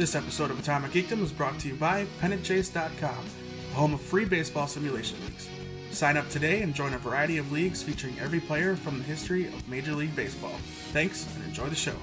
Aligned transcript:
This 0.00 0.14
episode 0.14 0.50
of 0.50 0.58
Atomic 0.58 0.92
Geekdom 0.92 1.22
is 1.22 1.30
brought 1.30 1.58
to 1.58 1.68
you 1.68 1.74
by 1.74 2.06
PennantChase.com, 2.22 3.24
the 3.68 3.74
home 3.74 3.92
of 3.92 4.00
free 4.00 4.24
baseball 4.24 4.66
simulation 4.66 5.18
leagues. 5.26 5.46
Sign 5.90 6.16
up 6.16 6.26
today 6.30 6.62
and 6.62 6.74
join 6.74 6.94
a 6.94 6.98
variety 6.98 7.36
of 7.36 7.52
leagues 7.52 7.82
featuring 7.82 8.18
every 8.18 8.40
player 8.40 8.76
from 8.76 8.96
the 8.96 9.04
history 9.04 9.48
of 9.48 9.68
Major 9.68 9.92
League 9.92 10.16
Baseball. 10.16 10.54
Thanks 10.94 11.26
and 11.36 11.44
enjoy 11.44 11.66
the 11.66 11.76
show. 11.76 11.96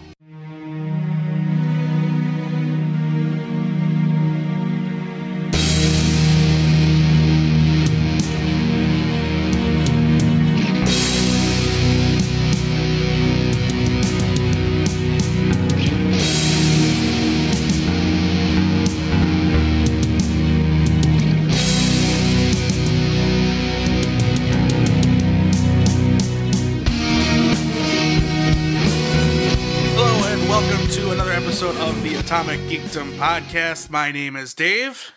Of 32.40 32.46
the 32.46 32.54
Atomic 32.54 32.60
Geekdom 32.70 33.18
podcast. 33.18 33.90
My 33.90 34.12
name 34.12 34.36
is 34.36 34.54
Dave, 34.54 35.12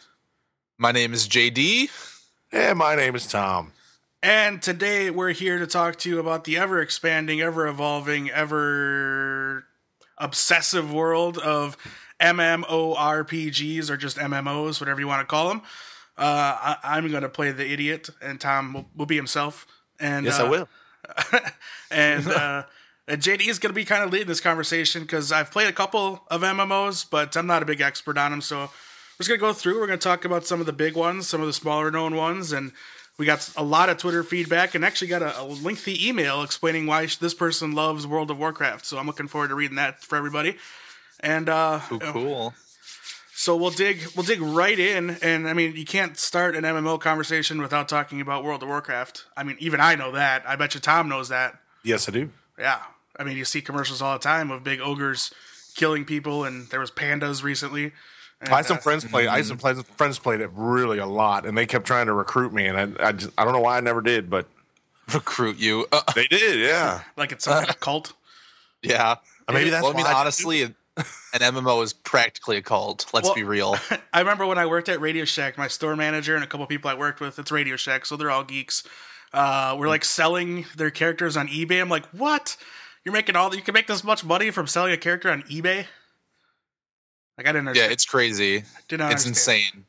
My 0.78 0.90
name 0.90 1.12
is 1.12 1.28
JD. 1.28 1.90
And 2.50 2.78
my 2.78 2.94
name 2.96 3.14
is 3.14 3.26
Tom. 3.26 3.72
and 4.22 4.62
today 4.62 5.10
we're 5.10 5.32
here 5.32 5.58
to 5.58 5.66
talk 5.66 5.96
to 5.96 6.08
you 6.08 6.18
about 6.18 6.44
the 6.44 6.56
ever 6.56 6.80
expanding, 6.80 7.42
ever 7.42 7.66
evolving, 7.66 8.30
ever 8.30 9.66
obsessive 10.16 10.92
world 10.92 11.36
of 11.36 11.76
MMORPGs 12.20 13.90
or 13.90 13.96
just 13.98 14.16
MMOs, 14.16 14.80
whatever 14.80 15.00
you 15.00 15.08
want 15.08 15.20
to 15.20 15.26
call 15.26 15.48
them. 15.48 15.60
Uh, 16.16 16.56
I, 16.58 16.76
I'm 16.84 17.10
going 17.10 17.22
to 17.22 17.28
play 17.28 17.50
the 17.52 17.70
idiot, 17.70 18.08
and 18.22 18.40
Tom 18.40 18.72
will, 18.72 18.88
will 18.96 19.06
be 19.06 19.16
himself. 19.16 19.66
And 19.98 20.24
Yes, 20.24 20.40
uh, 20.40 20.46
I 20.46 20.48
will. 20.48 20.68
and 21.90 22.28
uh, 22.28 22.62
and 23.10 23.20
JD 23.20 23.48
is 23.48 23.58
going 23.58 23.70
to 23.70 23.74
be 23.74 23.84
kind 23.84 24.04
of 24.04 24.12
leading 24.12 24.28
this 24.28 24.40
conversation 24.40 25.02
because 25.02 25.32
I've 25.32 25.50
played 25.50 25.68
a 25.68 25.72
couple 25.72 26.22
of 26.30 26.42
MMOs, 26.42 27.04
but 27.10 27.36
I'm 27.36 27.46
not 27.46 27.60
a 27.60 27.66
big 27.66 27.80
expert 27.80 28.16
on 28.16 28.30
them. 28.30 28.40
So 28.40 28.60
we're 28.60 29.24
just 29.24 29.28
going 29.28 29.40
to 29.40 29.46
go 29.46 29.52
through. 29.52 29.80
We're 29.80 29.88
going 29.88 29.98
to 29.98 30.02
talk 30.02 30.24
about 30.24 30.46
some 30.46 30.60
of 30.60 30.66
the 30.66 30.72
big 30.72 30.94
ones, 30.94 31.26
some 31.26 31.40
of 31.40 31.48
the 31.48 31.52
smaller 31.52 31.90
known 31.90 32.14
ones, 32.14 32.52
and 32.52 32.70
we 33.18 33.26
got 33.26 33.52
a 33.56 33.64
lot 33.64 33.88
of 33.88 33.98
Twitter 33.98 34.22
feedback 34.22 34.74
and 34.74 34.84
actually 34.84 35.08
got 35.08 35.22
a, 35.22 35.40
a 35.40 35.44
lengthy 35.44 36.08
email 36.08 36.42
explaining 36.42 36.86
why 36.86 37.06
this 37.06 37.34
person 37.34 37.72
loves 37.72 38.06
World 38.06 38.30
of 38.30 38.38
Warcraft. 38.38 38.86
So 38.86 38.96
I'm 38.96 39.06
looking 39.06 39.28
forward 39.28 39.48
to 39.48 39.54
reading 39.56 39.76
that 39.76 40.02
for 40.02 40.16
everybody. 40.16 40.56
And 41.18 41.48
uh, 41.48 41.80
Ooh, 41.92 41.98
cool. 41.98 42.54
so 43.34 43.56
we'll 43.56 43.72
dig 43.72 44.06
we'll 44.16 44.24
dig 44.24 44.40
right 44.40 44.78
in, 44.78 45.18
and 45.20 45.46
I 45.46 45.52
mean 45.52 45.76
you 45.76 45.84
can't 45.84 46.16
start 46.16 46.56
an 46.56 46.64
MMO 46.64 46.98
conversation 46.98 47.60
without 47.60 47.90
talking 47.90 48.22
about 48.22 48.42
World 48.42 48.62
of 48.62 48.70
Warcraft. 48.70 49.26
I 49.36 49.42
mean 49.42 49.56
even 49.58 49.80
I 49.80 49.96
know 49.96 50.12
that. 50.12 50.44
I 50.46 50.56
bet 50.56 50.74
you 50.74 50.80
Tom 50.80 51.10
knows 51.10 51.28
that. 51.28 51.60
Yes, 51.82 52.08
I 52.08 52.12
do. 52.12 52.30
Yeah, 52.58 52.80
I 53.20 53.24
mean 53.24 53.36
you 53.36 53.44
see 53.44 53.60
commercials 53.60 54.02
all 54.02 54.14
the 54.14 54.22
time 54.22 54.50
of 54.50 54.64
big 54.64 54.80
ogres 54.80 55.32
killing 55.76 56.04
people, 56.04 56.44
and 56.44 56.68
there 56.70 56.80
was 56.80 56.90
pandas 56.90 57.44
recently. 57.44 57.92
And, 58.40 58.48
I 58.50 58.56
had 58.56 58.66
some 58.66 58.78
uh, 58.78 58.80
friends 58.80 59.04
play. 59.04 59.28
I 59.28 59.36
had 59.36 59.46
some 59.46 59.58
friends 59.58 59.82
friends 59.96 60.18
played 60.18 60.40
it 60.40 60.50
really 60.54 60.98
a 60.98 61.06
lot, 61.06 61.46
and 61.46 61.56
they 61.56 61.66
kept 61.66 61.86
trying 61.86 62.06
to 62.06 62.12
recruit 62.14 62.52
me, 62.52 62.66
and 62.66 62.76
I 62.98 63.08
I, 63.08 63.12
just, 63.12 63.30
I 63.38 63.44
don't 63.44 63.52
know 63.52 63.60
why 63.60 63.76
I 63.76 63.80
never 63.80 64.00
did, 64.00 64.28
but 64.30 64.46
Recruit 65.14 65.58
you. 65.58 65.86
Uh, 65.92 66.02
they 66.14 66.26
did. 66.26 66.60
Yeah, 66.60 67.02
like 67.16 67.32
it's 67.32 67.44
some 67.44 67.64
kind 67.64 67.80
cult. 67.80 68.12
yeah. 68.82 69.16
Or 69.48 69.54
maybe 69.54 69.70
that's 69.70 69.82
well, 69.82 69.92
I 69.92 69.96
mean, 69.96 70.06
I 70.06 70.10
didn't 70.10 70.20
honestly, 70.20 70.62
an 70.62 70.74
MMO 71.34 71.82
is 71.82 71.92
practically 71.92 72.56
a 72.56 72.62
cult. 72.62 73.06
Let's 73.12 73.26
Well- 73.26 73.34
be 73.34 73.42
real. 73.42 73.76
I 74.12 74.20
remember 74.20 74.46
when 74.46 74.58
I 74.58 74.66
worked 74.66 74.88
at 74.88 75.00
Radio 75.00 75.24
Shack, 75.24 75.58
my 75.58 75.68
store 75.68 75.96
manager 75.96 76.34
and 76.34 76.44
a 76.44 76.46
couple 76.46 76.66
people 76.66 76.90
I 76.90 76.94
worked 76.94 77.20
with, 77.20 77.38
it's 77.38 77.50
Radio 77.50 77.76
Shack, 77.76 78.06
so 78.06 78.16
they're 78.16 78.30
all 78.30 78.44
geeks. 78.44 78.84
Uh, 79.32 79.76
we're 79.78 79.88
like 79.88 80.04
selling 80.04 80.66
their 80.76 80.90
characters 80.90 81.36
on 81.36 81.48
eBay. 81.48 81.80
I'm 81.80 81.88
like, 81.88 82.06
what? 82.06 82.56
You're 83.04 83.12
making 83.12 83.36
all 83.36 83.54
you 83.54 83.62
can 83.62 83.72
make 83.74 83.86
this 83.86 84.04
much 84.04 84.24
money 84.24 84.50
from 84.50 84.66
selling 84.66 84.92
a 84.92 84.96
character 84.96 85.30
on 85.30 85.42
eBay? 85.42 85.86
Like 87.38 87.46
I 87.48 87.52
didn't 87.52 87.74
Yeah, 87.74 87.86
it's 87.86 88.04
crazy. 88.04 88.58
I 88.58 88.62
Did 88.88 88.98
not 88.98 89.12
It's 89.12 89.24
understand. 89.26 89.58
insane. 89.62 89.84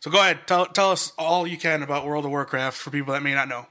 So 0.00 0.10
go 0.10 0.20
ahead, 0.20 0.46
tell 0.46 0.66
tell 0.66 0.90
us 0.90 1.12
all 1.18 1.46
you 1.46 1.56
can 1.56 1.82
about 1.82 2.06
World 2.06 2.24
of 2.24 2.30
Warcraft 2.30 2.76
for 2.76 2.90
people 2.90 3.12
that 3.14 3.22
may 3.22 3.34
not 3.34 3.48
know. 3.48 3.66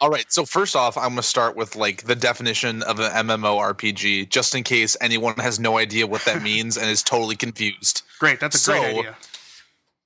All 0.00 0.08
right. 0.10 0.30
So 0.32 0.44
first 0.46 0.74
off, 0.76 0.96
I'm 0.96 1.08
going 1.10 1.16
to 1.16 1.22
start 1.22 1.56
with 1.56 1.76
like 1.76 2.04
the 2.04 2.14
definition 2.16 2.82
of 2.84 2.98
an 3.00 3.10
MMORPG, 3.26 4.30
just 4.30 4.54
in 4.54 4.64
case 4.64 4.96
anyone 5.00 5.34
has 5.36 5.60
no 5.60 5.76
idea 5.78 6.06
what 6.06 6.24
that 6.24 6.42
means 6.50 6.76
and 6.76 6.88
is 6.88 7.02
totally 7.02 7.36
confused. 7.36 8.02
Great, 8.18 8.40
that's 8.40 8.66
a 8.66 8.70
great 8.70 8.82
So- 8.82 8.98
idea. 9.00 9.16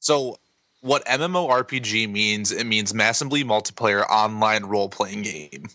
So, 0.01 0.39
what 0.83 1.03
MMORPG 1.07 2.11
means, 2.11 2.53
it 2.53 2.65
means 2.67 2.93
massively 2.93 3.43
multiplayer 3.43 4.05
online 4.11 4.65
role 4.65 4.91
playing 4.91 5.23
game. 5.23 5.67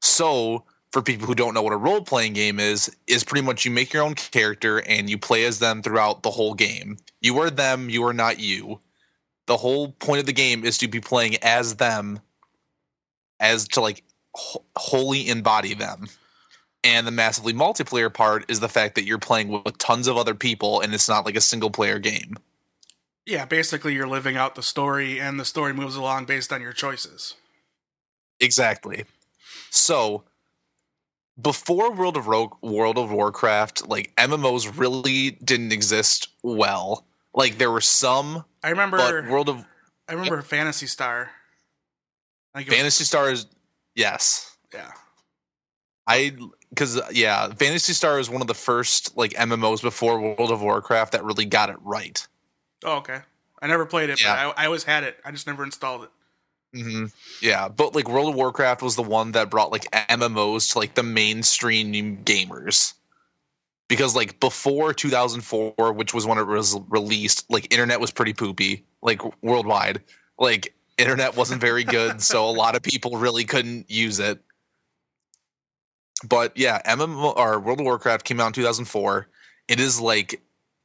So, 0.00 0.64
for 0.92 1.02
people 1.02 1.26
who 1.26 1.34
don't 1.34 1.54
know 1.54 1.62
what 1.62 1.72
a 1.72 1.78
role 1.78 2.02
playing 2.02 2.34
game 2.34 2.60
is, 2.60 2.94
is 3.06 3.24
pretty 3.24 3.44
much 3.44 3.64
you 3.64 3.70
make 3.70 3.92
your 3.92 4.02
own 4.02 4.14
character 4.14 4.82
and 4.82 5.08
you 5.08 5.18
play 5.18 5.44
as 5.44 5.58
them 5.58 5.82
throughout 5.82 6.22
the 6.22 6.30
whole 6.30 6.54
game. 6.54 6.98
You 7.22 7.38
are 7.40 7.50
them, 7.50 7.88
you 7.88 8.04
are 8.04 8.12
not 8.12 8.38
you. 8.38 8.78
The 9.46 9.56
whole 9.56 9.92
point 9.92 10.20
of 10.20 10.26
the 10.26 10.32
game 10.32 10.64
is 10.64 10.78
to 10.78 10.88
be 10.88 11.00
playing 11.00 11.36
as 11.42 11.76
them, 11.76 12.20
as 13.40 13.66
to 13.68 13.80
like 13.80 14.04
wh- 14.36 14.58
wholly 14.76 15.28
embody 15.28 15.74
them. 15.74 16.08
And 16.84 17.06
the 17.06 17.12
massively 17.12 17.54
multiplayer 17.54 18.12
part 18.12 18.44
is 18.48 18.60
the 18.60 18.68
fact 18.68 18.94
that 18.96 19.04
you're 19.04 19.18
playing 19.18 19.48
with 19.48 19.78
tons 19.78 20.08
of 20.08 20.16
other 20.16 20.34
people 20.34 20.80
and 20.80 20.92
it's 20.92 21.08
not 21.08 21.24
like 21.24 21.36
a 21.36 21.40
single 21.40 21.70
player 21.70 21.98
game. 21.98 22.36
Yeah, 23.24 23.44
basically 23.44 23.94
you're 23.94 24.08
living 24.08 24.36
out 24.36 24.56
the 24.56 24.64
story, 24.64 25.20
and 25.20 25.38
the 25.38 25.44
story 25.44 25.72
moves 25.72 25.94
along 25.94 26.24
based 26.24 26.52
on 26.52 26.60
your 26.60 26.72
choices. 26.72 27.36
Exactly. 28.40 29.04
So 29.70 30.24
before 31.42 31.92
World 31.92 32.16
of 32.16 32.26
Ro- 32.28 32.56
World 32.62 32.98
of 32.98 33.10
Warcraft, 33.10 33.88
like 33.88 34.14
MMOs 34.16 34.78
really 34.78 35.32
didn't 35.42 35.72
exist 35.72 36.28
well. 36.42 37.04
Like 37.34 37.58
there 37.58 37.70
were 37.70 37.80
some, 37.80 38.44
I 38.62 38.70
remember. 38.70 38.98
but 38.98 39.30
World 39.30 39.48
of 39.48 39.64
I 40.08 40.12
remember 40.14 40.42
Phantasy 40.42 40.86
Star. 40.86 41.30
Like 42.54 42.66
it 42.66 42.70
was- 42.70 42.76
Phantasy 42.76 43.04
Stars, 43.04 43.46
yes, 43.94 44.56
yeah. 44.74 44.90
I 46.06 46.36
because 46.70 47.00
yeah, 47.12 47.48
Phantasy 47.54 47.92
Star 47.92 48.18
is 48.18 48.28
one 48.28 48.40
of 48.40 48.48
the 48.48 48.54
first 48.54 49.16
like 49.16 49.32
MMOs 49.34 49.80
before 49.82 50.20
World 50.20 50.50
of 50.50 50.60
Warcraft 50.62 51.12
that 51.12 51.24
really 51.24 51.44
got 51.44 51.70
it 51.70 51.76
right. 51.82 52.26
Oh, 52.84 52.96
okay. 52.98 53.20
I 53.60 53.68
never 53.68 53.86
played 53.86 54.10
it, 54.10 54.20
Yeah. 54.22 54.34
but 54.50 54.58
I, 54.58 54.64
I 54.64 54.66
always 54.66 54.82
had 54.82 55.04
it. 55.04 55.16
I 55.24 55.30
just 55.30 55.46
never 55.46 55.62
installed 55.62 56.02
it. 56.04 56.10
Hmm 56.74 57.06
Yeah, 57.40 57.68
but 57.68 57.94
like 57.94 58.08
World 58.08 58.30
of 58.30 58.34
Warcraft 58.34 58.82
was 58.82 58.96
the 58.96 59.02
one 59.02 59.32
that 59.32 59.50
brought 59.50 59.72
like 59.72 59.90
MMOs 59.90 60.72
to 60.72 60.78
like 60.78 60.94
the 60.94 61.02
mainstream 61.02 61.92
gamers. 62.24 62.94
Because 63.88 64.16
like 64.16 64.40
before 64.40 64.94
2004, 64.94 65.92
which 65.92 66.14
was 66.14 66.26
when 66.26 66.38
it 66.38 66.46
was 66.46 66.78
released, 66.88 67.50
like 67.50 67.72
internet 67.72 68.00
was 68.00 68.10
pretty 68.10 68.32
poopy, 68.32 68.84
like 69.02 69.20
worldwide. 69.42 70.00
Like 70.38 70.74
internet 70.96 71.36
wasn't 71.36 71.60
very 71.60 71.84
good, 71.84 72.22
so 72.22 72.48
a 72.48 72.50
lot 72.50 72.74
of 72.74 72.82
people 72.82 73.18
really 73.18 73.44
couldn't 73.44 73.90
use 73.90 74.18
it. 74.18 74.40
But 76.26 76.56
yeah, 76.56 76.80
MMO 76.86 77.36
or 77.36 77.60
World 77.60 77.80
of 77.80 77.84
Warcraft 77.84 78.24
came 78.24 78.40
out 78.40 78.48
in 78.48 78.52
2004. 78.54 79.28
It 79.68 79.80
is 79.80 80.00
like 80.00 80.40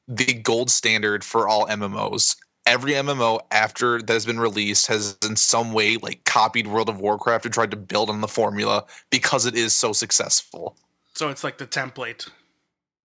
the 0.08 0.34
gold 0.34 0.70
standard 0.70 1.24
for 1.24 1.48
all 1.48 1.68
MMOs 1.68 2.36
every 2.68 2.92
MMO 2.92 3.40
after 3.50 4.00
that 4.02 4.14
has 4.14 4.26
been 4.26 4.40
released 4.40 4.86
has 4.88 5.18
in 5.28 5.38
some 5.38 5.72
way 5.72 5.98
like 5.98 6.24
copied 6.26 6.68
World 6.68 6.90
of 6.90 7.00
Warcraft 7.00 7.46
and 7.46 7.54
tried 7.54 7.72
to 7.72 7.78
build 7.78 8.10
on 8.10 8.22
the 8.22 8.28
formula 8.28 8.86
because 9.10 9.46
it 9.46 9.56
is 9.56 9.74
so 9.74 9.94
successful. 9.94 10.76
So 11.16 11.30
it's 11.30 11.44
like 11.44 11.58
the 11.58 11.66
template. 11.66 12.30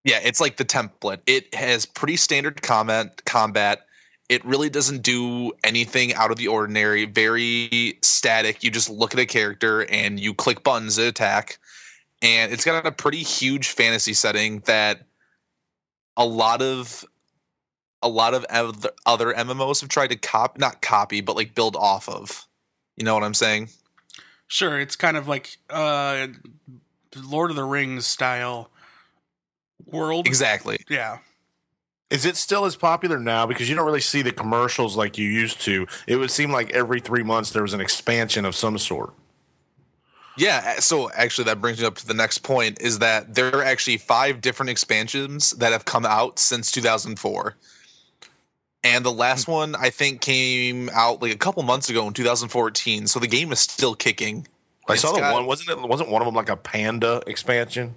Yeah, 0.04 0.18
it's 0.22 0.40
like 0.40 0.56
the 0.56 0.64
template. 0.64 1.20
It 1.26 1.54
has 1.54 1.86
pretty 1.86 2.16
standard 2.16 2.60
comment 2.60 3.24
combat. 3.24 3.86
It 4.28 4.44
really 4.44 4.68
doesn't 4.68 5.02
do 5.02 5.52
anything 5.62 6.12
out 6.14 6.32
of 6.32 6.38
the 6.38 6.48
ordinary. 6.48 7.04
Very 7.04 7.98
static. 8.02 8.64
You 8.64 8.70
just 8.70 8.90
look 8.90 9.14
at 9.14 9.20
a 9.20 9.26
character 9.26 9.88
and 9.90 10.18
you 10.18 10.34
click 10.34 10.64
buttons 10.64 10.96
to 10.96 11.06
attack. 11.06 11.58
And 12.20 12.52
it's 12.52 12.64
got 12.64 12.84
a 12.84 12.92
pretty 12.92 13.22
huge 13.22 13.68
fantasy 13.68 14.12
setting 14.12 14.60
that 14.60 15.02
a 16.16 16.26
lot 16.26 16.62
of 16.62 17.04
a 18.02 18.08
lot 18.08 18.34
of 18.34 18.44
other 18.50 18.90
other 19.06 19.32
MMOs 19.32 19.80
have 19.80 19.90
tried 19.90 20.10
to 20.10 20.16
copy, 20.16 20.58
not 20.58 20.82
copy, 20.82 21.20
but 21.20 21.36
like 21.36 21.54
build 21.54 21.76
off 21.76 22.08
of. 22.08 22.46
You 22.96 23.04
know 23.04 23.14
what 23.14 23.24
I'm 23.24 23.34
saying? 23.34 23.68
Sure, 24.48 24.78
it's 24.78 24.96
kind 24.96 25.16
of 25.16 25.28
like 25.28 25.56
uh 25.70 26.28
Lord 27.16 27.50
of 27.50 27.56
the 27.56 27.64
Rings 27.64 28.06
style 28.06 28.70
world. 29.86 30.26
Exactly. 30.26 30.78
Yeah. 30.88 31.18
Is 32.10 32.26
it 32.26 32.36
still 32.36 32.66
as 32.66 32.76
popular 32.76 33.18
now? 33.18 33.46
Because 33.46 33.70
you 33.70 33.74
don't 33.74 33.86
really 33.86 34.00
see 34.00 34.20
the 34.20 34.32
commercials 34.32 34.96
like 34.96 35.16
you 35.16 35.26
used 35.26 35.62
to. 35.62 35.86
It 36.06 36.16
would 36.16 36.30
seem 36.30 36.52
like 36.52 36.70
every 36.72 37.00
three 37.00 37.22
months 37.22 37.52
there 37.52 37.62
was 37.62 37.72
an 37.72 37.80
expansion 37.80 38.44
of 38.44 38.54
some 38.54 38.76
sort. 38.76 39.14
Yeah, 40.36 40.80
so 40.80 41.10
actually 41.12 41.44
that 41.44 41.60
brings 41.60 41.80
me 41.80 41.86
up 41.86 41.96
to 41.96 42.06
the 42.06 42.14
next 42.14 42.38
point 42.38 42.80
is 42.80 42.98
that 43.00 43.34
there 43.34 43.54
are 43.54 43.64
actually 43.64 43.98
five 43.98 44.40
different 44.40 44.70
expansions 44.70 45.50
that 45.52 45.72
have 45.72 45.84
come 45.84 46.06
out 46.06 46.38
since 46.38 46.70
2004. 46.70 47.56
And 48.84 49.04
the 49.04 49.12
last 49.12 49.44
hmm. 49.44 49.52
one 49.52 49.74
I 49.76 49.90
think 49.90 50.20
came 50.20 50.90
out 50.90 51.22
like 51.22 51.32
a 51.32 51.38
couple 51.38 51.62
months 51.62 51.88
ago 51.88 52.06
in 52.06 52.12
2014, 52.12 53.06
so 53.06 53.20
the 53.20 53.26
game 53.26 53.52
is 53.52 53.60
still 53.60 53.94
kicking. 53.94 54.46
I 54.88 54.94
It's 54.94 55.02
saw 55.02 55.12
the 55.12 55.20
got- 55.20 55.34
one. 55.34 55.46
Wasn't 55.46 55.70
it? 55.70 55.80
Wasn't 55.80 56.08
one 56.08 56.22
of 56.22 56.26
them 56.26 56.34
like 56.34 56.48
a 56.48 56.56
panda 56.56 57.22
expansion? 57.26 57.96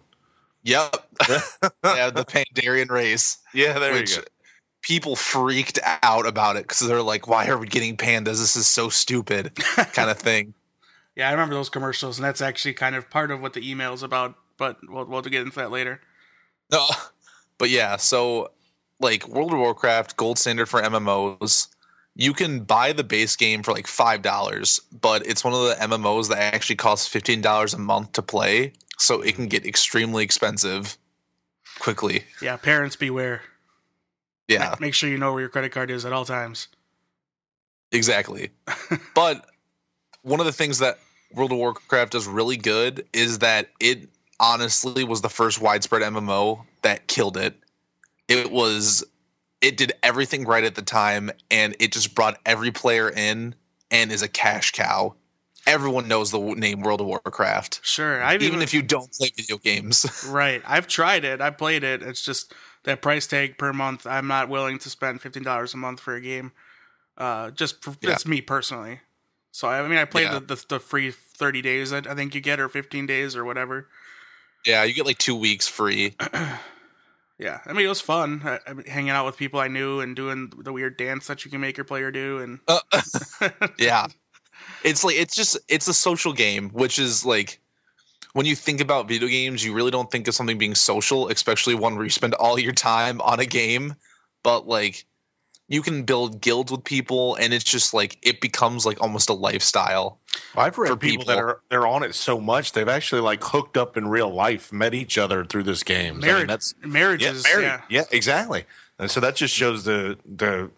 Yep. 0.63 0.95
yeah, 1.29 2.09
the 2.09 2.25
Pandaren 2.25 2.89
race. 2.89 3.37
Yeah, 3.53 3.77
there 3.77 3.93
which 3.93 4.19
people 4.81 5.15
freaked 5.15 5.79
out 6.03 6.27
about 6.27 6.55
it 6.55 6.63
because 6.63 6.79
they're 6.79 7.01
like, 7.01 7.27
"Why 7.27 7.47
are 7.47 7.57
we 7.57 7.67
getting 7.67 7.97
pandas? 7.97 8.39
This 8.39 8.55
is 8.55 8.67
so 8.67 8.89
stupid," 8.89 9.55
kind 9.93 10.09
of 10.09 10.17
thing. 10.17 10.53
Yeah, 11.15 11.29
I 11.29 11.31
remember 11.31 11.55
those 11.55 11.69
commercials, 11.69 12.17
and 12.17 12.25
that's 12.25 12.41
actually 12.41 12.73
kind 12.73 12.95
of 12.95 13.09
part 13.09 13.31
of 13.31 13.41
what 13.41 13.53
the 13.53 13.69
email's 13.69 14.03
about. 14.03 14.35
But 14.57 14.77
we'll 14.87 15.05
we'll 15.05 15.21
get 15.21 15.41
into 15.41 15.55
that 15.57 15.71
later. 15.71 16.01
No, 16.71 16.87
but 17.57 17.69
yeah, 17.69 17.97
so 17.97 18.51
like 18.99 19.27
World 19.27 19.51
of 19.53 19.59
Warcraft, 19.59 20.17
gold 20.17 20.37
standard 20.39 20.67
for 20.67 20.81
MMOs. 20.81 21.67
You 22.15 22.31
can 22.33 22.61
buy 22.61 22.93
the 22.93 23.03
base 23.03 23.35
game 23.35 23.61
for 23.61 23.73
like 23.73 23.87
five 23.87 24.21
dollars, 24.21 24.79
but 25.01 25.25
it's 25.27 25.43
one 25.43 25.53
of 25.53 25.59
the 25.67 25.75
MMOs 25.75 26.29
that 26.29 26.37
actually 26.53 26.77
costs 26.77 27.07
fifteen 27.07 27.41
dollars 27.41 27.73
a 27.73 27.77
month 27.77 28.13
to 28.13 28.21
play, 28.21 28.71
so 28.97 29.21
it 29.21 29.35
can 29.35 29.47
get 29.47 29.65
extremely 29.65 30.23
expensive 30.23 30.97
quickly. 31.79 32.23
Yeah, 32.41 32.55
parents 32.57 32.95
beware. 32.95 33.41
Yeah, 34.47 34.75
Make 34.79 34.93
sure 34.93 35.09
you 35.09 35.17
know 35.17 35.31
where 35.33 35.41
your 35.41 35.49
credit 35.49 35.71
card 35.71 35.89
is 35.89 36.05
at 36.05 36.13
all 36.13 36.23
times. 36.23 36.67
exactly. 37.91 38.51
but 39.15 39.47
one 40.21 40.39
of 40.39 40.45
the 40.45 40.51
things 40.51 40.77
that 40.79 40.99
World 41.33 41.51
of 41.51 41.57
Warcraft 41.57 42.11
does 42.11 42.27
really 42.27 42.55
good 42.57 43.05
is 43.11 43.39
that 43.39 43.69
it 43.79 44.07
honestly 44.39 45.03
was 45.03 45.21
the 45.21 45.29
first 45.29 45.61
widespread 45.61 46.01
MMO 46.03 46.63
that 46.83 47.07
killed 47.07 47.37
it. 47.37 47.55
It 48.27 48.51
was 48.51 49.03
it 49.61 49.77
did 49.77 49.93
everything 50.03 50.45
right 50.45 50.63
at 50.63 50.75
the 50.75 50.81
time 50.81 51.31
and 51.49 51.75
it 51.79 51.91
just 51.91 52.13
brought 52.15 52.39
every 52.45 52.71
player 52.71 53.09
in 53.09 53.55
and 53.91 54.11
is 54.11 54.21
a 54.21 54.27
cash 54.27 54.71
cow. 54.71 55.15
Everyone 55.67 56.07
knows 56.07 56.29
the 56.29 56.39
name 56.39 56.81
World 56.81 57.01
of 57.01 57.07
Warcraft. 57.07 57.79
Sure, 57.81 58.21
I've 58.23 58.43
Even 58.43 58.61
if 58.61 58.73
you 58.73 58.83
don't 58.83 59.11
play 59.13 59.31
video 59.35 59.57
games. 59.57 60.05
right, 60.29 60.61
I've 60.65 60.85
tried 60.87 61.25
it. 61.25 61.41
I 61.41 61.49
played 61.49 61.83
it. 61.83 62.03
It's 62.03 62.23
just 62.23 62.53
that 62.83 63.01
price 63.01 63.25
tag 63.25 63.57
per 63.57 63.73
month. 63.73 64.05
I'm 64.05 64.27
not 64.27 64.47
willing 64.49 64.77
to 64.79 64.89
spend 64.91 65.21
fifteen 65.21 65.41
dollars 65.43 65.73
a 65.73 65.77
month 65.77 65.99
for 65.99 66.13
a 66.13 66.21
game. 66.21 66.51
Uh, 67.17 67.49
just 67.51 67.83
for, 67.83 67.91
Yeah. 68.01 68.09
that's 68.11 68.27
me 68.27 68.41
personally. 68.41 68.99
So 69.51 69.67
I 69.67 69.87
mean, 69.87 69.97
I 69.97 70.05
played 70.05 70.25
Yeah. 70.25 70.39
the, 70.39 70.55
the 70.55 70.65
the 70.69 70.79
free 70.79 71.09
thirty 71.11 71.61
days 71.63 71.89
that 71.89 72.05
I 72.05 72.13
think 72.13 72.35
you 72.35 72.41
get, 72.41 72.59
or 72.59 72.69
fifteen 72.69 73.07
days, 73.07 73.35
or 73.35 73.43
whatever. 73.45 73.87
yeah, 74.65 74.83
you 74.83 74.93
get 74.93 75.05
like 75.05 75.17
2 75.17 75.35
weeks 75.35 75.67
free. 75.67 76.15
Yeah, 77.37 77.59
I 77.65 77.73
mean 77.73 77.85
it 77.85 77.89
was 77.89 78.01
fun 78.01 78.41
I, 78.45 78.59
I 78.65 78.73
mean, 78.73 78.85
hanging 78.85 79.09
out 79.09 79.25
with 79.25 79.37
people 79.37 79.59
I 79.59 79.67
knew 79.67 79.99
and 79.99 80.15
doing 80.15 80.51
the 80.57 80.71
weird 80.71 80.97
dance 80.97 81.27
that 81.27 81.43
you 81.43 81.51
can 81.51 81.61
make 81.61 81.77
your 81.77 81.83
player 81.83 82.11
do. 82.11 82.39
And 82.39 82.59
Uh, 82.67 82.79
yeah 83.79 84.07
it's 84.83 85.03
like 85.03 85.15
it's 85.15 85.35
just 85.35 85.57
it's 85.67 85.87
a 85.87 85.93
social 85.93 86.33
game 86.33 86.69
which 86.69 86.97
is 86.97 87.25
like 87.25 87.59
when 88.33 88.45
you 88.45 88.55
think 88.55 88.81
about 88.81 89.07
video 89.07 89.27
games 89.27 89.63
you 89.63 89.73
really 89.73 89.91
don't 89.91 90.11
think 90.11 90.27
of 90.27 90.35
something 90.35 90.57
being 90.57 90.75
social 90.75 91.27
especially 91.29 91.75
one 91.75 91.95
where 91.95 92.03
you 92.03 92.09
spend 92.09 92.33
all 92.35 92.57
your 92.59 92.71
time 92.71 93.19
on 93.21 93.39
a 93.39 93.45
game 93.45 93.95
but 94.43 94.67
like 94.67 95.05
you 95.67 95.81
can 95.81 96.03
build 96.03 96.41
guilds 96.41 96.71
with 96.71 96.83
people 96.83 97.35
and 97.35 97.53
it's 97.53 97.63
just 97.63 97.93
like 97.93 98.17
it 98.21 98.39
becomes 98.39 98.85
like 98.85 99.01
almost 99.01 99.29
a 99.29 99.33
lifestyle 99.33 100.19
I've 100.55 100.77
read 100.77 100.89
for 100.89 100.97
people, 100.97 101.25
that 101.25 101.37
are 101.37 101.61
they're 101.69 101.87
on 101.87 102.03
it 102.03 102.15
so 102.15 102.39
much 102.39 102.71
they've 102.71 102.87
actually 102.87 103.21
like 103.21 103.43
hooked 103.43 103.77
up 103.77 103.97
in 103.97 104.07
real 104.07 104.33
life, 104.33 104.71
met 104.71 104.93
each 104.93 105.17
other 105.17 105.45
through 105.45 105.63
this 105.63 105.83
game. 105.83 106.15
I 106.15 106.17
mean, 106.17 106.21
marriage, 106.21 106.47
that's 106.47 106.75
yeah, 106.81 106.87
marriages, 106.87 107.43
married. 107.43 107.63
yeah. 107.63 107.81
yeah, 107.89 108.03
exactly. 108.11 108.65
And 108.99 109.11
so 109.11 109.19
that 109.19 109.35
just 109.35 109.53
shows 109.53 109.83
the 109.83 110.17
the 110.25 110.69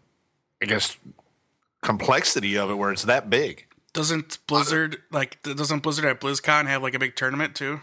I 0.62 0.65
guess 0.65 0.98
complexity 1.81 2.57
of 2.57 2.69
it 2.69 2.75
where 2.75 2.92
it's 2.92 3.04
that 3.04 3.30
big. 3.30 3.65
Doesn't 3.94 4.39
Blizzard 4.48 4.98
like 5.12 5.42
doesn't 5.44 5.80
Blizzard 5.80 6.06
at 6.06 6.19
BlizzCon 6.19 6.68
have 6.68 6.83
like 6.83 6.94
a 6.94 7.00
big 7.00 7.15
tournament 7.15 7.56
too? 7.56 7.81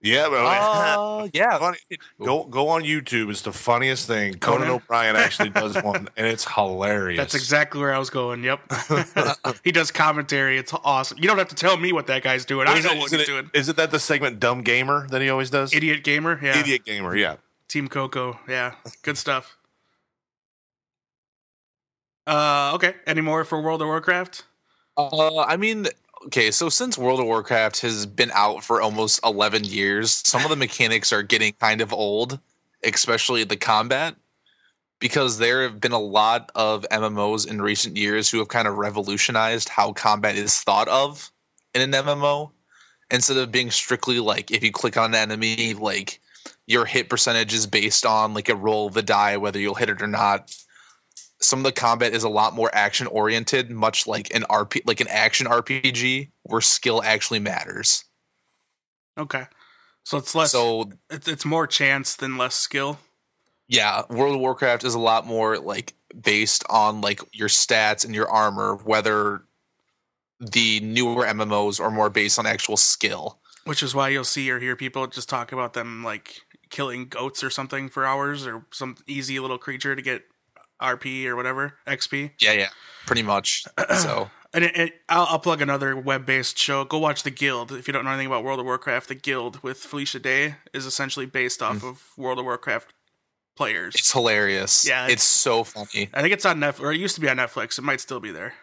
Yeah, 0.00 0.28
but 0.28 0.36
uh, 0.44 1.28
yeah 1.32 1.58
Funny. 1.58 1.78
Go 2.22 2.44
go 2.44 2.68
on 2.68 2.82
YouTube. 2.82 3.30
It's 3.30 3.42
the 3.42 3.52
funniest 3.52 4.06
thing. 4.06 4.34
Conan, 4.34 4.60
Conan? 4.68 4.74
O'Brien 4.76 5.16
actually 5.16 5.50
does 5.50 5.74
one, 5.82 6.08
and 6.16 6.26
it's 6.26 6.46
hilarious. 6.46 7.18
That's 7.18 7.34
exactly 7.34 7.80
where 7.80 7.92
I 7.92 7.98
was 7.98 8.08
going. 8.08 8.44
Yep, 8.44 8.60
he 9.64 9.72
does 9.72 9.90
commentary. 9.90 10.56
It's 10.56 10.72
awesome. 10.84 11.18
You 11.18 11.26
don't 11.26 11.38
have 11.38 11.48
to 11.48 11.56
tell 11.56 11.76
me 11.76 11.92
what 11.92 12.06
that 12.06 12.22
guy's 12.22 12.44
doing. 12.44 12.68
I 12.68 12.76
Is 12.76 12.84
know 12.84 12.92
it- 12.92 12.98
what 12.98 13.06
isn't 13.06 13.18
he's 13.18 13.28
it- 13.28 13.32
doing. 13.32 13.50
Isn't 13.54 13.76
that 13.76 13.90
the 13.90 13.98
segment 13.98 14.38
"Dumb 14.38 14.62
Gamer" 14.62 15.08
that 15.10 15.20
he 15.20 15.30
always 15.30 15.50
does? 15.50 15.74
Idiot 15.74 16.04
gamer, 16.04 16.38
yeah. 16.40 16.58
Idiot 16.60 16.84
Gamer. 16.84 17.16
Yeah. 17.16 17.36
Team 17.66 17.88
Coco, 17.88 18.38
yeah, 18.48 18.74
good 19.02 19.18
stuff. 19.18 19.56
Uh, 22.26 22.72
okay. 22.74 22.94
Any 23.06 23.20
more 23.20 23.44
for 23.44 23.60
World 23.60 23.80
of 23.82 23.88
Warcraft? 23.88 24.44
Uh, 24.96 25.38
I 25.40 25.56
mean, 25.56 25.86
okay, 26.26 26.50
so 26.50 26.68
since 26.68 26.98
World 26.98 27.20
of 27.20 27.26
Warcraft 27.26 27.80
has 27.80 28.06
been 28.06 28.30
out 28.34 28.64
for 28.64 28.80
almost 28.80 29.20
11 29.24 29.64
years, 29.64 30.22
some 30.24 30.42
of 30.42 30.50
the 30.50 30.56
mechanics 30.56 31.12
are 31.12 31.22
getting 31.22 31.52
kind 31.54 31.80
of 31.80 31.92
old, 31.92 32.38
especially 32.84 33.44
the 33.44 33.56
combat, 33.56 34.16
because 34.98 35.38
there 35.38 35.62
have 35.62 35.80
been 35.80 35.92
a 35.92 35.98
lot 35.98 36.50
of 36.54 36.86
MMOs 36.90 37.48
in 37.48 37.62
recent 37.62 37.96
years 37.96 38.30
who 38.30 38.38
have 38.38 38.48
kind 38.48 38.68
of 38.68 38.76
revolutionized 38.76 39.68
how 39.68 39.92
combat 39.92 40.36
is 40.36 40.60
thought 40.60 40.88
of 40.88 41.30
in 41.74 41.82
an 41.82 41.92
MMO. 41.92 42.50
Instead 43.10 43.38
of 43.38 43.50
being 43.50 43.70
strictly 43.70 44.20
like 44.20 44.50
if 44.50 44.62
you 44.62 44.70
click 44.70 44.98
on 44.98 45.14
an 45.14 45.14
enemy, 45.14 45.72
like 45.72 46.20
your 46.66 46.84
hit 46.84 47.08
percentage 47.08 47.54
is 47.54 47.66
based 47.66 48.04
on 48.04 48.34
like 48.34 48.50
a 48.50 48.54
roll 48.54 48.88
of 48.88 48.94
the 48.94 49.02
die, 49.02 49.38
whether 49.38 49.58
you'll 49.58 49.74
hit 49.74 49.88
it 49.88 50.02
or 50.02 50.06
not 50.06 50.54
some 51.40 51.60
of 51.60 51.64
the 51.64 51.72
combat 51.72 52.14
is 52.14 52.24
a 52.24 52.28
lot 52.28 52.54
more 52.54 52.70
action 52.74 53.06
oriented, 53.06 53.70
much 53.70 54.06
like 54.06 54.34
an 54.34 54.42
RP, 54.50 54.80
like 54.86 55.00
an 55.00 55.08
action 55.08 55.46
RPG, 55.46 56.30
where 56.42 56.60
skill 56.60 57.02
actually 57.02 57.38
matters. 57.38 58.04
Okay. 59.16 59.44
So 60.04 60.18
it's 60.18 60.34
less. 60.34 60.52
So 60.52 60.90
it's, 61.10 61.28
it's 61.28 61.44
more 61.44 61.66
chance 61.66 62.16
than 62.16 62.38
less 62.38 62.54
skill. 62.54 62.98
yeah, 63.68 64.02
World 64.08 64.34
of 64.34 64.40
Warcraft 64.40 64.84
is 64.84 64.94
a 64.94 64.98
lot 64.98 65.26
more 65.26 65.58
like 65.58 65.94
based 66.20 66.64
on 66.70 67.00
like 67.02 67.20
your 67.32 67.48
stats 67.48 68.04
and 68.04 68.14
your 68.14 68.28
armor, 68.28 68.76
whether 68.84 69.42
the 70.40 70.80
newer 70.80 71.24
MMOs 71.24 71.80
are 71.80 71.90
more 71.90 72.10
based 72.10 72.38
on 72.38 72.46
actual 72.46 72.76
skill. 72.76 73.38
Which 73.64 73.82
is 73.82 73.94
why 73.94 74.08
you'll 74.08 74.24
see 74.24 74.50
or 74.50 74.58
hear 74.58 74.76
people 74.76 75.06
just 75.06 75.28
talk 75.28 75.52
about 75.52 75.74
them 75.74 76.02
like 76.02 76.40
killing 76.70 77.06
goats 77.08 77.44
or 77.44 77.50
something 77.50 77.88
for 77.88 78.06
hours 78.06 78.46
or 78.46 78.64
some 78.72 78.96
easy 79.06 79.38
little 79.40 79.58
creature 79.58 79.94
to 79.94 80.02
get 80.02 80.22
RP 80.80 81.26
or 81.26 81.36
whatever 81.36 81.74
XP. 81.86 82.32
Yeah, 82.40 82.52
yeah, 82.52 82.68
pretty 83.06 83.22
much. 83.22 83.64
So 83.96 84.30
And 84.54 84.64
it, 84.64 84.76
it, 84.76 84.92
I'll, 85.08 85.26
I'll 85.28 85.38
plug 85.38 85.60
another 85.60 85.94
web-based 85.96 86.58
show. 86.58 86.84
Go 86.84 86.98
watch 86.98 87.22
The 87.22 87.30
Guild. 87.30 87.72
If 87.72 87.86
you 87.86 87.92
don't 87.92 88.04
know 88.04 88.10
anything 88.10 88.26
about 88.26 88.44
World 88.44 88.60
of 88.60 88.66
Warcraft, 88.66 89.08
The 89.08 89.14
Guild 89.14 89.62
with 89.62 89.78
Felicia 89.78 90.18
Day 90.18 90.54
is 90.72 90.86
essentially 90.86 91.26
based 91.26 91.62
off 91.62 91.78
mm. 91.78 91.90
of 91.90 92.02
World 92.16 92.38
of 92.38 92.44
Warcraft 92.46 92.92
players. 93.56 93.94
it's 93.96 94.12
hilarious. 94.12 94.86
Yeah, 94.88 95.04
it's, 95.04 95.12
it's- 95.12 95.24
so 95.24 95.64
funny. 95.64 96.08
I 96.14 96.22
think 96.22 96.32
it's 96.32 96.46
on 96.46 96.58
Netflix, 96.60 96.80
or 96.80 96.92
it 96.92 97.00
used 97.00 97.14
to 97.16 97.20
be 97.20 97.28
on 97.28 97.36
Netflix. 97.36 97.78
It 97.78 97.82
might 97.82 98.00
still 98.00 98.20
be 98.20 98.30
there. 98.30 98.54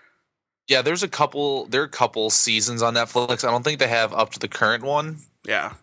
Yeah, 0.68 0.82
there's 0.82 1.04
a 1.04 1.08
couple. 1.08 1.66
There 1.68 1.82
are 1.82 1.86
a 1.86 1.90
couple 1.90 2.30
seasons 2.32 2.82
on 2.82 2.96
Netflix. 2.96 3.48
I 3.48 3.52
don't 3.52 3.64
think 3.64 3.80
they 3.80 3.88
have 3.88 4.14
up 4.14 4.32
to 4.32 4.40
the 4.40 4.48
current 4.48 4.84
one, 4.84 5.18
Yeah. 5.46 5.74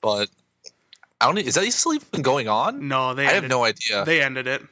but 0.00 0.30
I 1.20 1.26
don't. 1.26 1.36
Is 1.36 1.56
that 1.56 1.70
still 1.72 1.92
even 1.92 2.22
going 2.22 2.48
on? 2.48 2.88
No, 2.88 3.12
they 3.12 3.26
I 3.26 3.32
have 3.32 3.48
no 3.48 3.64
idea. 3.64 4.04
they 4.06 4.22
ended 4.22 4.46
it. 4.46 4.62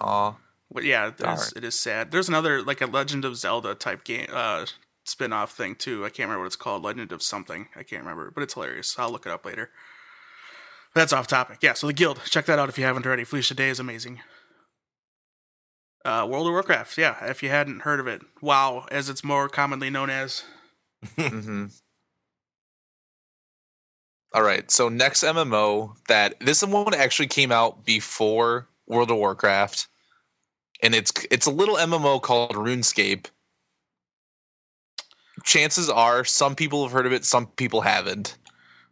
Aw. 0.00 0.36
But 0.72 0.84
yeah, 0.84 1.08
it 1.08 1.20
is, 1.20 1.52
it 1.56 1.64
is 1.64 1.78
sad. 1.78 2.10
There's 2.10 2.28
another 2.28 2.62
like 2.62 2.80
a 2.80 2.86
Legend 2.86 3.24
of 3.24 3.36
Zelda 3.36 3.74
type 3.74 4.04
game 4.04 4.26
uh 4.32 4.66
spin-off 5.04 5.52
thing 5.52 5.74
too. 5.74 6.04
I 6.04 6.08
can't 6.08 6.28
remember 6.28 6.40
what 6.40 6.46
it's 6.46 6.56
called. 6.56 6.82
Legend 6.84 7.10
of 7.12 7.22
something. 7.22 7.68
I 7.74 7.82
can't 7.82 8.02
remember, 8.02 8.30
but 8.30 8.42
it's 8.42 8.54
hilarious. 8.54 8.96
I'll 8.98 9.10
look 9.10 9.26
it 9.26 9.32
up 9.32 9.44
later. 9.44 9.70
That's 10.94 11.12
off 11.12 11.26
topic. 11.26 11.58
Yeah, 11.60 11.74
so 11.74 11.86
the 11.86 11.92
Guild. 11.92 12.20
Check 12.24 12.46
that 12.46 12.58
out 12.58 12.68
if 12.68 12.78
you 12.78 12.84
haven't 12.84 13.06
already. 13.06 13.24
Felicia 13.24 13.54
Day 13.54 13.68
is 13.68 13.80
amazing. 13.80 14.20
Uh, 16.04 16.26
World 16.28 16.46
of 16.46 16.52
Warcraft. 16.52 16.96
Yeah, 16.96 17.24
if 17.26 17.42
you 17.42 17.50
hadn't 17.50 17.80
heard 17.80 18.00
of 18.00 18.06
it. 18.06 18.22
WoW, 18.40 18.86
as 18.90 19.08
it's 19.08 19.22
more 19.22 19.48
commonly 19.48 19.90
known 19.90 20.10
as. 20.10 20.44
hmm 21.16 21.66
All 24.32 24.42
right. 24.42 24.70
So 24.70 24.88
next 24.88 25.22
MMO 25.22 25.94
that 26.08 26.40
this 26.40 26.64
one 26.64 26.94
actually 26.94 27.28
came 27.28 27.52
out 27.52 27.84
before 27.84 28.68
World 28.90 29.10
of 29.10 29.16
Warcraft, 29.16 29.88
and 30.82 30.94
it's 30.94 31.12
it's 31.30 31.46
a 31.46 31.50
little 31.50 31.76
MMO 31.76 32.20
called 32.20 32.52
RuneScape. 32.52 33.26
Chances 35.44 35.88
are 35.88 36.24
some 36.24 36.54
people 36.54 36.82
have 36.82 36.92
heard 36.92 37.06
of 37.06 37.12
it, 37.12 37.24
some 37.24 37.46
people 37.46 37.80
haven't. 37.80 38.36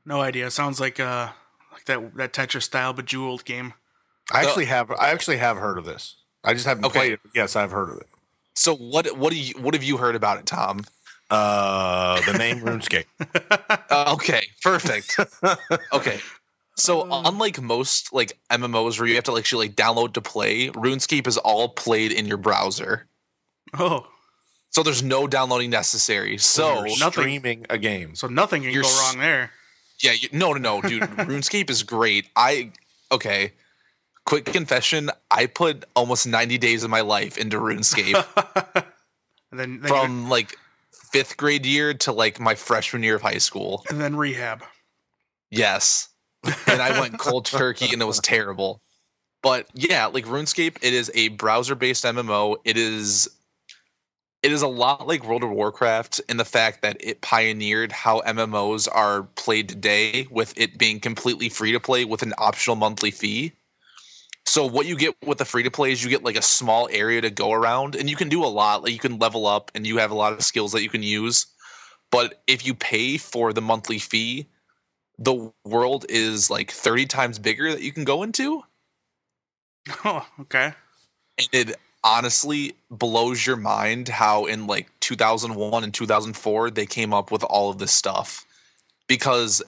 No 0.07 0.21
idea. 0.23 0.51
Sounds 0.51 0.81
like 0.81 0.99
uh 0.99 1.29
like 1.73 1.85
that 1.85 2.17
that 2.17 2.33
Tetris 2.33 2.63
style 2.63 2.93
bejeweled 2.95 3.45
game. 3.45 3.75
I 4.33 4.43
actually 4.45 4.67
have. 4.67 4.91
I 4.91 5.11
actually 5.11 5.39
have 5.39 5.57
heard 5.57 5.79
of 5.79 5.85
this. 5.85 6.17
I 6.45 6.55
just 6.55 6.67
haven't 6.67 6.85
Okay. 6.87 6.99
played 6.99 7.13
it. 7.15 7.21
Yes, 7.35 7.57
I've 7.57 7.71
heard 7.71 7.91
of 7.91 7.97
it. 7.99 8.07
So 8.55 8.75
what 8.75 9.17
what 9.19 9.31
do 9.33 9.39
you 9.39 9.55
what 9.61 9.75
have 9.75 9.83
you 9.83 9.97
heard 9.97 10.15
about 10.15 10.39
it, 10.39 10.47
Tom? 10.47 10.85
Uh, 11.31 12.21
the 12.23 12.39
name 12.39 12.61
RuneScape. 12.63 13.05
Uh, 13.91 14.15
okay, 14.15 14.47
perfect. 14.63 15.19
Okay. 15.93 16.21
So 16.79 17.03
mm. 17.03 17.23
unlike 17.27 17.61
most 17.61 18.13
like 18.13 18.39
MMOs 18.51 18.99
where 18.99 19.09
you 19.09 19.17
have 19.17 19.25
to 19.25 19.37
actually 19.37 19.69
like 19.69 19.77
download 19.77 20.13
to 20.15 20.21
play, 20.21 20.69
RuneScape 20.71 21.27
is 21.27 21.37
all 21.37 21.69
played 21.69 22.13
in 22.13 22.25
your 22.27 22.37
browser. 22.37 23.07
Oh, 23.75 24.07
So 24.71 24.83
there's 24.83 25.03
no 25.03 25.27
downloading 25.27 25.71
necessary. 25.71 26.39
So 26.39 26.85
You're 26.87 26.99
nothing- 26.99 27.23
streaming 27.23 27.67
a 27.69 27.79
game. 27.79 28.15
so 28.15 28.29
nothing 28.29 28.63
can 28.63 28.71
You're 28.73 28.85
go 28.85 28.97
wrong 29.03 29.19
there. 29.19 29.51
yeah, 30.03 30.13
you, 30.13 30.29
no, 30.33 30.53
no, 30.53 30.81
no, 30.81 30.89
dude. 30.89 31.03
RuneScape 31.29 31.69
is 31.69 31.83
great. 31.83 32.29
I 32.37 32.71
okay. 33.11 33.53
Quick 34.25 34.45
confession: 34.45 35.11
I 35.31 35.47
put 35.47 35.85
almost 35.97 36.27
90 36.27 36.59
days 36.59 36.85
of 36.85 36.91
my 36.91 37.01
life 37.01 37.39
into 37.39 37.57
RuneScape 37.59 38.25
and 39.51 39.59
then, 39.59 39.81
then 39.81 39.89
from 39.89 40.29
like 40.29 40.55
fifth 40.93 41.37
grade 41.39 41.65
year 41.65 41.95
to 41.95 42.13
like 42.13 42.39
my 42.39 42.55
freshman 42.55 43.03
year 43.03 43.17
of 43.17 43.23
high 43.23 43.39
school. 43.39 43.85
and 43.89 43.99
then 44.01 44.15
rehab. 44.15 44.63
Yes. 45.51 46.09
And 46.45 46.81
I 46.81 46.99
went 47.01 47.19
cold 47.19 47.47
turkey 47.47 47.93
and 47.93 48.01
it 48.01 48.07
was 48.07 48.21
terrible. 48.21 48.81
But 49.43 49.67
yeah, 49.75 50.07
like 50.07 50.25
RuneScape, 50.25 50.79
it 50.83 50.95
is 50.95 51.11
a 51.15 51.29
browser-based 51.29 52.05
MMO. 52.05 52.57
It 52.65 52.77
is 52.77 53.29
it 54.43 54.53
is 54.53 54.63
a 54.63 54.69
lot 54.69 55.07
like 55.09 55.25
World 55.25 55.43
of 55.43 55.51
Warcraft 55.51 56.21
in 56.29 56.37
the 56.37 56.45
fact 56.45 56.83
that 56.83 56.97
it 57.01 57.23
pioneered 57.23 57.91
how 57.91 58.21
MMOs 58.21 58.87
are 58.91 59.25
played 59.35 59.69
today 59.69 60.29
with 60.31 60.57
it 60.57 60.79
being 60.79 61.01
completely 61.01 61.49
free 61.49 61.73
to 61.73 61.81
play 61.81 62.05
with 62.05 62.23
an 62.23 62.35
optional 62.39 62.77
monthly 62.77 63.11
fee. 63.11 63.53
So 64.47 64.65
what 64.65 64.87
you 64.87 64.97
get 64.97 65.17
with 65.27 65.39
the 65.39 65.45
free 65.45 65.65
to 65.65 65.71
play 65.71 65.91
is 65.91 66.05
you 66.05 66.09
get 66.09 66.23
like 66.23 66.39
a 66.39 66.43
small 66.43 66.89
area 66.93 67.21
to 67.21 67.31
go 67.31 67.53
around 67.53 67.97
and 67.97 68.09
you 68.09 68.17
can 68.17 68.29
do 68.29 68.45
a 68.45 68.47
lot. 68.47 68.83
Like 68.83 68.93
you 68.93 68.99
can 68.99 69.19
level 69.19 69.47
up 69.47 69.73
and 69.75 69.87
you 69.87 69.99
have 69.99 70.13
a 70.13 70.15
lot 70.15 70.33
of 70.33 70.43
skills 70.43 70.73
that 70.73 70.83
you 70.83 70.89
can 70.89 71.03
use. 71.03 71.47
But 72.11 72.43
if 72.47 72.65
you 72.65 72.75
pay 72.75 73.19
for 73.19 73.53
the 73.53 73.61
monthly 73.61 73.99
fee, 73.99 74.47
the 75.19 75.53
world 75.65 76.07
is 76.09 76.49
like 76.51 76.71
30 76.71 77.07
times 77.07 77.39
bigger 77.39 77.73
that 77.73 77.83
you 77.83 77.93
can 77.93 78.05
go 78.05 78.23
into 78.23 78.63
Oh, 80.05 80.27
okay. 80.41 80.75
and 81.39 81.49
it 81.53 81.77
honestly 82.05 82.75
blows 82.91 83.45
your 83.47 83.57
mind 83.57 84.09
how 84.09 84.45
in 84.47 84.67
like 84.67 84.89
2001 85.01 85.83
and 85.85 85.93
2004 85.93 86.71
they 86.71 86.87
came 86.87 87.13
up 87.13 87.33
with 87.33 87.43
all 87.45 87.71
of 87.71 87.79
this 87.79 87.91
stuff 87.93 88.47
because 89.09 89.63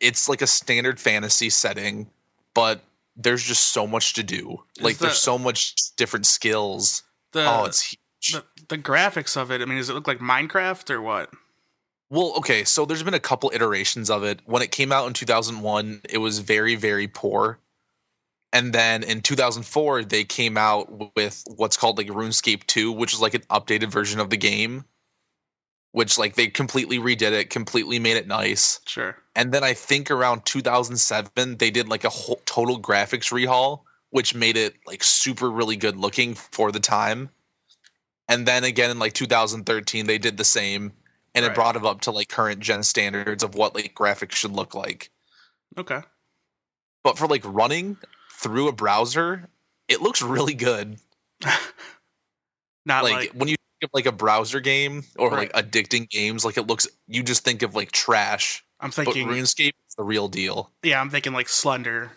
it's 0.00 0.28
like 0.28 0.42
a 0.42 0.46
standard 0.46 1.00
fantasy 1.00 1.48
setting 1.50 2.06
but 2.54 2.82
there's 3.16 3.42
just 3.42 3.68
so 3.68 3.86
much 3.86 4.12
to 4.14 4.22
do 4.22 4.62
like 4.80 4.98
the- 4.98 5.06
there's 5.06 5.18
so 5.18 5.38
much 5.38 5.74
different 5.96 6.26
skills 6.26 7.02
The, 7.32 7.46
oh 7.48 7.64
it's 7.64 7.80
huge 7.82 8.00
the 8.32 8.44
the 8.68 8.76
graphics 8.78 9.34
of 9.34 9.50
it. 9.50 9.62
I 9.62 9.64
mean, 9.64 9.78
does 9.78 9.88
it 9.88 9.94
look 9.94 10.06
like 10.06 10.18
Minecraft 10.18 10.90
or 10.90 11.00
what? 11.00 11.30
Well, 12.10 12.34
okay, 12.38 12.64
so 12.64 12.84
there's 12.84 13.04
been 13.04 13.14
a 13.14 13.20
couple 13.20 13.52
iterations 13.54 14.10
of 14.10 14.24
it. 14.24 14.40
When 14.44 14.62
it 14.62 14.72
came 14.72 14.90
out 14.90 15.06
in 15.06 15.12
2001, 15.12 16.00
it 16.10 16.18
was 16.18 16.40
very, 16.40 16.74
very 16.74 17.06
poor. 17.06 17.58
And 18.52 18.72
then 18.72 19.04
in 19.04 19.20
2004, 19.20 20.04
they 20.04 20.24
came 20.24 20.58
out 20.58 21.14
with 21.14 21.44
what's 21.54 21.76
called 21.76 21.98
like 21.98 22.08
RuneScape 22.08 22.66
2, 22.66 22.90
which 22.90 23.14
is 23.14 23.20
like 23.20 23.34
an 23.34 23.42
updated 23.42 23.92
version 23.92 24.18
of 24.18 24.30
the 24.30 24.36
game, 24.36 24.84
which 25.92 26.18
like 26.18 26.34
they 26.34 26.48
completely 26.48 26.98
redid 26.98 27.30
it, 27.30 27.48
completely 27.48 28.00
made 28.00 28.16
it 28.16 28.26
nice. 28.26 28.80
Sure. 28.86 29.16
And 29.36 29.52
then 29.52 29.62
I 29.62 29.72
think 29.72 30.10
around 30.10 30.44
2007, 30.46 31.58
they 31.58 31.70
did 31.70 31.88
like 31.88 32.02
a 32.02 32.08
whole 32.08 32.40
total 32.44 32.80
graphics 32.80 33.30
rehaul, 33.30 33.82
which 34.10 34.34
made 34.34 34.56
it 34.56 34.74
like 34.84 35.04
super 35.04 35.48
really 35.48 35.76
good 35.76 35.96
looking 35.96 36.34
for 36.34 36.72
the 36.72 36.80
time. 36.80 37.30
And 38.28 38.46
then 38.46 38.64
again 38.64 38.90
in 38.90 38.98
like 38.98 39.12
2013, 39.12 40.06
they 40.06 40.18
did 40.18 40.36
the 40.36 40.44
same, 40.44 40.92
and 41.34 41.44
Right. 41.44 41.52
it 41.52 41.54
brought 41.54 41.76
it 41.76 41.84
up 41.84 42.00
to 42.02 42.10
like 42.10 42.28
current 42.28 42.60
gen 42.60 42.82
standards 42.82 43.42
of 43.42 43.54
what 43.54 43.74
like 43.74 43.94
graphics 43.94 44.32
should 44.32 44.52
look 44.52 44.74
like. 44.74 45.10
Okay. 45.78 46.00
But 47.04 47.16
for 47.18 47.26
like 47.26 47.42
running 47.44 47.96
through 48.32 48.68
a 48.68 48.72
browser, 48.72 49.48
it 49.88 50.00
looks 50.02 50.22
really 50.22 50.54
good. 50.54 50.98
Not 52.86 53.04
like, 53.04 53.12
like, 53.14 53.30
when 53.32 53.48
you 53.48 53.56
think 53.56 53.84
of 53.84 53.90
like 53.92 54.06
a 54.06 54.12
browser 54.12 54.60
game 54.60 55.04
or 55.16 55.30
Right. 55.30 55.52
like 55.54 55.64
addicting 55.70 56.08
games, 56.08 56.44
like 56.44 56.56
it 56.56 56.66
looks, 56.66 56.88
you 57.08 57.22
just 57.22 57.44
think 57.44 57.62
of 57.62 57.74
like 57.74 57.92
trash. 57.92 58.64
I'm 58.80 58.88
But 58.90 59.04
thinking. 59.04 59.28
RuneScape 59.28 59.72
is 59.88 59.94
the 59.96 60.04
real 60.04 60.28
deal. 60.28 60.70
yeah, 60.82 61.00
I'm 61.00 61.10
thinking 61.10 61.32
like 61.32 61.48
Slender, 61.48 62.12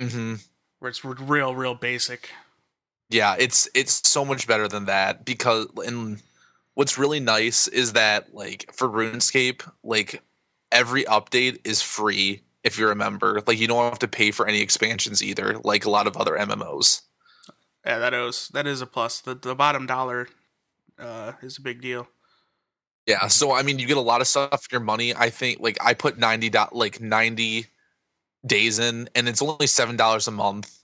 Mm-hmm. 0.00 0.36
where 0.78 0.88
it's 0.88 1.04
real, 1.04 1.54
real 1.54 1.74
basic. 1.74 2.30
Yeah, 3.10 3.36
it's 3.38 3.68
it's 3.74 4.08
so 4.08 4.24
much 4.24 4.46
better 4.46 4.66
than 4.68 4.86
that 4.86 5.24
because 5.26 5.66
and 5.84 6.22
what's 6.74 6.98
really 6.98 7.20
nice 7.20 7.68
is 7.68 7.92
that 7.92 8.34
like 8.34 8.70
for 8.72 8.88
RuneScape, 8.88 9.68
like 9.82 10.22
every 10.72 11.04
update 11.04 11.58
is 11.64 11.82
free 11.82 12.42
if 12.64 12.78
you're 12.78 12.92
a 12.92 12.96
member. 12.96 13.42
Like 13.46 13.58
you 13.58 13.66
don't 13.66 13.88
have 13.88 13.98
to 14.00 14.08
pay 14.08 14.30
for 14.30 14.46
any 14.46 14.60
expansions 14.60 15.22
either, 15.22 15.58
like 15.64 15.84
a 15.84 15.90
lot 15.90 16.06
of 16.06 16.16
other 16.16 16.36
MMOs. 16.36 17.02
Yeah, 17.84 17.98
that 17.98 18.14
is 18.14 18.48
that 18.52 18.66
is 18.66 18.82
a 18.82 18.86
plus. 18.86 19.20
The 19.20 19.34
the 19.34 19.54
bottom 19.54 19.86
dollar 19.86 20.28
uh, 20.98 21.32
is 21.42 21.58
a 21.58 21.62
big 21.62 21.80
deal. 21.80 22.08
Yeah, 23.06 23.26
so 23.28 23.52
I 23.52 23.62
mean 23.62 23.78
you 23.78 23.86
get 23.86 23.96
a 23.96 24.02
lot 24.02 24.20
of 24.20 24.26
stuff 24.26 24.64
for 24.64 24.68
your 24.72 24.80
money. 24.80 25.14
I 25.14 25.30
think 25.30 25.60
like 25.60 25.78
I 25.80 25.94
put 25.94 26.18
90 26.18 26.50
dot 26.50 26.74
like 26.74 27.00
90 27.00 27.66
days 28.46 28.78
in 28.78 29.08
and 29.14 29.28
it's 29.28 29.42
only 29.42 29.66
$7 29.66 30.28
a 30.28 30.30
month. 30.30 30.76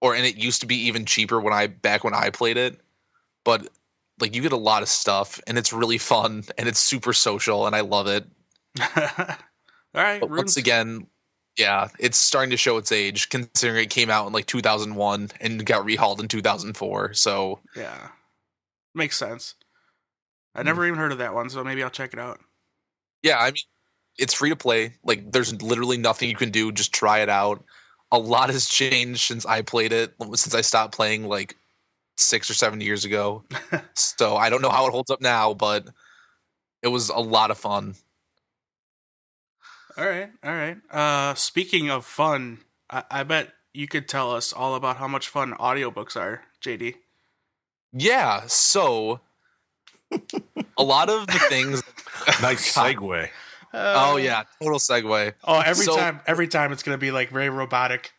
Or 0.00 0.14
and 0.14 0.26
it 0.26 0.36
used 0.36 0.60
to 0.60 0.66
be 0.66 0.76
even 0.86 1.06
cheaper 1.06 1.40
when 1.40 1.54
I 1.54 1.68
back 1.68 2.04
when 2.04 2.14
I 2.14 2.30
played 2.30 2.58
it. 2.58 2.80
But 3.44 3.68
like 4.20 4.34
you 4.34 4.42
get 4.42 4.52
a 4.52 4.56
lot 4.56 4.82
of 4.82 4.88
stuff 4.88 5.40
and 5.46 5.58
it's 5.58 5.72
really 5.72 5.98
fun 5.98 6.44
and 6.58 6.68
it's 6.68 6.80
super 6.80 7.12
social 7.12 7.66
and 7.66 7.76
I 7.76 7.80
love 7.80 8.06
it. 8.06 8.24
All 8.96 10.02
right. 10.02 10.26
Once 10.28 10.56
again, 10.56 11.06
yeah, 11.56 11.88
it's 11.98 12.18
starting 12.18 12.50
to 12.50 12.56
show 12.56 12.76
its 12.76 12.92
age 12.92 13.28
considering 13.28 13.84
it 13.84 13.90
came 13.90 14.10
out 14.10 14.26
in 14.26 14.32
like 14.32 14.46
2001 14.46 15.30
and 15.40 15.64
got 15.64 15.86
rehauled 15.86 16.20
in 16.20 16.28
2004. 16.28 17.14
So, 17.14 17.60
Yeah, 17.76 18.10
makes 18.94 19.16
sense. 19.16 19.54
I 20.56 20.62
Hmm. 20.62 20.64
never 20.64 20.84
even 20.86 20.98
heard 20.98 21.12
of 21.12 21.18
that 21.18 21.34
one, 21.34 21.48
so 21.50 21.62
maybe 21.62 21.84
I'll 21.84 21.90
check 21.90 22.12
it 22.12 22.18
out. 22.18 22.40
yeah, 23.22 23.38
I 23.38 23.46
mean, 23.50 23.62
it's 24.18 24.34
free 24.34 24.50
to 24.50 24.56
play. 24.56 24.94
Like, 25.04 25.32
there's 25.32 25.60
literally 25.62 25.98
nothing 25.98 26.28
you 26.28 26.36
can 26.36 26.50
do. 26.50 26.72
Just 26.72 26.92
try 26.94 27.20
it 27.20 27.28
out. 27.28 27.64
A 28.12 28.18
lot 28.18 28.50
has 28.50 28.66
changed 28.68 29.20
since 29.22 29.44
I 29.46 29.62
played 29.62 29.92
it, 29.92 30.14
since 30.34 30.54
I 30.54 30.60
stopped 30.60 30.94
playing 30.94 31.24
like 31.26 31.56
six 32.16 32.50
or 32.50 32.54
seven 32.54 32.80
years 32.80 33.04
ago. 33.04 33.44
so, 33.94 34.36
I 34.36 34.50
don't 34.50 34.62
know 34.62 34.70
how 34.70 34.86
it 34.86 34.90
holds 34.90 35.10
up 35.10 35.20
now, 35.20 35.54
but 35.54 35.86
it 36.82 36.88
was 36.88 37.08
a 37.08 37.18
lot 37.18 37.50
of 37.50 37.58
fun. 37.58 37.94
All 39.98 40.04
right, 40.06 40.30
all 40.44 40.52
right. 40.52 40.76
Uh, 40.90 41.34
speaking 41.34 41.90
of 41.90 42.04
fun, 42.04 42.58
I, 42.90 43.04
I 43.10 43.22
bet 43.22 43.52
you 43.72 43.88
could 43.88 44.08
tell 44.08 44.34
us 44.34 44.52
all 44.52 44.74
about 44.74 44.98
how 44.98 45.08
much 45.08 45.28
fun 45.28 45.52
audiobooks 45.54 46.16
are, 46.16 46.42
JD. 46.62 46.94
Yeah, 47.92 48.42
so 48.46 49.20
a 50.76 50.82
lot 50.82 51.08
of 51.08 51.26
the 51.26 51.38
things. 51.48 51.82
Nice 52.42 52.72
segue. 52.74 53.28
Oh, 53.72 54.16
yeah, 54.16 54.44
total 54.60 54.78
segue. 54.78 55.32
Oh, 55.44 55.60
every 55.60 55.84
So- 55.84 55.96
time, 55.96 56.20
every 56.26 56.48
time 56.48 56.72
it's 56.72 56.82
gonna 56.82 56.98
be 56.98 57.10
like 57.10 57.30
very 57.30 57.50
robotic. 57.50 58.12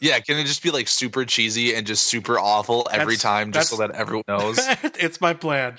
Yeah, 0.00 0.18
can 0.20 0.36
it 0.38 0.44
just 0.44 0.62
be 0.62 0.70
like 0.70 0.88
super 0.88 1.24
cheesy 1.24 1.74
and 1.74 1.86
just 1.86 2.06
super 2.06 2.38
awful 2.38 2.86
every 2.92 3.14
That's- 3.16 3.22
time 3.22 3.52
just 3.52 3.70
so 3.70 3.76
that 3.78 3.92
everyone 3.92 4.24
knows? 4.28 4.58
it's 4.82 5.20
my 5.20 5.32
plan. 5.34 5.78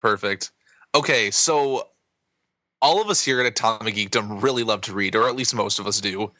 Perfect. 0.00 0.50
Okay, 0.94 1.30
so 1.30 1.88
all 2.80 3.00
of 3.00 3.08
us 3.08 3.24
here 3.24 3.40
at 3.40 3.46
Atomic 3.46 3.94
Geekdom 3.94 4.42
really 4.42 4.64
love 4.64 4.80
to 4.82 4.92
read, 4.92 5.14
or 5.14 5.28
at 5.28 5.36
least 5.36 5.54
most 5.54 5.78
of 5.78 5.86
us 5.86 6.00
do. 6.00 6.32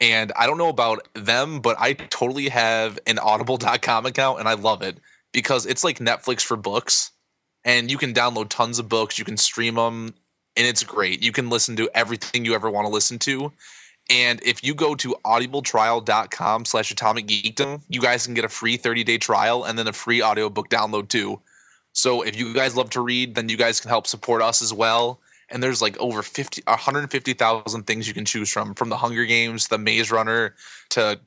And 0.00 0.30
I 0.36 0.46
don't 0.46 0.58
know 0.58 0.68
about 0.68 1.08
them, 1.14 1.60
but 1.60 1.76
I 1.80 1.94
totally 1.94 2.48
have 2.50 2.98
an 3.06 3.18
audible.com 3.18 4.06
account 4.06 4.38
and 4.38 4.48
I 4.48 4.54
love 4.54 4.82
it 4.82 4.98
because 5.32 5.66
it's 5.66 5.82
like 5.82 5.98
Netflix 5.98 6.42
for 6.42 6.56
books. 6.56 7.10
And 7.64 7.90
you 7.90 7.98
can 7.98 8.14
download 8.14 8.48
tons 8.48 8.78
of 8.78 8.88
books, 8.88 9.18
you 9.18 9.24
can 9.24 9.36
stream 9.36 9.74
them, 9.74 10.14
and 10.56 10.66
it's 10.66 10.84
great. 10.84 11.22
You 11.22 11.32
can 11.32 11.50
listen 11.50 11.74
to 11.76 11.90
everything 11.94 12.44
you 12.44 12.54
ever 12.54 12.70
want 12.70 12.86
to 12.86 12.92
listen 12.92 13.18
to. 13.20 13.52
And 14.10 14.40
if 14.42 14.64
you 14.64 14.74
go 14.74 14.94
to 14.94 15.14
audibletrial.com 15.24 16.64
slash 16.64 16.90
atomic 16.90 17.26
geekdom, 17.26 17.82
you 17.88 18.00
guys 18.00 18.24
can 18.24 18.34
get 18.34 18.44
a 18.44 18.48
free 18.48 18.76
30 18.76 19.04
day 19.04 19.18
trial 19.18 19.64
and 19.64 19.78
then 19.78 19.86
a 19.86 19.92
free 19.92 20.22
audiobook 20.22 20.70
download 20.70 21.08
too. 21.08 21.40
So 21.92 22.22
if 22.22 22.36
you 22.36 22.54
guys 22.54 22.76
love 22.76 22.90
to 22.90 23.00
read, 23.00 23.34
then 23.34 23.48
you 23.48 23.56
guys 23.56 23.80
can 23.80 23.90
help 23.90 24.06
support 24.06 24.40
us 24.40 24.62
as 24.62 24.72
well. 24.72 25.20
And 25.50 25.62
there's 25.62 25.82
like 25.82 25.98
over 25.98 26.22
50, 26.22 26.62
150,000 26.66 27.86
things 27.86 28.06
you 28.06 28.14
can 28.14 28.24
choose 28.24 28.50
from, 28.50 28.74
from 28.74 28.88
the 28.88 28.96
Hunger 28.96 29.24
Games, 29.24 29.68
the 29.68 29.78
Maze 29.78 30.10
Runner, 30.10 30.54
to 30.90 31.18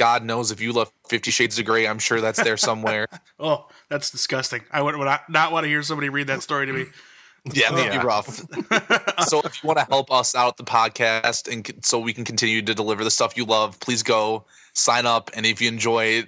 God 0.00 0.24
knows 0.24 0.50
if 0.50 0.62
you 0.62 0.72
love 0.72 0.90
Fifty 1.10 1.30
Shades 1.30 1.58
of 1.58 1.66
Grey, 1.66 1.86
I'm 1.86 1.98
sure 1.98 2.22
that's 2.22 2.42
there 2.42 2.56
somewhere. 2.56 3.06
Oh, 3.42 3.68
that's 3.88 4.10
disgusting. 4.10 4.60
I 4.70 4.82
would, 4.82 4.96
would 4.96 5.08
not 5.30 5.50
want 5.50 5.64
to 5.64 5.68
hear 5.68 5.82
somebody 5.82 6.10
read 6.10 6.26
that 6.26 6.42
story 6.42 6.66
to 6.66 6.72
me. 6.74 6.84
yeah, 7.52 7.70
that'd 7.74 7.92
Yeah. 7.94 8.00
be 8.00 8.06
rough. 8.06 8.26
so 9.28 9.40
if 9.44 9.62
you 9.62 9.66
want 9.66 9.78
to 9.78 9.86
help 9.88 10.10
us 10.12 10.34
out 10.34 10.56
the 10.56 10.64
podcast 10.64 11.50
and 11.52 11.84
so 11.84 11.98
we 11.98 12.12
can 12.12 12.24
continue 12.24 12.62
to 12.62 12.74
deliver 12.74 13.04
the 13.04 13.10
stuff 13.10 13.36
you 13.36 13.44
love, 13.44 13.78
please 13.80 14.02
go 14.02 14.44
sign 14.74 15.06
up. 15.06 15.30
And 15.34 15.44
if 15.46 15.60
you 15.60 15.68
enjoy 15.68 16.24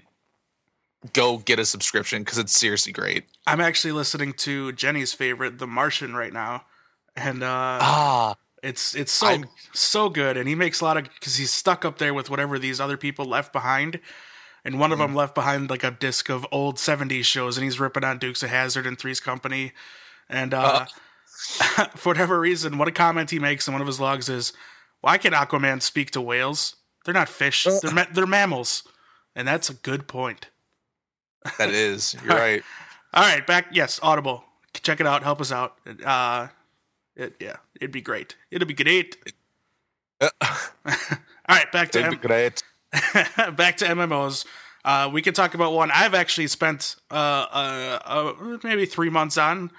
go 1.13 1.39
get 1.39 1.59
a 1.59 1.65
subscription 1.65 2.23
because 2.23 2.39
it's 2.39 2.57
seriously 2.57 2.93
great. 2.93 3.25
I'm 3.47 3.61
actually 3.61 3.93
listening 3.93 4.35
to 4.35 4.73
Jenny's 4.73 5.13
favorite, 5.13 5.59
The 5.59 5.67
Martian, 5.67 6.15
right 6.15 6.33
now, 6.33 6.65
and 7.17 7.43
uh, 7.43 7.47
Ah, 7.83 8.35
it's 8.63 8.95
it's 8.95 9.11
so 9.13 9.27
I'm- 9.27 9.49
so 9.73 10.09
good, 10.09 10.37
and 10.37 10.49
he 10.49 10.55
makes 10.55 10.81
a 10.81 10.85
lot 10.85 10.97
of 10.97 11.05
because 11.05 11.37
he's 11.37 11.51
stuck 11.51 11.85
up 11.85 11.99
there 11.99 12.15
with 12.15 12.31
whatever 12.31 12.57
these 12.59 12.81
other 12.81 12.97
people 12.97 13.25
left 13.25 13.53
behind, 13.53 13.99
and 14.65 14.79
one 14.79 14.93
of 14.93 14.99
Mm. 14.99 15.03
them 15.07 15.15
left 15.17 15.35
behind 15.35 15.69
like 15.71 15.83
a 15.83 15.91
disc 15.91 16.29
of 16.31 16.47
old 16.53 16.77
'70s 16.79 17.25
shows, 17.25 17.57
and 17.59 17.65
he's 17.65 17.81
ripping 17.81 18.05
on 18.05 18.19
Dukes 18.21 18.45
of 18.45 18.51
Hazzard 18.51 18.87
and 18.87 18.97
Three's 18.97 19.19
Company, 19.19 19.73
and 20.33 20.53
uh, 20.55 20.87
for 21.97 22.11
whatever 22.11 22.41
reason, 22.41 22.79
what 22.79 22.89
a 22.89 22.93
comment 22.93 23.31
he 23.31 23.39
makes 23.39 23.67
in 23.69 23.73
one 23.75 23.81
of 23.81 23.87
his 23.87 24.01
logs 24.01 24.29
is, 24.29 24.53
"Why 25.01 25.19
can 25.19 25.33
Aquaman 25.33 25.83
speak 25.83 26.11
to 26.13 26.21
whales? 26.21 26.77
They're 27.05 27.15
not 27.15 27.29
fish; 27.29 27.67
Uh. 27.67 27.79
they're 27.83 27.93
ma- 27.93 28.07
they're 28.13 28.27
mammals," 28.27 28.83
and 29.37 29.47
that's 29.47 29.71
a 29.71 29.75
good 29.75 30.09
point. 30.09 30.49
that 31.59 31.71
is. 31.71 32.15
You're 32.25 32.37
right. 32.37 32.63
All 33.15 33.23
right, 33.23 33.47
back. 33.47 33.67
Yes, 33.73 34.01
Audible. 34.03 34.45
Check 34.75 35.01
it 35.01 35.07
out. 35.07 35.23
Help 35.23 35.41
us 35.41 35.53
out. 35.53 35.77
Uh, 36.05 36.49
it, 37.15 37.35
yeah, 37.39 37.57
it'd 37.77 37.93
be 37.93 38.01
great. 38.01 38.37
It'd 38.51 38.67
be 38.67 38.75
great. 38.75 39.17
All 40.23 40.29
right, 41.49 41.71
back 41.73 41.91
to 41.93 41.99
That'd 41.99 42.15
M- 42.15 42.21
be 42.21 42.27
great. 42.29 42.63
back 43.57 43.77
to 43.79 43.85
MMOs. 43.85 44.47
Uh, 44.85 45.11
we 45.13 45.21
can 45.23 45.35
talk 45.35 45.55
about 45.55 45.73
one 45.73 45.91
I've 45.93 46.15
actually 46.15 46.47
spent 46.47 46.97
uh, 47.11 47.15
uh, 47.15 47.99
uh, 48.05 48.59
maybe 48.65 48.87
three 48.87 49.11
months 49.11 49.37
on 49.39 49.71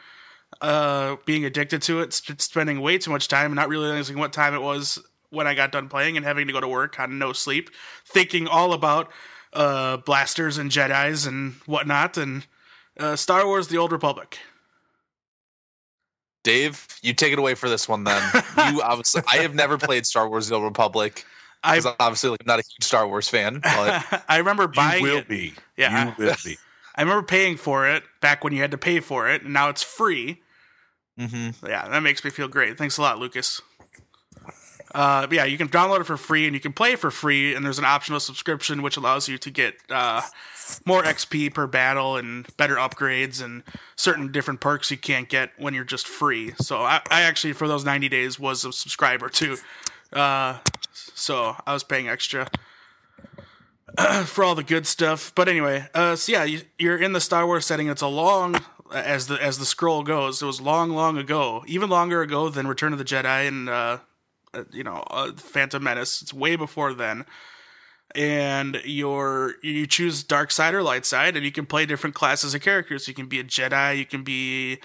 uh, 0.64 1.18
being 1.26 1.46
addicted 1.46 1.82
to 1.84 2.02
it, 2.02 2.14
sp- 2.16 2.42
spending 2.42 2.82
way 2.82 2.98
too 2.98 3.12
much 3.12 3.28
time 3.28 3.48
and 3.48 3.56
not 3.56 3.70
realizing 3.70 4.18
what 4.18 4.34
time 4.34 4.56
it 4.56 4.62
was 4.62 4.98
when 5.30 5.46
I 5.46 5.54
got 5.54 5.72
done 5.72 5.90
playing 5.90 6.18
and 6.18 6.26
having 6.26 6.48
to 6.48 6.54
go 6.54 6.62
to 6.62 6.68
work 6.68 7.00
on 7.00 7.20
no 7.20 7.34
sleep, 7.34 7.70
thinking 8.06 8.48
all 8.48 8.74
about 8.74 9.12
uh, 9.54 9.98
blasters 9.98 10.58
and 10.58 10.72
Jedi's 10.72 11.26
and 11.26 11.54
whatnot, 11.66 12.18
and 12.18 12.48
uh, 13.00 13.16
Star 13.16 13.46
Wars: 13.46 13.68
The 13.68 13.78
Old 13.78 13.92
Republic. 13.92 14.40
Dave, 16.44 16.88
you 17.02 17.14
take 17.14 17.32
it 17.32 17.40
away 17.40 17.54
for 17.54 17.70
this 17.70 17.88
one 17.88 18.04
then. 18.04 18.22
You 18.72 18.82
obviously, 18.82 19.22
I 19.28 19.38
have 19.38 19.54
never 19.54 19.78
played 19.78 20.06
Star 20.06 20.28
Wars: 20.28 20.48
The 20.48 20.56
Old 20.56 20.64
Republic 20.64 21.26
I 21.64 21.78
because 21.78 21.96
obviously, 22.00 22.32
like, 22.32 22.42
I'm 22.42 22.48
not 22.48 22.60
a 22.60 22.64
huge 22.64 22.84
Star 22.84 23.08
Wars 23.08 23.30
fan. 23.30 23.60
But 23.64 24.24
I 24.30 24.38
remember 24.38 24.68
buying. 24.68 25.02
You 25.02 25.08
buying 25.08 25.16
will 25.16 25.22
it. 25.22 25.28
be. 25.28 25.54
Yeah. 25.78 26.08
You 26.18 26.26
will 26.26 26.36
be. 26.44 26.58
I 26.96 27.02
remember 27.02 27.24
paying 27.24 27.58
for 27.58 27.88
it 27.88 28.04
back 28.22 28.44
when 28.44 28.54
you 28.54 28.62
had 28.62 28.72
to 28.72 28.78
pay 28.78 29.00
for 29.00 29.28
it, 29.30 29.44
and 29.44 29.54
now 29.54 29.70
it's 29.70 29.82
free. 29.82 30.42
Mhm. 31.20 31.56
Yeah, 31.68 31.88
that 31.88 32.02
makes 32.02 32.24
me 32.24 32.30
feel 32.30 32.48
great. 32.48 32.78
Thanks 32.78 32.98
a 32.98 33.02
lot, 33.02 33.20
Lucas. 33.20 33.62
Uh, 34.94 35.26
yeah, 35.32 35.44
you 35.44 35.58
can 35.58 35.68
download 35.70 36.02
it 36.02 36.04
for 36.06 36.18
free 36.18 36.46
and 36.46 36.54
you 36.54 36.60
can 36.60 36.72
play 36.72 36.92
it 36.92 37.00
for 37.00 37.10
free, 37.10 37.56
and 37.56 37.66
there's 37.66 37.80
an 37.80 37.86
optional 37.86 38.20
subscription 38.20 38.84
which 38.84 38.96
allows 38.96 39.28
you 39.28 39.40
to 39.40 39.50
get 39.50 39.76
uh, 39.90 40.22
more 40.86 41.02
XP 41.02 41.54
per 41.54 41.66
battle 41.66 42.16
and 42.16 42.46
better 42.58 42.76
upgrades 42.76 43.44
and 43.44 43.64
certain 43.96 44.32
different 44.32 44.60
perks 44.60 44.92
you 44.92 44.98
can't 44.98 45.30
get 45.30 45.52
when 45.58 45.74
you're 45.74 45.84
just 45.84 46.08
free. 46.08 46.54
So 46.60 46.78
I, 46.82 47.02
I 47.10 47.22
actually, 47.24 47.54
for 47.54 47.68
those 47.68 47.84
90 47.84 48.08
days, 48.10 48.40
was 48.40 48.64
a 48.66 48.72
subscriber 48.72 49.30
too. 49.30 49.58
Uh, 50.12 50.60
so 50.94 51.56
I 51.66 51.74
was 51.74 51.84
paying 51.84 52.08
extra 52.08 52.48
for 54.26 54.44
all 54.44 54.54
the 54.54 54.64
good 54.64 54.86
stuff. 54.86 55.32
But 55.34 55.48
anyway, 55.48 55.88
uh, 55.96 56.16
so 56.16 56.32
yeah, 56.32 56.44
you, 56.44 56.62
you're 56.78 56.98
in 56.98 57.14
the 57.14 57.22
Star 57.22 57.48
Wars 57.48 57.66
setting. 57.66 57.88
It's 57.88 58.02
a 58.02 58.08
long, 58.08 58.62
as 58.92 59.28
the 59.28 59.42
as 59.42 59.58
the 59.58 59.66
scroll 59.66 60.04
goes. 60.04 60.42
It 60.42 60.46
was 60.46 60.62
long, 60.62 60.92
long 60.92 61.18
ago, 61.18 61.64
even 61.68 61.90
longer 61.90 62.22
ago 62.22 62.50
than 62.50 62.68
Return 62.68 62.94
of 62.94 63.00
the 63.00 63.06
Jedi 63.06 63.48
and 63.48 63.70
uh, 63.70 64.00
uh, 64.54 64.64
you 64.72 64.84
know 64.84 65.04
uh, 65.10 65.32
Phantom 65.36 65.84
Menace. 65.84 66.22
It's 66.22 66.34
way 66.34 66.56
before 66.56 66.94
then. 66.94 67.26
And 68.16 68.80
you're 68.86 69.56
you 69.64 69.88
choose 69.88 70.24
dark 70.24 70.52
side 70.52 70.76
or 70.76 70.84
light 70.84 71.06
side, 71.06 71.36
and 71.36 71.44
you 71.44 71.52
can 71.52 71.66
play 71.66 71.86
different 71.86 72.16
classes 72.16 72.54
of 72.54 72.62
characters. 72.62 73.08
You 73.08 73.14
can 73.14 73.28
be 73.28 73.40
a 73.40 73.44
Jedi, 73.44 73.98
you 73.98 74.06
can 74.06 74.24
be 74.24 74.80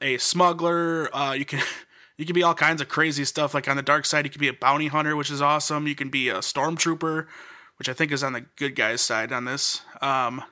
a 0.00 0.16
smuggler, 0.16 1.14
uh, 1.14 1.32
you 1.32 1.44
can 1.44 1.62
you 2.16 2.24
can 2.24 2.34
be 2.34 2.42
all 2.42 2.54
kinds 2.54 2.80
of 2.80 2.88
crazy 2.88 3.24
stuff. 3.24 3.52
Like 3.52 3.68
on 3.68 3.76
the 3.76 3.82
dark 3.82 4.06
side, 4.06 4.24
you 4.24 4.30
can 4.30 4.40
be 4.40 4.48
a 4.48 4.54
bounty 4.54 4.86
hunter, 4.86 5.14
which 5.14 5.30
is 5.30 5.42
awesome. 5.42 5.86
You 5.86 5.94
can 5.94 6.08
be 6.08 6.30
a 6.30 6.38
stormtrooper, 6.38 7.26
which 7.78 7.88
I 7.88 7.92
think 7.92 8.12
is 8.12 8.24
on 8.24 8.32
the 8.32 8.46
good 8.56 8.74
guys' 8.74 9.02
side 9.02 9.30
on 9.30 9.44
this. 9.44 9.82
Um, 10.00 10.42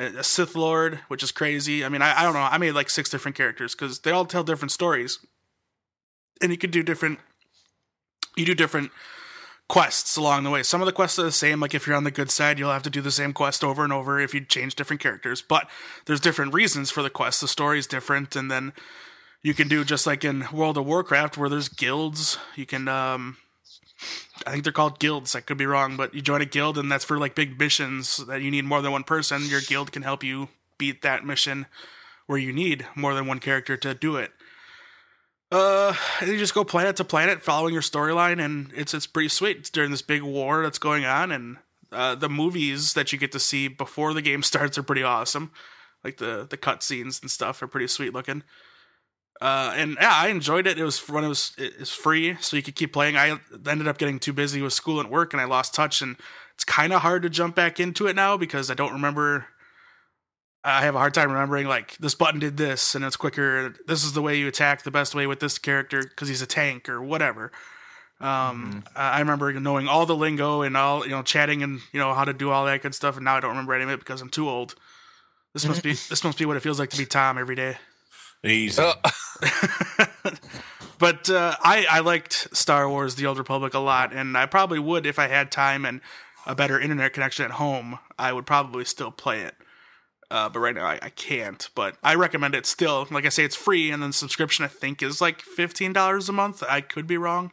a, 0.00 0.24
Sith 0.24 0.54
Lord, 0.54 1.00
which 1.08 1.22
is 1.22 1.32
crazy. 1.32 1.84
I 1.84 1.88
mean, 1.88 2.02
I, 2.02 2.20
I 2.20 2.22
don't 2.22 2.34
know. 2.34 2.40
I 2.40 2.58
made 2.58 2.72
like 2.72 2.90
six 2.90 3.10
different 3.10 3.36
characters 3.36 3.74
because 3.74 4.00
they 4.00 4.10
all 4.10 4.24
tell 4.24 4.44
different 4.44 4.72
stories, 4.72 5.18
and 6.40 6.50
you 6.50 6.58
can 6.58 6.70
do 6.70 6.82
different. 6.82 7.18
You 8.36 8.44
do 8.44 8.54
different 8.54 8.90
quests 9.68 10.16
along 10.16 10.42
the 10.42 10.50
way. 10.50 10.62
Some 10.62 10.80
of 10.82 10.86
the 10.86 10.92
quests 10.92 11.18
are 11.18 11.24
the 11.24 11.32
same. 11.32 11.60
Like 11.60 11.74
if 11.74 11.86
you're 11.86 11.96
on 11.96 12.04
the 12.04 12.10
good 12.10 12.30
side, 12.30 12.58
you'll 12.58 12.72
have 12.72 12.82
to 12.82 12.90
do 12.90 13.00
the 13.00 13.10
same 13.10 13.32
quest 13.32 13.62
over 13.62 13.84
and 13.84 13.92
over 13.92 14.18
if 14.18 14.34
you 14.34 14.44
change 14.44 14.74
different 14.74 15.00
characters. 15.00 15.42
But 15.42 15.68
there's 16.06 16.20
different 16.20 16.54
reasons 16.54 16.90
for 16.90 17.02
the 17.02 17.10
quest. 17.10 17.40
The 17.40 17.48
story's 17.48 17.86
different, 17.86 18.34
and 18.34 18.50
then 18.50 18.72
you 19.42 19.54
can 19.54 19.68
do 19.68 19.84
just 19.84 20.06
like 20.06 20.24
in 20.24 20.46
World 20.52 20.76
of 20.76 20.86
Warcraft 20.86 21.38
where 21.38 21.48
there's 21.48 21.68
guilds. 21.68 22.38
You 22.56 22.66
can 22.66 22.88
um 22.88 23.36
I 24.46 24.52
think 24.52 24.64
they're 24.64 24.72
called 24.72 24.98
guilds. 24.98 25.34
I 25.34 25.40
could 25.40 25.58
be 25.58 25.66
wrong, 25.66 25.96
but 25.96 26.14
you 26.14 26.22
join 26.22 26.40
a 26.40 26.46
guild 26.46 26.78
and 26.78 26.90
that's 26.90 27.04
for 27.04 27.18
like 27.18 27.34
big 27.34 27.58
missions 27.58 28.18
that 28.26 28.42
you 28.42 28.50
need 28.50 28.64
more 28.64 28.82
than 28.82 28.92
one 28.92 29.04
person. 29.04 29.46
Your 29.46 29.60
guild 29.60 29.92
can 29.92 30.02
help 30.02 30.24
you 30.24 30.48
beat 30.78 31.02
that 31.02 31.24
mission 31.24 31.66
where 32.26 32.38
you 32.38 32.52
need 32.52 32.86
more 32.94 33.14
than 33.14 33.26
one 33.26 33.40
character 33.40 33.76
to 33.76 33.94
do 33.94 34.16
it. 34.16 34.32
Uh, 35.52 35.94
and 36.20 36.30
you 36.30 36.38
just 36.38 36.54
go 36.54 36.62
planet 36.62 36.96
to 36.96 37.04
planet, 37.04 37.42
following 37.42 37.72
your 37.72 37.82
storyline, 37.82 38.42
and 38.42 38.70
it's 38.74 38.94
it's 38.94 39.06
pretty 39.06 39.28
sweet. 39.28 39.56
It's 39.58 39.70
during 39.70 39.90
this 39.90 40.02
big 40.02 40.22
war 40.22 40.62
that's 40.62 40.78
going 40.78 41.04
on, 41.04 41.32
and 41.32 41.56
uh, 41.90 42.14
the 42.14 42.28
movies 42.28 42.94
that 42.94 43.12
you 43.12 43.18
get 43.18 43.32
to 43.32 43.40
see 43.40 43.66
before 43.66 44.14
the 44.14 44.22
game 44.22 44.42
starts 44.44 44.78
are 44.78 44.84
pretty 44.84 45.02
awesome. 45.02 45.50
Like 46.04 46.18
the 46.18 46.46
the 46.48 46.56
cutscenes 46.56 47.20
and 47.20 47.30
stuff 47.30 47.60
are 47.62 47.66
pretty 47.66 47.88
sweet 47.88 48.14
looking. 48.14 48.44
Uh, 49.40 49.72
and 49.74 49.96
yeah, 49.98 50.12
I 50.12 50.28
enjoyed 50.28 50.66
it. 50.66 50.78
It 50.78 50.84
was 50.84 51.08
when 51.08 51.24
it 51.24 51.28
was 51.28 51.52
it 51.56 51.78
was 51.78 51.90
free, 51.90 52.36
so 52.40 52.56
you 52.56 52.62
could 52.62 52.74
keep 52.74 52.92
playing. 52.92 53.16
I 53.16 53.38
ended 53.66 53.88
up 53.88 53.96
getting 53.96 54.18
too 54.18 54.34
busy 54.34 54.60
with 54.60 54.74
school 54.74 55.00
and 55.00 55.08
work, 55.08 55.32
and 55.32 55.40
I 55.40 55.46
lost 55.46 55.74
touch. 55.74 56.02
And 56.02 56.16
it's 56.54 56.64
kind 56.64 56.92
of 56.92 57.00
hard 57.00 57.22
to 57.22 57.30
jump 57.30 57.54
back 57.54 57.80
into 57.80 58.06
it 58.06 58.14
now 58.14 58.36
because 58.36 58.70
I 58.70 58.74
don't 58.74 58.92
remember. 58.92 59.46
I 60.62 60.82
have 60.82 60.94
a 60.94 60.98
hard 60.98 61.14
time 61.14 61.32
remembering 61.32 61.66
like 61.66 61.96
this 61.96 62.14
button 62.14 62.38
did 62.38 62.58
this, 62.58 62.94
and 62.94 63.02
it's 63.02 63.16
quicker. 63.16 63.74
This 63.86 64.04
is 64.04 64.12
the 64.12 64.20
way 64.20 64.36
you 64.36 64.46
attack 64.46 64.82
the 64.82 64.90
best 64.90 65.14
way 65.14 65.26
with 65.26 65.40
this 65.40 65.58
character 65.58 66.02
because 66.02 66.28
he's 66.28 66.42
a 66.42 66.46
tank 66.46 66.86
or 66.90 67.00
whatever. 67.00 67.50
Um, 68.20 68.84
I 68.94 69.12
I 69.12 69.18
remember 69.20 69.50
knowing 69.54 69.88
all 69.88 70.04
the 70.04 70.14
lingo 70.14 70.60
and 70.60 70.76
all 70.76 71.04
you 71.04 71.12
know, 71.12 71.22
chatting 71.22 71.62
and 71.62 71.80
you 71.92 71.98
know 71.98 72.12
how 72.12 72.24
to 72.24 72.34
do 72.34 72.50
all 72.50 72.66
that 72.66 72.82
good 72.82 72.94
stuff, 72.94 73.16
and 73.16 73.24
now 73.24 73.36
I 73.36 73.40
don't 73.40 73.50
remember 73.50 73.72
any 73.72 73.84
of 73.84 73.90
it 73.90 74.00
because 74.00 74.20
I'm 74.20 74.28
too 74.28 74.50
old. 74.50 74.74
This 75.54 75.64
must 75.64 75.82
be 75.82 75.92
this 76.10 76.22
must 76.24 76.36
be 76.36 76.44
what 76.44 76.58
it 76.58 76.60
feels 76.60 76.78
like 76.78 76.90
to 76.90 76.98
be 76.98 77.06
Tom 77.06 77.38
every 77.38 77.54
day. 77.56 77.78
Easy. 78.44 78.80
Uh, 78.82 78.94
but 80.98 81.28
uh, 81.28 81.56
I 81.62 81.86
I 81.90 82.00
liked 82.00 82.48
Star 82.56 82.88
Wars: 82.88 83.16
The 83.16 83.26
Old 83.26 83.38
Republic 83.38 83.74
a 83.74 83.78
lot, 83.78 84.12
and 84.14 84.36
I 84.36 84.46
probably 84.46 84.78
would 84.78 85.06
if 85.06 85.18
I 85.18 85.28
had 85.28 85.50
time 85.50 85.84
and 85.84 86.00
a 86.46 86.54
better 86.54 86.80
internet 86.80 87.12
connection 87.12 87.44
at 87.44 87.52
home. 87.52 87.98
I 88.18 88.32
would 88.32 88.46
probably 88.46 88.84
still 88.84 89.10
play 89.10 89.42
it. 89.42 89.54
Uh, 90.30 90.48
but 90.48 90.60
right 90.60 90.74
now 90.74 90.86
I, 90.86 90.98
I 91.02 91.08
can't. 91.10 91.68
But 91.74 91.96
I 92.02 92.14
recommend 92.14 92.54
it 92.54 92.64
still. 92.64 93.06
Like 93.10 93.26
I 93.26 93.30
say, 93.30 93.44
it's 93.44 93.56
free, 93.56 93.90
and 93.90 94.02
then 94.02 94.12
subscription 94.12 94.64
I 94.64 94.68
think 94.68 95.02
is 95.02 95.20
like 95.20 95.42
fifteen 95.42 95.92
dollars 95.92 96.28
a 96.28 96.32
month. 96.32 96.62
I 96.68 96.80
could 96.80 97.06
be 97.06 97.16
wrong. 97.18 97.52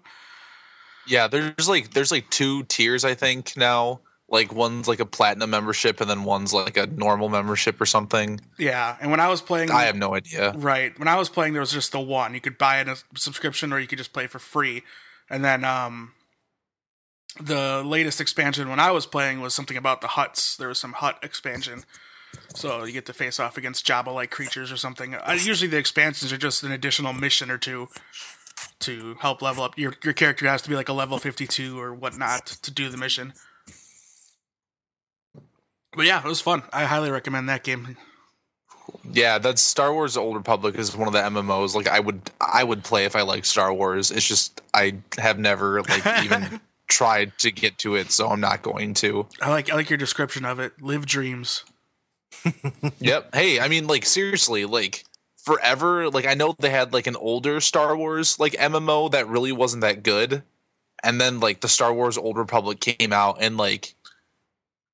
yeah, 1.07 1.27
there's 1.27 1.67
like 1.67 1.91
there's 1.93 2.11
like 2.11 2.29
two 2.29 2.63
tiers 2.63 3.03
I 3.03 3.13
think 3.15 3.57
now. 3.57 4.01
Like 4.29 4.51
one's 4.51 4.89
like 4.89 4.99
a 4.99 5.05
platinum 5.05 5.51
membership, 5.51 6.01
and 6.01 6.09
then 6.09 6.25
one's 6.25 6.53
like 6.53 6.75
a 6.75 6.85
normal 6.85 7.29
membership 7.29 7.79
or 7.79 7.85
something. 7.85 8.41
Yeah, 8.57 8.97
and 8.99 9.09
when 9.09 9.21
I 9.21 9.29
was 9.29 9.41
playing, 9.41 9.71
I 9.71 9.83
have 9.83 9.95
no 9.95 10.13
idea. 10.13 10.51
Right. 10.51 10.99
When 10.99 11.07
I 11.07 11.15
was 11.15 11.29
playing, 11.29 11.53
there 11.53 11.61
was 11.61 11.71
just 11.71 11.93
the 11.93 12.01
one. 12.01 12.33
You 12.33 12.41
could 12.41 12.57
buy 12.57 12.79
a 12.79 12.95
subscription, 13.15 13.71
or 13.71 13.79
you 13.79 13.87
could 13.87 13.99
just 13.99 14.11
play 14.11 14.27
for 14.27 14.39
free. 14.39 14.83
And 15.29 15.45
then 15.45 15.63
um, 15.63 16.11
the 17.39 17.81
latest 17.85 18.19
expansion 18.19 18.67
when 18.67 18.81
I 18.81 18.91
was 18.91 19.05
playing 19.05 19.39
was 19.39 19.53
something 19.53 19.77
about 19.77 20.01
the 20.01 20.07
Hutts. 20.07 20.57
There 20.57 20.67
was 20.67 20.77
some 20.77 20.91
Hutt 20.91 21.19
expansion, 21.23 21.85
so 22.53 22.83
you 22.83 22.91
get 22.91 23.05
to 23.05 23.13
face 23.13 23.39
off 23.39 23.57
against 23.57 23.87
Jabba-like 23.87 24.29
creatures 24.29 24.73
or 24.73 24.77
something. 24.77 25.15
Uh, 25.15 25.37
usually, 25.39 25.69
the 25.69 25.77
expansions 25.77 26.33
are 26.33 26.37
just 26.37 26.63
an 26.63 26.73
additional 26.73 27.13
mission 27.13 27.49
or 27.49 27.57
two 27.57 27.87
to 28.79 29.15
help 29.21 29.41
level 29.41 29.63
up. 29.63 29.77
Your 29.77 29.93
your 30.03 30.13
character 30.13 30.49
has 30.49 30.61
to 30.63 30.69
be 30.69 30.75
like 30.75 30.89
a 30.89 30.93
level 30.93 31.17
fifty-two 31.17 31.79
or 31.79 31.93
whatnot 31.93 32.45
to 32.47 32.71
do 32.71 32.89
the 32.89 32.97
mission. 32.97 33.31
But 35.97 36.05
yeah, 36.05 36.19
it 36.23 36.27
was 36.27 36.39
fun. 36.39 36.61
I 36.71 36.85
highly 36.85 37.09
recommend 37.09 37.49
that 37.49 37.63
game. 37.63 37.97
Yeah, 39.11 39.39
that's 39.39 39.63
Star 39.63 39.91
Wars: 39.91 40.13
The 40.13 40.21
Old 40.21 40.35
Republic 40.35 40.75
is 40.75 40.95
one 40.95 41.07
of 41.07 41.13
the 41.13 41.21
MMOs. 41.21 41.73
Like 41.73 41.87
I 41.87 41.99
would 41.99 42.21
I 42.39 42.63
would 42.63 42.83
play 42.83 43.05
if 43.05 43.15
I 43.15 43.23
like 43.23 43.45
Star 43.45 43.73
Wars. 43.73 44.11
It's 44.11 44.27
just 44.27 44.61
I 44.75 44.95
have 45.17 45.39
never 45.39 45.81
like 45.81 46.05
even 46.23 46.61
tried 46.87 47.35
to 47.39 47.51
get 47.51 47.79
to 47.79 47.95
it, 47.95 48.11
so 48.11 48.27
I'm 48.27 48.39
not 48.39 48.61
going 48.61 48.93
to. 48.95 49.25
I 49.41 49.49
like 49.49 49.71
I 49.71 49.75
like 49.75 49.89
your 49.89 49.97
description 49.97 50.45
of 50.45 50.59
it. 50.59 50.79
Live 50.81 51.05
dreams. 51.05 51.63
Yep. 52.99 53.33
Hey, 53.33 53.59
I 53.59 53.67
mean, 53.67 53.87
like 53.87 54.05
seriously, 54.05 54.65
like 54.65 55.03
forever. 55.37 56.11
Like 56.11 56.27
I 56.27 56.35
know 56.35 56.55
they 56.59 56.69
had 56.69 56.93
like 56.93 57.07
an 57.07 57.15
older 57.15 57.59
Star 57.59 57.97
Wars 57.97 58.39
like 58.39 58.53
MMO 58.53 59.09
that 59.11 59.27
really 59.27 59.51
wasn't 59.51 59.81
that 59.81 60.03
good, 60.03 60.43
and 61.03 61.19
then 61.19 61.39
like 61.39 61.61
the 61.61 61.67
Star 61.67 61.91
Wars 61.91 62.19
Old 62.19 62.37
Republic 62.37 62.79
came 62.79 63.13
out, 63.13 63.37
and 63.41 63.57
like 63.57 63.95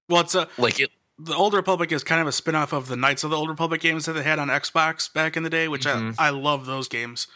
Well, 0.10 0.22
it's 0.22 0.36
a 0.36 0.48
like 0.58 0.80
it 0.80 0.92
the 1.20 1.36
Old 1.36 1.54
Republic 1.54 1.92
is 1.92 2.04
kind 2.04 2.20
of 2.22 2.28
a 2.28 2.32
spin-off 2.32 2.74
of 2.74 2.88
the 2.88 2.96
Knights 2.96 3.24
of 3.24 3.30
the 3.30 3.38
Old 3.38 3.48
Republic 3.50 3.82
games 3.82 4.06
that 4.06 4.14
they 4.14 4.24
had 4.24 4.40
on 4.40 4.48
Xbox 4.48 5.12
back 5.12 5.38
in 5.38 5.44
the 5.44 5.50
day, 5.50 5.68
which 5.68 5.86
Mhm. 5.86 6.16
I 6.18 6.28
I 6.28 6.30
love 6.32 6.66
those 6.66 6.88
games. 6.88 7.28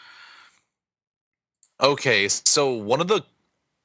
Okay, 1.80 2.28
so 2.28 2.70
one 2.72 3.00
of 3.00 3.06
the 3.08 3.22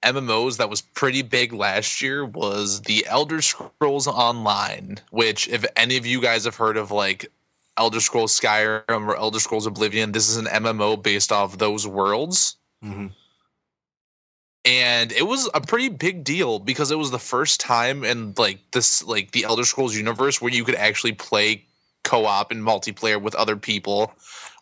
MMOs 0.01 0.57
that 0.57 0.69
was 0.69 0.81
pretty 0.81 1.21
big 1.21 1.53
last 1.53 2.01
year 2.01 2.25
was 2.25 2.81
the 2.81 3.05
Elder 3.07 3.41
Scrolls 3.41 4.07
Online, 4.07 4.97
which 5.11 5.47
if 5.47 5.63
any 5.75 5.95
of 5.95 6.05
you 6.05 6.19
guys 6.19 6.43
have 6.45 6.55
heard 6.55 6.75
of 6.75 6.91
like 6.91 7.31
Elder 7.77 7.99
Scrolls 8.01 8.37
Skyrim 8.37 9.07
or 9.07 9.15
Elder 9.15 9.39
Scrolls 9.39 9.65
Oblivion, 9.67 10.11
this 10.11 10.27
is 10.27 10.37
an 10.37 10.47
MMO 10.47 11.01
based 11.01 11.31
off 11.31 11.57
those 11.57 11.87
worlds. 11.87 12.57
Mm-hmm. 12.83 13.07
And 14.65 15.11
it 15.11 15.27
was 15.27 15.49
a 15.53 15.59
pretty 15.59 15.89
big 15.89 16.23
deal 16.23 16.57
because 16.57 16.89
it 16.89 16.97
was 16.97 17.11
the 17.11 17.19
first 17.19 17.59
time 17.59 18.05
in 18.05 18.33
like 18.37 18.59
this 18.71 19.03
like 19.03 19.31
the 19.31 19.43
Elder 19.43 19.65
Scrolls 19.65 19.95
universe 19.95 20.41
where 20.41 20.53
you 20.53 20.63
could 20.63 20.75
actually 20.75 21.13
play 21.13 21.65
co-op 22.03 22.51
and 22.51 22.63
multiplayer 22.63 23.21
with 23.21 23.35
other 23.35 23.57
people, 23.57 24.13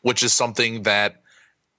which 0.02 0.24
is 0.24 0.34
something 0.34 0.84
that 0.84 1.22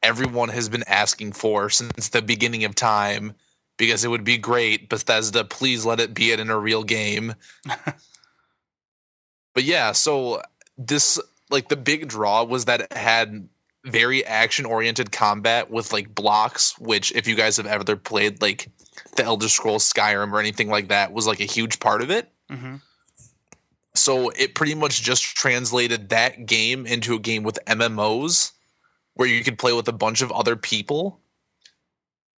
everyone 0.02 0.50
has 0.50 0.68
been 0.68 0.84
asking 0.86 1.32
for 1.32 1.68
since 1.68 2.10
the 2.10 2.22
beginning 2.22 2.64
of 2.64 2.74
time 2.74 3.34
because 3.76 4.04
it 4.04 4.08
would 4.08 4.24
be 4.24 4.36
great 4.36 4.88
Bethesda 4.88 5.44
please 5.44 5.84
let 5.84 6.00
it 6.00 6.14
be 6.14 6.30
it 6.30 6.40
in 6.40 6.50
a 6.50 6.58
real 6.58 6.84
game. 6.84 7.34
but 9.54 9.64
yeah, 9.64 9.92
so 9.92 10.42
this 10.78 11.20
like 11.50 11.68
the 11.68 11.76
big 11.76 12.08
draw 12.08 12.44
was 12.44 12.66
that 12.66 12.82
it 12.82 12.92
had 12.92 13.48
very 13.84 14.24
action 14.24 14.64
oriented 14.64 15.10
combat 15.10 15.70
with 15.70 15.92
like 15.92 16.14
blocks 16.14 16.78
which 16.78 17.10
if 17.12 17.26
you 17.26 17.34
guys 17.34 17.56
have 17.56 17.66
ever 17.66 17.96
played 17.96 18.40
like 18.40 18.68
the 19.16 19.24
Elder 19.24 19.48
Scrolls 19.48 19.90
Skyrim 19.90 20.32
or 20.32 20.38
anything 20.38 20.68
like 20.68 20.88
that 20.88 21.12
was 21.12 21.26
like 21.26 21.40
a 21.40 21.44
huge 21.44 21.80
part 21.80 22.02
of 22.02 22.10
it. 22.10 22.30
hmm 22.48 22.76
So 23.94 24.30
it 24.30 24.54
pretty 24.54 24.74
much 24.74 25.02
just 25.02 25.22
translated 25.22 26.10
that 26.10 26.46
game 26.46 26.86
into 26.86 27.14
a 27.14 27.18
game 27.18 27.42
with 27.42 27.58
MMOs 27.66 28.52
where 29.14 29.28
you 29.28 29.42
could 29.42 29.58
play 29.58 29.72
with 29.72 29.88
a 29.88 29.92
bunch 29.92 30.22
of 30.22 30.32
other 30.32 30.56
people. 30.56 31.20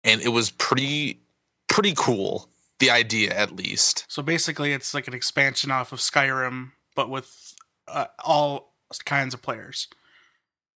And 0.03 0.21
it 0.21 0.29
was 0.29 0.49
pretty 0.51 1.21
pretty 1.67 1.93
cool. 1.95 2.49
The 2.79 2.89
idea 2.89 3.33
at 3.33 3.55
least. 3.55 4.05
So 4.07 4.21
basically, 4.21 4.73
it's 4.73 4.93
like 4.93 5.07
an 5.07 5.13
expansion 5.13 5.71
off 5.71 5.93
of 5.93 5.99
Skyrim, 5.99 6.71
but 6.95 7.09
with 7.09 7.55
uh, 7.87 8.07
all 8.23 8.73
kinds 9.05 9.33
of 9.33 9.41
players. 9.41 9.87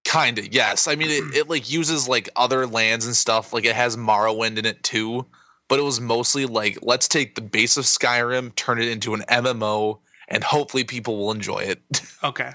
Kinda, 0.08 0.48
yes. 0.50 0.88
I 0.88 0.96
mean 0.96 1.10
it, 1.10 1.24
hmm. 1.24 1.34
it 1.34 1.50
like 1.50 1.70
uses 1.70 2.08
like 2.08 2.30
other 2.38 2.66
lands 2.66 3.06
and 3.06 3.16
stuff. 3.16 3.52
Like 3.52 3.66
it 3.66 3.76
has 3.76 3.98
Morrowind 3.98 4.58
in 4.58 4.66
it 4.66 4.82
too. 4.82 5.26
But 5.68 5.80
it 5.80 5.82
was 5.84 6.00
mostly 6.00 6.46
like, 6.46 6.78
let's 6.82 7.10
take 7.10 7.36
the 7.36 7.42
base 7.42 7.76
of 7.76 7.84
Skyrim, 7.84 8.56
turn 8.56 8.80
it 8.80 8.88
into 8.88 9.14
an 9.14 9.26
MMO, 9.28 10.00
and 10.30 10.42
hopefully 10.42 10.86
people 10.86 11.18
will 11.18 11.32
enjoy 11.32 11.60
it. 11.60 11.82
Okay. 12.24 12.52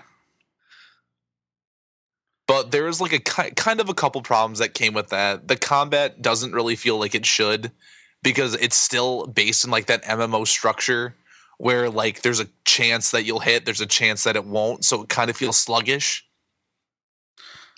but 2.48 2.72
there 2.72 2.88
is 2.88 3.00
like 3.00 3.12
a 3.12 3.20
kind 3.20 3.80
of 3.80 3.88
a 3.88 3.94
couple 3.94 4.20
problems 4.22 4.58
that 4.58 4.74
came 4.74 4.92
with 4.92 5.08
that. 5.10 5.46
The 5.46 5.56
combat 5.56 6.20
doesn't 6.20 6.52
really 6.52 6.74
feel 6.74 6.98
like 6.98 7.14
it 7.14 7.24
should 7.24 7.70
because 8.22 8.54
it's 8.54 8.76
still 8.76 9.26
based 9.28 9.64
in 9.64 9.70
like 9.70 9.86
that 9.86 10.02
MMO 10.04 10.46
structure 10.46 11.14
where 11.58 11.90
like 11.90 12.22
there's 12.22 12.40
a 12.40 12.48
chance 12.64 13.12
that 13.12 13.24
you'll 13.24 13.38
hit, 13.38 13.66
there's 13.66 13.80
a 13.80 13.86
chance 13.86 14.24
that 14.24 14.36
it 14.36 14.44
won't, 14.46 14.84
so 14.84 15.02
it 15.02 15.08
kind 15.08 15.30
of 15.30 15.36
feels 15.36 15.56
sluggish. 15.56 16.26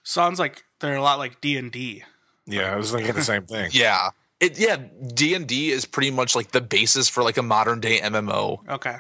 Sounds 0.05 0.39
like 0.39 0.63
they're 0.81 0.95
a 0.97 1.03
lot 1.03 1.19
like 1.19 1.41
D 1.41 1.57
and 1.57 1.73
D. 1.73 2.05
Yeah, 2.47 2.73
I 2.73 2.77
was 2.77 2.93
thinking 2.93 3.15
the 3.15 3.23
same 3.23 3.43
thing. 3.47 3.71
Yeah. 3.73 4.11
It 4.41 4.59
yeah, 4.59 4.77
D&D 5.15 5.71
is 5.71 5.87
pretty 5.87 6.11
much 6.11 6.35
like 6.37 6.51
the 6.51 6.61
basis 6.61 7.09
for 7.09 7.23
like 7.23 7.39
a 7.39 7.43
modern 7.43 7.81
day 7.81 8.01
MMO 8.01 8.59
Okay. 8.69 8.97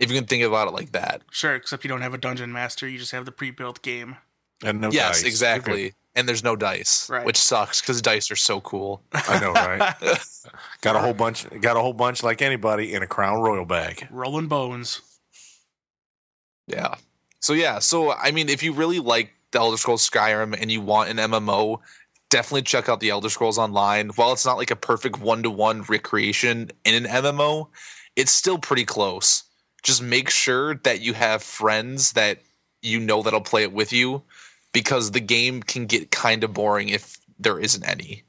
if 0.00 0.10
you 0.10 0.16
can 0.18 0.26
think 0.26 0.42
about 0.42 0.66
it 0.66 0.72
like 0.74 0.92
that. 0.92 1.22
Sure, 1.30 1.54
except 1.54 1.84
you 1.84 1.88
don't 1.88 2.00
have 2.00 2.14
a 2.14 2.18
dungeon 2.18 2.50
master, 2.50 2.88
you 2.88 2.98
just 2.98 3.12
have 3.12 3.24
the 3.26 3.30
pre-built 3.30 3.82
game. 3.82 4.16
And 4.64 4.80
no 4.80 4.88
dice. 4.88 4.94
yes, 4.94 5.16
dice. 5.18 5.24
exactly. 5.26 5.94
And 6.16 6.26
there's 6.28 6.42
no 6.42 6.56
dice, 6.56 7.08
Right. 7.08 7.24
which 7.24 7.36
sucks 7.36 7.80
cuz 7.80 8.02
dice 8.02 8.32
are 8.32 8.36
so 8.36 8.60
cool. 8.62 9.00
I 9.12 9.38
know, 9.38 9.52
right? 9.52 9.94
got 10.80 10.96
a 10.96 10.98
whole 10.98 11.14
bunch. 11.14 11.46
Got 11.60 11.76
a 11.76 11.80
whole 11.80 11.92
bunch 11.92 12.24
like 12.24 12.42
anybody 12.42 12.92
in 12.94 13.04
a 13.04 13.06
Crown 13.06 13.40
Royal 13.40 13.64
bag. 13.64 14.08
Rolling 14.10 14.48
bones. 14.48 15.02
Yeah. 16.66 16.94
So 17.38 17.52
yeah, 17.52 17.78
so 17.78 18.10
I 18.12 18.32
mean, 18.32 18.48
if 18.48 18.62
you 18.64 18.72
really 18.72 18.98
like 18.98 19.32
the 19.52 19.58
Elder 19.58 19.76
Scrolls 19.76 20.08
Skyrim 20.08 20.56
and 20.60 20.70
you 20.70 20.80
want 20.80 21.10
an 21.10 21.16
MMO, 21.16 21.78
definitely 22.30 22.62
check 22.62 22.88
out 22.88 23.00
the 23.00 23.10
Elder 23.10 23.28
Scrolls 23.28 23.58
Online. 23.58 24.10
While 24.10 24.32
it's 24.32 24.46
not 24.46 24.56
like 24.58 24.70
a 24.70 24.76
perfect 24.76 25.18
one-to-one 25.20 25.82
recreation 25.82 26.70
in 26.84 26.94
an 26.94 27.10
MMO, 27.10 27.68
it's 28.16 28.32
still 28.32 28.58
pretty 28.58 28.84
close. 28.84 29.44
Just 29.82 30.02
make 30.02 30.30
sure 30.30 30.76
that 30.76 31.00
you 31.00 31.14
have 31.14 31.42
friends 31.42 32.12
that 32.12 32.42
you 32.82 33.00
know 33.00 33.22
that'll 33.22 33.40
play 33.40 33.62
it 33.62 33.72
with 33.72 33.92
you, 33.92 34.22
because 34.72 35.10
the 35.10 35.20
game 35.20 35.62
can 35.62 35.86
get 35.86 36.10
kind 36.10 36.44
of 36.44 36.52
boring 36.52 36.88
if 36.90 37.16
there 37.38 37.58
isn't 37.58 37.84
any. 37.84 38.22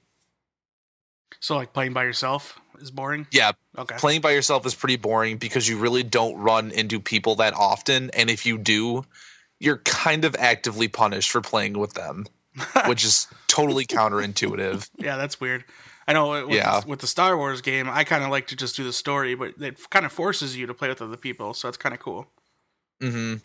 So 1.39 1.55
like 1.55 1.73
playing 1.73 1.93
by 1.93 2.03
yourself 2.03 2.59
is 2.79 2.91
boring. 2.91 3.27
Yeah, 3.31 3.51
Okay. 3.77 3.95
playing 3.97 4.21
by 4.21 4.31
yourself 4.31 4.65
is 4.65 4.75
pretty 4.75 4.97
boring 4.97 5.37
because 5.37 5.67
you 5.67 5.77
really 5.77 6.03
don't 6.03 6.35
run 6.37 6.71
into 6.71 6.99
people 6.99 7.35
that 7.35 7.53
often 7.53 8.09
and 8.11 8.29
if 8.29 8.45
you 8.45 8.57
do 8.57 9.05
you're 9.61 9.77
kind 9.79 10.25
of 10.25 10.35
actively 10.39 10.87
punished 10.87 11.29
for 11.31 11.39
playing 11.41 11.77
with 11.79 11.93
them 11.93 12.25
which 12.87 13.05
is 13.05 13.27
totally 13.47 13.85
counterintuitive 13.85 14.89
yeah, 14.97 15.15
that's 15.17 15.39
weird. 15.39 15.63
I 16.07 16.13
know 16.13 16.47
with, 16.47 16.55
Yeah. 16.57 16.81
with 16.85 16.99
the 16.99 17.07
Star 17.07 17.37
Wars 17.37 17.61
game, 17.61 17.87
I 17.89 18.03
kind 18.03 18.23
of 18.23 18.29
like 18.31 18.47
to 18.47 18.55
just 18.55 18.75
do 18.75 18.83
the 18.83 18.91
story, 18.91 19.35
but 19.35 19.53
it 19.61 19.89
kind 19.91 20.05
of 20.05 20.11
forces 20.11 20.57
you 20.57 20.65
to 20.67 20.73
play 20.73 20.89
with 20.89 21.01
other 21.01 21.15
people, 21.15 21.53
so 21.53 21.67
that's 21.67 21.77
kind 21.77 21.93
of 21.93 22.01
cool. 22.01 22.27
hmm 23.01 23.35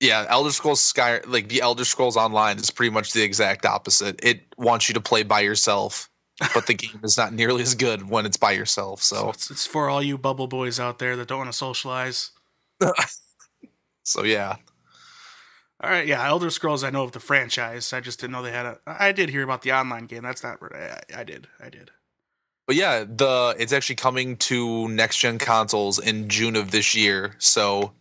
yeah 0.00 0.24
elder 0.28 0.50
scrolls 0.50 0.80
sky 0.80 1.20
like 1.26 1.48
the 1.48 1.60
elder 1.60 1.84
scrolls 1.84 2.16
online 2.16 2.58
is 2.58 2.70
pretty 2.70 2.90
much 2.90 3.12
the 3.12 3.22
exact 3.22 3.66
opposite 3.66 4.18
it 4.24 4.40
wants 4.56 4.88
you 4.88 4.94
to 4.94 5.00
play 5.00 5.22
by 5.22 5.40
yourself 5.40 6.08
but 6.54 6.66
the 6.66 6.72
game 6.84 7.00
is 7.04 7.18
not 7.18 7.32
nearly 7.34 7.60
as 7.62 7.74
good 7.74 8.08
when 8.08 8.24
it's 8.24 8.38
by 8.38 8.50
yourself 8.52 9.02
So 9.02 9.16
so 9.16 9.28
it's, 9.30 9.50
it's 9.50 9.66
for 9.66 9.90
all 9.90 10.02
you 10.02 10.16
bubble 10.18 10.46
boys 10.48 10.80
out 10.80 10.98
there 10.98 11.16
that 11.16 11.28
don't 11.28 11.38
want 11.38 11.52
to 11.52 11.56
socialize. 11.56 12.30
so 14.04 14.24
yeah 14.24 14.56
All 15.82 15.88
right, 15.90 16.06
yeah, 16.06 16.26
Elder 16.26 16.50
Scrolls. 16.50 16.84
I 16.84 16.90
know 16.90 17.04
of 17.04 17.12
the 17.12 17.20
franchise. 17.20 17.92
I 17.92 18.00
just 18.00 18.20
didn't 18.20 18.32
know 18.32 18.42
they 18.42 18.52
had 18.52 18.66
a. 18.66 18.78
I 18.86 19.12
did 19.12 19.30
hear 19.30 19.42
about 19.42 19.62
the 19.62 19.72
online 19.72 20.04
game. 20.06 20.22
That's 20.22 20.42
not. 20.42 20.58
I, 20.74 21.00
I 21.16 21.24
did. 21.24 21.46
I 21.58 21.70
did. 21.70 21.90
But 22.66 22.76
yeah, 22.76 23.04
the 23.04 23.56
it's 23.58 23.72
actually 23.72 23.96
coming 23.96 24.36
to 24.36 24.88
next 24.88 25.18
gen 25.18 25.38
consoles 25.38 25.98
in 25.98 26.28
June 26.28 26.54
of 26.54 26.70
this 26.70 26.94
year. 26.94 27.34
So 27.38 27.92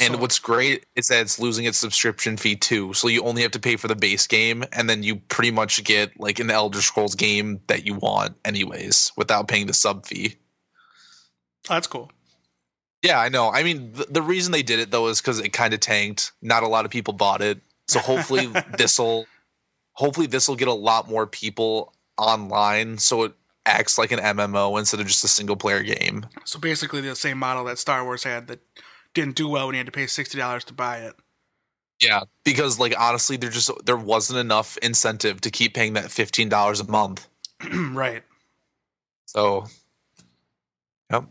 and 0.00 0.14
So- 0.14 0.20
what's 0.20 0.38
great 0.38 0.86
is 0.96 1.08
that 1.08 1.20
it's 1.22 1.38
losing 1.38 1.64
its 1.66 1.78
subscription 1.78 2.36
fee 2.36 2.56
too. 2.56 2.92
So 2.94 3.08
you 3.08 3.22
only 3.24 3.42
have 3.42 3.52
to 3.52 3.60
pay 3.60 3.76
for 3.76 3.88
the 3.88 3.96
base 3.96 4.26
game 4.26 4.64
and 4.72 4.88
then 4.88 5.02
you 5.02 5.16
pretty 5.16 5.50
much 5.50 5.82
get 5.84 6.18
like 6.18 6.38
an 6.40 6.50
Elder 6.50 6.82
Scrolls 6.82 7.14
game 7.14 7.60
that 7.66 7.84
you 7.86 7.94
want 7.94 8.34
anyways 8.44 9.12
without 9.16 9.46
paying 9.48 9.66
the 9.66 9.74
sub 9.74 10.06
fee. 10.06 10.36
Oh, 11.68 11.74
that's 11.74 11.86
cool. 11.86 12.10
Yeah, 13.04 13.20
I 13.20 13.28
know. 13.28 13.50
I 13.50 13.62
mean, 13.62 13.92
the, 13.92 14.06
the 14.08 14.22
reason 14.22 14.50
they 14.50 14.62
did 14.62 14.80
it 14.80 14.90
though 14.90 15.08
is 15.08 15.20
cuz 15.20 15.38
it 15.38 15.50
kind 15.50 15.74
of 15.74 15.80
tanked. 15.80 16.32
Not 16.40 16.62
a 16.62 16.68
lot 16.68 16.86
of 16.86 16.90
people 16.90 17.12
bought 17.12 17.42
it. 17.42 17.60
So 17.86 18.00
hopefully 18.00 18.46
this'll 18.78 19.26
hopefully 19.92 20.26
this'll 20.26 20.56
get 20.56 20.68
a 20.68 20.72
lot 20.72 21.08
more 21.08 21.26
people 21.26 21.92
online 22.16 22.96
so 22.98 23.24
it 23.24 23.32
acts 23.66 23.98
like 23.98 24.10
an 24.10 24.20
MMO 24.20 24.78
instead 24.78 25.00
of 25.00 25.06
just 25.06 25.22
a 25.22 25.28
single 25.28 25.56
player 25.56 25.82
game. 25.82 26.26
So 26.44 26.58
basically, 26.58 27.02
the 27.02 27.14
same 27.14 27.38
model 27.38 27.64
that 27.64 27.78
Star 27.78 28.04
Wars 28.04 28.24
had 28.24 28.46
that 28.48 28.60
didn't 29.12 29.36
do 29.36 29.48
well 29.48 29.66
when 29.66 29.74
you 29.74 29.78
had 29.78 29.86
to 29.86 29.92
pay 29.92 30.06
sixty 30.06 30.38
dollars 30.38 30.64
to 30.64 30.72
buy 30.72 30.98
it. 30.98 31.14
Yeah, 32.00 32.22
because 32.42 32.78
like 32.78 32.94
honestly, 32.98 33.36
there 33.36 33.50
just 33.50 33.70
there 33.84 33.96
wasn't 33.96 34.38
enough 34.38 34.76
incentive 34.78 35.40
to 35.42 35.50
keep 35.50 35.74
paying 35.74 35.92
that 35.94 36.10
fifteen 36.10 36.48
dollars 36.48 36.80
a 36.80 36.84
month. 36.84 37.28
right. 37.72 38.22
So, 39.26 39.66
yep. 41.10 41.24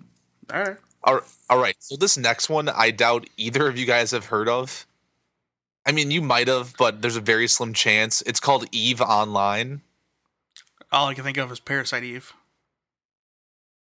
All 0.54 0.62
right. 0.62 0.78
All, 1.04 1.20
all 1.50 1.58
right. 1.60 1.76
So 1.80 1.96
this 1.96 2.18
next 2.18 2.50
one, 2.50 2.70
I 2.70 2.92
doubt 2.92 3.28
either 3.38 3.68
of 3.68 3.78
you 3.78 3.86
guys 3.86 4.12
have 4.12 4.26
heard 4.26 4.48
of. 4.48 4.86
I 5.86 5.92
mean, 5.92 6.12
you 6.12 6.22
might 6.22 6.48
have, 6.48 6.74
but 6.78 7.02
there's 7.02 7.18
a 7.18 7.22
very 7.22 7.48
slim 7.48 7.74
chance. 7.74 8.22
It's 8.26 8.40
called 8.40 8.66
Eve 8.72 9.02
Online. 9.02 9.82
All 10.92 11.08
I 11.08 11.14
can 11.14 11.24
think 11.24 11.38
of 11.38 11.52
is 11.52 11.60
Parasite 11.60 12.04
Eve. 12.04 12.32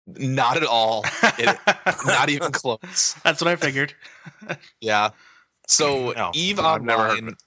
Not 0.08 0.58
at 0.58 0.63
all. 0.63 1.06
It, 1.38 1.58
not 2.06 2.30
even 2.30 2.52
close. 2.52 3.15
That's 3.23 3.41
what 3.41 3.47
I 3.47 3.56
figured. 3.56 3.93
Yeah. 4.82 5.10
So 5.67 6.12
No, 6.12 6.32
Eve 6.34 6.60
I've 6.60 6.82
never 6.82 7.04
heard 7.04 7.12
of 7.12 7.17
Online. 7.19 7.34
it. 7.34 7.43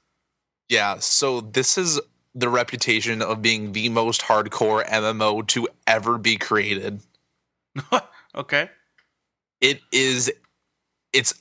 Yeah. 0.68 0.98
So 1.00 1.40
this 1.42 1.76
is 1.76 2.00
the 2.34 2.48
reputation 2.48 3.20
of 3.22 3.42
being 3.42 3.72
the 3.72 3.88
most 3.90 4.22
hardcore 4.22 4.86
MMO 4.86 5.46
to 5.48 5.68
ever 5.86 6.16
be 6.18 6.36
created. 6.36 7.00
okay. 8.34 8.70
It 9.60 9.80
is 9.92 10.30
it's 11.12 11.34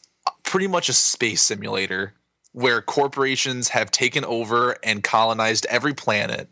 pretty 0.44 0.68
much 0.68 0.90
a 0.90 0.94
space 0.94 1.42
simulator 1.42 2.14
where 2.54 2.82
corporations 2.82 3.68
have 3.70 3.92
taken 3.92 4.24
over 4.26 4.76
and 4.84 5.04
colonized 5.04 5.66
every 5.70 5.94
planet 5.94 6.50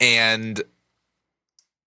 and 0.00 0.62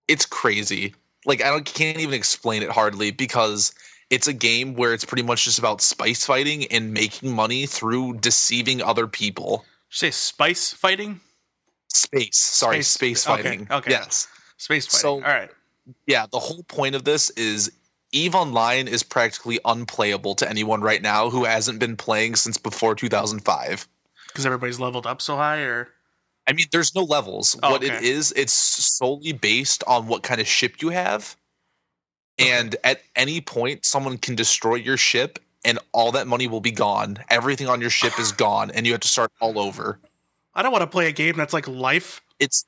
it's 0.08 0.26
crazy 0.26 0.94
like 1.24 1.42
I 1.42 1.50
don't 1.50 1.64
can't 1.64 1.98
even 1.98 2.14
explain 2.14 2.62
it 2.62 2.70
hardly 2.70 3.10
because 3.10 3.74
it's 4.10 4.26
a 4.28 4.32
game 4.32 4.74
where 4.74 4.92
it's 4.92 5.04
pretty 5.04 5.22
much 5.22 5.44
just 5.44 5.58
about 5.58 5.80
spice 5.80 6.26
fighting 6.26 6.66
and 6.66 6.92
making 6.92 7.34
money 7.34 7.64
through 7.66 8.14
deceiving 8.18 8.82
other 8.82 9.06
people. 9.06 9.64
You 9.90 9.94
say 9.96 10.10
spice 10.10 10.72
fighting? 10.74 11.20
Space, 11.88 12.36
sorry, 12.36 12.82
Space- 12.82 13.22
space, 13.22 13.26
okay, 13.28 13.42
fighting. 13.42 13.68
okay. 13.70 13.90
Yes. 13.92 14.28
Space 14.58 14.86
fighting. 14.86 15.00
So- 15.00 15.14
All 15.14 15.20
right. 15.20 15.50
Yeah, 16.06 16.26
the 16.30 16.38
whole 16.38 16.62
point 16.64 16.94
of 16.94 17.04
this 17.04 17.30
is 17.30 17.72
Eve 18.12 18.34
Online 18.34 18.88
is 18.88 19.02
practically 19.02 19.58
unplayable 19.64 20.34
to 20.36 20.48
anyone 20.48 20.82
right 20.82 21.02
now 21.02 21.30
who 21.30 21.44
hasn't 21.44 21.78
been 21.78 21.96
playing 21.96 22.36
since 22.36 22.58
before 22.58 22.94
2005. 22.94 23.88
Because 24.28 24.46
everybody's 24.46 24.78
leveled 24.78 25.06
up 25.06 25.20
so 25.20 25.36
high, 25.36 25.60
or 25.60 25.88
I 26.46 26.52
mean, 26.52 26.66
there's 26.72 26.94
no 26.94 27.02
levels. 27.02 27.58
Oh, 27.62 27.72
what 27.72 27.82
it 27.82 27.92
okay. 27.92 28.06
is, 28.06 28.32
it's 28.32 28.52
solely 28.52 29.32
based 29.32 29.82
on 29.86 30.06
what 30.06 30.22
kind 30.22 30.40
of 30.40 30.46
ship 30.46 30.82
you 30.82 30.90
have. 30.90 31.36
And 32.38 32.76
at 32.84 33.02
any 33.14 33.40
point, 33.40 33.84
someone 33.84 34.18
can 34.18 34.34
destroy 34.34 34.76
your 34.76 34.96
ship, 34.96 35.38
and 35.64 35.78
all 35.92 36.12
that 36.12 36.26
money 36.26 36.48
will 36.48 36.60
be 36.60 36.70
gone. 36.70 37.18
Everything 37.30 37.68
on 37.68 37.80
your 37.80 37.90
ship 37.90 38.18
is 38.18 38.32
gone, 38.32 38.70
and 38.70 38.86
you 38.86 38.92
have 38.92 39.02
to 39.02 39.08
start 39.08 39.30
all 39.40 39.58
over. 39.58 39.98
I 40.54 40.62
don't 40.62 40.72
want 40.72 40.82
to 40.82 40.88
play 40.88 41.08
a 41.08 41.12
game 41.12 41.36
that's 41.36 41.52
like 41.52 41.68
life. 41.68 42.20
It's 42.40 42.66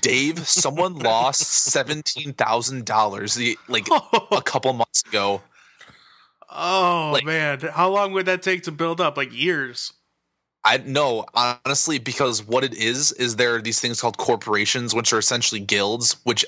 Dave. 0.00 0.46
Someone 0.46 0.98
lost 0.98 1.42
seventeen 1.42 2.32
thousand 2.32 2.84
dollars 2.84 3.38
like 3.68 3.86
oh 3.90 4.28
a 4.32 4.42
couple 4.44 4.72
months 4.72 5.02
ago. 5.06 5.42
Oh, 6.50 7.10
like- 7.12 7.24
man, 7.24 7.60
how 7.60 7.90
long 7.90 8.12
would 8.12 8.26
that 8.26 8.42
take 8.42 8.62
to 8.64 8.72
build 8.72 9.00
up? 9.00 9.16
Like 9.16 9.32
years. 9.32 9.92
I 10.64 10.78
no, 10.78 11.26
honestly, 11.34 11.98
because 11.98 12.42
what 12.42 12.64
it 12.64 12.74
is 12.74 13.12
is 13.12 13.36
there 13.36 13.54
are 13.54 13.60
these 13.60 13.80
things 13.80 14.00
called 14.00 14.16
corporations, 14.16 14.94
which 14.94 15.12
are 15.12 15.18
essentially 15.18 15.60
guilds, 15.60 16.16
which 16.24 16.44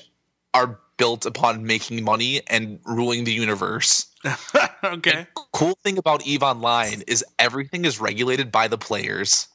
are 0.55 0.79
built 0.97 1.25
upon 1.25 1.63
making 1.63 2.03
money 2.03 2.41
and 2.47 2.79
ruling 2.85 3.23
the 3.23 3.31
universe. 3.31 4.07
okay. 4.83 5.27
Cool 5.53 5.77
thing 5.83 5.99
about 5.99 6.25
Eve 6.25 6.41
Online 6.41 7.03
is 7.07 7.23
everything 7.37 7.85
is 7.85 8.01
regulated 8.01 8.51
by 8.51 8.67
the 8.67 8.77
players. 8.77 9.47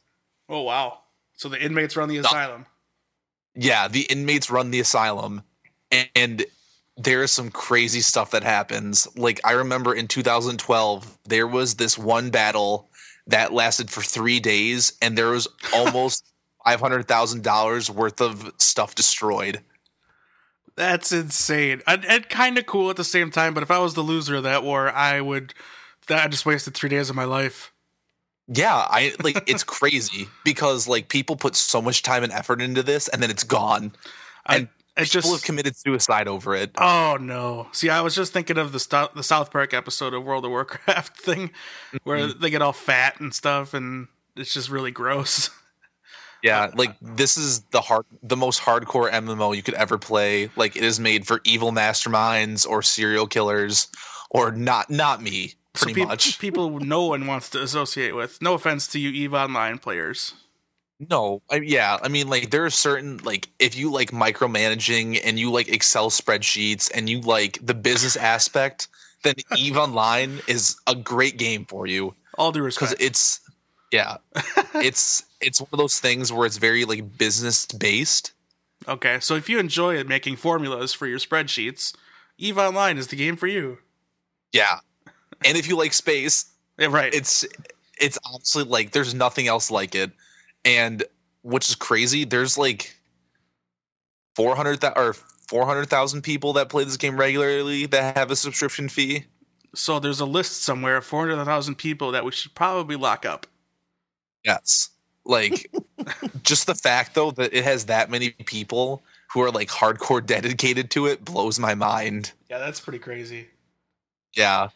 Oh 0.48 0.62
wow. 0.62 1.00
So 1.34 1.48
the 1.48 1.60
inmates 1.60 1.96
run 1.96 2.08
the 2.08 2.18
asylum. 2.18 2.66
Yeah, 3.54 3.88
the 3.88 4.02
inmates 4.02 4.50
run 4.50 4.70
the 4.70 4.80
asylum, 4.80 5.42
and 6.14 6.44
there 6.96 7.22
is 7.22 7.32
some 7.32 7.50
crazy 7.50 8.00
stuff 8.00 8.30
that 8.30 8.42
happens. 8.42 9.06
Like 9.16 9.40
I 9.44 9.52
remember 9.52 9.94
in 9.94 10.08
2012, 10.08 11.18
there 11.24 11.46
was 11.46 11.74
this 11.74 11.98
one 11.98 12.30
battle 12.30 12.90
that 13.26 13.52
lasted 13.52 13.90
for 13.90 14.02
three 14.02 14.40
days, 14.40 14.92
and 15.02 15.16
there 15.16 15.30
was 15.30 15.48
almost 15.74 16.32
five 16.64 16.80
hundred 16.80 17.08
thousand 17.08 17.42
dollars 17.42 17.90
worth 17.90 18.20
of 18.20 18.52
stuff 18.58 18.94
destroyed. 18.94 19.60
That's 20.74 21.12
insane. 21.12 21.82
And, 21.86 22.04
and 22.06 22.28
kind 22.28 22.56
of 22.56 22.66
cool 22.66 22.88
at 22.88 22.96
the 22.96 23.04
same 23.04 23.30
time. 23.30 23.52
But 23.52 23.62
if 23.62 23.70
I 23.70 23.78
was 23.78 23.94
the 23.94 24.00
loser 24.00 24.36
of 24.36 24.42
that 24.44 24.64
war, 24.64 24.90
I 24.90 25.20
would. 25.20 25.54
That 26.08 26.24
I 26.24 26.28
just 26.28 26.44
wasted 26.44 26.74
three 26.74 26.88
days 26.88 27.10
of 27.10 27.16
my 27.16 27.24
life. 27.24 27.71
Yeah, 28.48 28.74
I 28.88 29.14
like 29.22 29.42
it's 29.46 29.64
crazy 29.64 30.28
because 30.44 30.88
like 30.88 31.08
people 31.08 31.36
put 31.36 31.54
so 31.56 31.80
much 31.80 32.02
time 32.02 32.24
and 32.24 32.32
effort 32.32 32.60
into 32.60 32.82
this, 32.82 33.08
and 33.08 33.22
then 33.22 33.30
it's 33.30 33.44
gone. 33.44 33.92
I, 34.46 34.56
And 34.56 34.64
it 34.96 35.04
People 35.04 35.06
just 35.06 35.32
have 35.32 35.42
committed 35.44 35.76
suicide 35.76 36.28
over 36.28 36.54
it. 36.54 36.70
Oh 36.76 37.16
no! 37.20 37.68
See, 37.72 37.88
I 37.88 38.00
was 38.02 38.14
just 38.14 38.32
thinking 38.32 38.58
of 38.58 38.72
the 38.72 38.80
Sto- 38.80 39.08
the 39.14 39.22
South 39.22 39.50
Park 39.50 39.72
episode 39.72 40.12
of 40.12 40.24
World 40.24 40.44
of 40.44 40.50
Warcraft 40.50 41.16
thing, 41.20 41.50
where 42.04 42.18
Mm-hmm. 42.18 42.40
they 42.42 42.50
get 42.50 42.60
all 42.62 42.72
fat 42.74 43.18
and 43.20 43.32
stuff, 43.32 43.72
and 43.74 44.08
it's 44.36 44.52
just 44.52 44.68
really 44.68 44.90
gross. 44.90 45.48
Yeah, 46.42 46.72
like 46.74 46.96
this 47.00 47.36
is 47.36 47.60
the 47.70 47.80
hard, 47.80 48.04
the 48.20 48.36
most 48.36 48.60
hardcore 48.60 49.08
MMO 49.12 49.54
you 49.54 49.62
could 49.62 49.74
ever 49.74 49.96
play. 49.96 50.50
Like 50.56 50.74
it 50.74 50.82
is 50.82 50.98
made 50.98 51.24
for 51.24 51.40
evil 51.44 51.70
masterminds 51.70 52.68
or 52.68 52.82
serial 52.82 53.28
killers, 53.28 53.86
or 54.30 54.50
not, 54.50 54.90
not 54.90 55.22
me, 55.22 55.54
pretty 55.74 55.92
so 55.92 55.94
peop- 55.94 56.08
much. 56.08 56.38
people 56.40 56.80
no 56.80 57.06
one 57.06 57.26
wants 57.26 57.50
to 57.50 57.62
associate 57.62 58.14
with. 58.14 58.40
No 58.40 58.54
offense 58.54 58.86
to 58.88 58.98
you, 58.98 59.10
Eve 59.10 59.34
Online 59.34 59.78
players. 59.78 60.34
No, 61.10 61.42
I, 61.50 61.56
yeah, 61.56 61.98
I 62.00 62.08
mean, 62.08 62.28
like 62.28 62.50
there 62.50 62.64
are 62.64 62.70
certain 62.70 63.18
like 63.18 63.48
if 63.58 63.76
you 63.76 63.90
like 63.90 64.12
micromanaging 64.12 65.20
and 65.24 65.38
you 65.38 65.50
like 65.50 65.68
Excel 65.68 66.10
spreadsheets 66.10 66.90
and 66.94 67.08
you 67.08 67.20
like 67.20 67.58
the 67.64 67.74
business 67.74 68.16
aspect, 68.16 68.88
then 69.24 69.34
Eve 69.56 69.76
Online 69.76 70.40
is 70.46 70.76
a 70.86 70.94
great 70.94 71.38
game 71.38 71.64
for 71.64 71.86
you. 71.86 72.14
All 72.38 72.52
due 72.52 72.62
respect, 72.62 72.92
because 72.92 73.04
it's 73.04 73.40
yeah 73.90 74.18
it's 74.76 75.24
it's 75.40 75.60
one 75.60 75.68
of 75.72 75.78
those 75.78 75.98
things 76.00 76.32
where 76.32 76.46
it's 76.46 76.56
very 76.56 76.84
like 76.84 77.18
business 77.18 77.66
based 77.66 78.32
okay, 78.88 79.18
so 79.20 79.34
if 79.34 79.48
you 79.48 79.58
enjoy 79.58 80.02
making 80.04 80.36
formulas 80.36 80.92
for 80.92 81.06
your 81.06 81.18
spreadsheets, 81.18 81.94
Eve 82.38 82.58
Online 82.58 82.96
is 82.96 83.08
the 83.08 83.16
game 83.16 83.36
for 83.36 83.46
you. 83.46 83.78
yeah 84.52 84.78
and 85.44 85.56
if 85.56 85.66
you 85.68 85.76
like 85.76 85.92
space 85.92 86.46
Yeah, 86.78 86.88
right. 86.90 87.12
it's 87.14 87.44
it's 87.98 88.18
honestly 88.24 88.64
like 88.64 88.92
there's 88.92 89.14
nothing 89.14 89.46
else 89.48 89.70
like 89.70 89.94
it 89.94 90.10
and 90.64 91.04
which 91.42 91.68
is 91.68 91.74
crazy 91.74 92.24
there's 92.24 92.56
like 92.58 92.94
400 94.36 94.82
or 94.96 95.14
400,000 95.48 96.22
people 96.22 96.54
that 96.54 96.68
play 96.70 96.84
this 96.84 96.96
game 96.96 97.16
regularly 97.18 97.86
that 97.86 98.16
have 98.16 98.30
a 98.30 98.36
subscription 98.36 98.88
fee 98.88 99.24
so 99.74 99.98
there's 99.98 100.20
a 100.20 100.26
list 100.26 100.62
somewhere 100.62 100.96
of 100.98 101.04
400,000 101.04 101.74
people 101.76 102.12
that 102.12 102.24
we 102.24 102.30
should 102.32 102.54
probably 102.54 102.96
lock 102.96 103.24
up. 103.26 103.46
yes 104.44 104.90
like 105.24 105.70
just 106.42 106.66
the 106.66 106.74
fact 106.74 107.14
though 107.14 107.30
that 107.32 107.52
it 107.52 107.64
has 107.64 107.86
that 107.86 108.10
many 108.10 108.30
people 108.30 109.02
who 109.32 109.40
are 109.42 109.50
like 109.50 109.68
hardcore 109.68 110.24
dedicated 110.34 110.90
to 110.90 111.06
it 111.06 111.24
blows 111.24 111.58
my 111.58 111.74
mind 111.74 112.32
Yeah, 112.50 112.58
that's 112.58 112.80
pretty 112.80 112.98
crazy. 112.98 113.48
Yeah. 114.34 114.68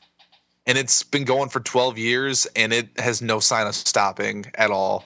And 0.66 0.76
it's 0.76 1.02
been 1.02 1.24
going 1.24 1.48
for 1.48 1.60
12 1.60 1.96
years 1.96 2.46
and 2.56 2.72
it 2.72 2.88
has 2.98 3.22
no 3.22 3.38
sign 3.38 3.66
of 3.66 3.74
stopping 3.74 4.46
at 4.56 4.70
all. 4.70 5.04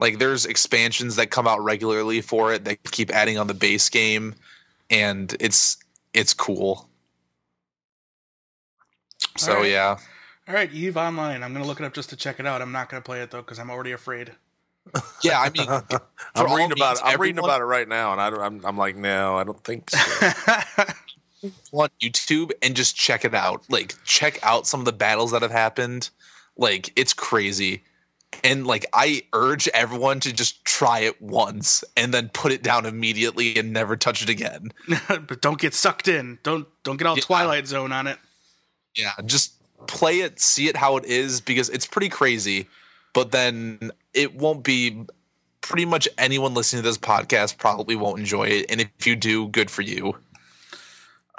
Like 0.00 0.18
there's 0.18 0.46
expansions 0.46 1.16
that 1.16 1.30
come 1.30 1.46
out 1.46 1.62
regularly 1.62 2.20
for 2.20 2.52
it 2.52 2.64
that 2.64 2.82
keep 2.90 3.10
adding 3.10 3.38
on 3.38 3.46
the 3.46 3.54
base 3.54 3.88
game 3.88 4.34
and 4.88 5.36
it's 5.40 5.76
it's 6.14 6.34
cool. 6.34 6.88
So 9.36 9.52
Alright. 9.52 9.70
yeah. 9.70 9.96
All 10.48 10.54
right, 10.54 10.72
Eve 10.72 10.96
Online. 10.96 11.42
I'm 11.42 11.52
gonna 11.52 11.66
look 11.66 11.78
it 11.78 11.86
up 11.86 11.94
just 11.94 12.10
to 12.10 12.16
check 12.16 12.40
it 12.40 12.46
out. 12.46 12.60
I'm 12.60 12.72
not 12.72 12.88
gonna 12.88 13.02
play 13.02 13.22
it 13.22 13.30
though 13.30 13.42
because 13.42 13.58
I'm 13.58 13.70
already 13.70 13.92
afraid. 13.92 14.32
Yeah, 15.22 15.38
I 15.38 15.50
mean 15.50 15.68
I'm 16.34 16.56
reading 16.56 16.72
about 16.72 16.96
means, 16.96 17.00
it. 17.00 17.04
I'm 17.04 17.20
reading 17.20 17.38
about 17.38 17.60
it 17.60 17.64
right 17.64 17.86
now, 17.86 18.12
and 18.12 18.20
I 18.20 18.30
don't, 18.30 18.40
I'm, 18.40 18.64
I'm 18.64 18.78
like, 18.78 18.96
no, 18.96 19.36
I 19.36 19.44
don't 19.44 19.62
think 19.62 19.90
so. 19.90 19.98
on 21.72 21.88
YouTube 22.00 22.50
and 22.62 22.74
just 22.74 22.96
check 22.96 23.24
it 23.24 23.34
out. 23.34 23.64
Like 23.68 23.94
check 24.04 24.38
out 24.42 24.66
some 24.66 24.80
of 24.80 24.86
the 24.86 24.92
battles 24.92 25.30
that 25.30 25.42
have 25.42 25.50
happened. 25.50 26.10
Like 26.56 26.92
it's 26.96 27.12
crazy. 27.12 27.82
And 28.44 28.66
like 28.66 28.86
I 28.92 29.22
urge 29.32 29.68
everyone 29.68 30.20
to 30.20 30.32
just 30.32 30.64
try 30.64 31.00
it 31.00 31.20
once 31.20 31.82
and 31.96 32.14
then 32.14 32.28
put 32.30 32.52
it 32.52 32.62
down 32.62 32.86
immediately 32.86 33.58
and 33.58 33.72
never 33.72 33.96
touch 33.96 34.22
it 34.22 34.28
again. 34.28 34.72
but 35.08 35.40
don't 35.40 35.60
get 35.60 35.74
sucked 35.74 36.08
in. 36.08 36.38
Don't 36.42 36.66
don't 36.84 36.96
get 36.96 37.06
all 37.06 37.16
Yeah. 37.16 37.22
Twilight 37.22 37.66
Zone 37.66 37.92
on 37.92 38.06
it. 38.06 38.18
Yeah, 38.96 39.12
just 39.24 39.54
play 39.86 40.20
it, 40.20 40.40
see 40.40 40.68
it 40.68 40.76
how 40.76 40.96
it 40.96 41.04
is 41.04 41.40
because 41.40 41.68
it's 41.70 41.86
pretty 41.86 42.08
crazy. 42.08 42.68
But 43.12 43.32
then 43.32 43.90
it 44.14 44.36
won't 44.36 44.62
be 44.62 45.04
pretty 45.60 45.84
much 45.84 46.08
anyone 46.18 46.54
listening 46.54 46.82
to 46.82 46.88
this 46.88 46.98
podcast 46.98 47.58
probably 47.58 47.96
won't 47.96 48.18
enjoy 48.18 48.44
it. 48.44 48.66
And 48.70 48.80
if 48.80 49.06
you 49.06 49.16
do, 49.16 49.48
good 49.48 49.70
for 49.70 49.82
you. 49.82 50.14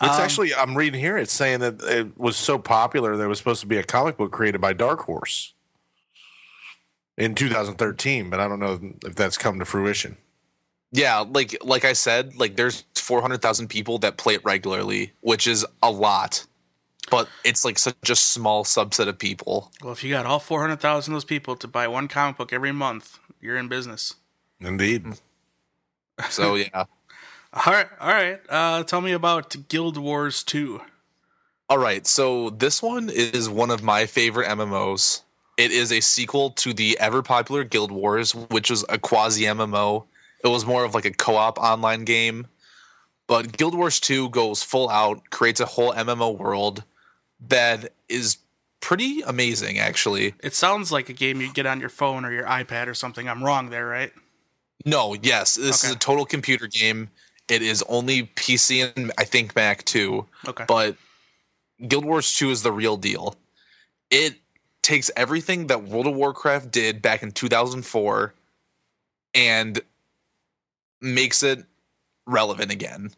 It's 0.01 0.15
Um, 0.15 0.21
actually, 0.21 0.53
I'm 0.53 0.75
reading 0.75 0.99
here. 0.99 1.17
It's 1.17 1.33
saying 1.33 1.59
that 1.59 1.81
it 1.83 2.17
was 2.17 2.35
so 2.35 2.57
popular 2.57 3.15
there 3.15 3.29
was 3.29 3.37
supposed 3.37 3.61
to 3.61 3.67
be 3.67 3.77
a 3.77 3.83
comic 3.83 4.17
book 4.17 4.31
created 4.31 4.59
by 4.59 4.73
Dark 4.73 5.01
Horse 5.01 5.53
in 7.17 7.35
2013, 7.35 8.29
but 8.29 8.39
I 8.39 8.47
don't 8.47 8.59
know 8.59 8.79
if 9.05 9.15
that's 9.15 9.37
come 9.37 9.59
to 9.59 9.65
fruition. 9.65 10.17
Yeah, 10.91 11.19
like 11.19 11.55
like 11.63 11.85
I 11.85 11.93
said, 11.93 12.35
like 12.35 12.55
there's 12.55 12.83
400,000 12.95 13.67
people 13.67 13.97
that 13.99 14.17
play 14.17 14.33
it 14.33 14.43
regularly, 14.43 15.13
which 15.21 15.47
is 15.47 15.65
a 15.83 15.91
lot. 15.91 16.45
But 17.09 17.27
it's 17.43 17.63
like 17.63 17.77
such 17.77 18.09
a 18.09 18.15
small 18.15 18.63
subset 18.63 19.07
of 19.07 19.17
people. 19.17 19.71
Well, 19.81 19.91
if 19.91 20.03
you 20.03 20.11
got 20.11 20.25
all 20.25 20.39
400,000 20.39 21.13
of 21.13 21.15
those 21.15 21.25
people 21.25 21.55
to 21.57 21.67
buy 21.67 21.87
one 21.87 22.07
comic 22.07 22.37
book 22.37 22.53
every 22.53 22.71
month, 22.71 23.19
you're 23.39 23.57
in 23.57 23.67
business. 23.67 24.15
Indeed. 24.59 25.05
So 26.29 26.55
yeah. 26.55 26.85
All 27.53 27.73
right, 27.73 27.87
all 27.99 28.07
right. 28.07 28.39
Uh, 28.47 28.83
tell 28.83 29.01
me 29.01 29.11
about 29.11 29.55
Guild 29.67 29.97
Wars 29.97 30.41
2. 30.43 30.81
All 31.69 31.77
right, 31.77 32.07
so 32.07 32.49
this 32.49 32.81
one 32.81 33.09
is 33.09 33.49
one 33.49 33.71
of 33.71 33.83
my 33.83 34.05
favorite 34.05 34.47
MMOs. 34.47 35.21
It 35.57 35.71
is 35.71 35.91
a 35.91 35.99
sequel 35.99 36.51
to 36.51 36.73
the 36.73 36.97
ever 36.99 37.21
popular 37.21 37.63
Guild 37.63 37.91
Wars, 37.91 38.33
which 38.33 38.69
was 38.69 38.85
a 38.87 38.97
quasi 38.97 39.43
MMO. 39.43 40.05
It 40.43 40.47
was 40.47 40.65
more 40.65 40.85
of 40.85 40.95
like 40.95 41.05
a 41.05 41.11
co-op 41.11 41.59
online 41.59 42.05
game. 42.05 42.47
But 43.27 43.57
Guild 43.57 43.75
Wars 43.75 43.99
2 43.99 44.29
goes 44.29 44.63
full 44.63 44.89
out, 44.89 45.29
creates 45.29 45.59
a 45.59 45.65
whole 45.65 45.93
MMO 45.93 46.37
world 46.37 46.83
that 47.47 47.93
is 48.09 48.37
pretty 48.79 49.21
amazing 49.21 49.77
actually. 49.77 50.33
It 50.41 50.53
sounds 50.53 50.91
like 50.91 51.09
a 51.09 51.13
game 51.13 51.39
you 51.41 51.51
get 51.53 51.65
on 51.65 51.79
your 51.79 51.89
phone 51.89 52.25
or 52.25 52.31
your 52.31 52.45
iPad 52.45 52.87
or 52.87 52.93
something. 52.93 53.29
I'm 53.29 53.43
wrong 53.43 53.69
there, 53.69 53.87
right? 53.87 54.11
No, 54.85 55.15
yes, 55.21 55.55
this 55.55 55.83
is 55.83 55.91
a 55.91 55.95
total 55.95 56.25
computer 56.25 56.67
game. 56.67 57.09
It 57.51 57.61
is 57.61 57.83
only 57.89 58.23
PC 58.37 58.95
and 58.95 59.11
I 59.17 59.25
think 59.25 59.53
Mac 59.57 59.83
too. 59.83 60.25
Okay. 60.47 60.63
But 60.69 60.95
Guild 61.85 62.05
Wars 62.05 62.33
2 62.37 62.49
is 62.49 62.63
the 62.63 62.71
real 62.71 62.95
deal. 62.95 63.35
It 64.09 64.35
takes 64.81 65.11
everything 65.17 65.67
that 65.67 65.83
World 65.83 66.07
of 66.07 66.15
Warcraft 66.15 66.71
did 66.71 67.01
back 67.01 67.23
in 67.23 67.31
2004 67.33 68.33
and 69.33 69.81
makes 71.01 71.43
it 71.43 71.65
relevant 72.25 72.71
again. 72.71 73.11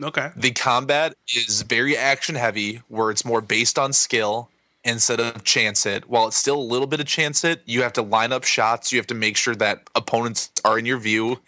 okay. 0.00 0.30
The 0.36 0.52
combat 0.52 1.16
is 1.34 1.62
very 1.62 1.96
action 1.96 2.36
heavy, 2.36 2.80
where 2.86 3.10
it's 3.10 3.24
more 3.24 3.40
based 3.40 3.76
on 3.76 3.92
skill 3.92 4.50
instead 4.84 5.18
of 5.18 5.42
chance 5.42 5.82
hit. 5.82 6.08
While 6.08 6.28
it's 6.28 6.36
still 6.36 6.60
a 6.60 6.62
little 6.62 6.86
bit 6.86 7.00
of 7.00 7.06
chance 7.06 7.42
hit, 7.42 7.62
you 7.64 7.82
have 7.82 7.92
to 7.94 8.02
line 8.02 8.32
up 8.32 8.44
shots. 8.44 8.92
You 8.92 9.00
have 9.00 9.08
to 9.08 9.14
make 9.14 9.36
sure 9.36 9.56
that 9.56 9.90
opponents 9.96 10.52
are 10.64 10.78
in 10.78 10.86
your 10.86 10.98
view, 10.98 11.40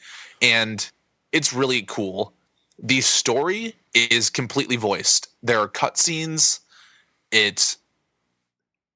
and 0.43 0.91
it's 1.35 1.53
really 1.53 1.83
cool. 1.83 2.33
The 2.79 3.01
story 3.03 3.75
is 3.93 4.31
completely 4.31 4.77
voiced. 4.77 5.29
There 5.43 5.59
are 5.59 5.69
cutscenes. 5.69 6.61
It's 7.31 7.77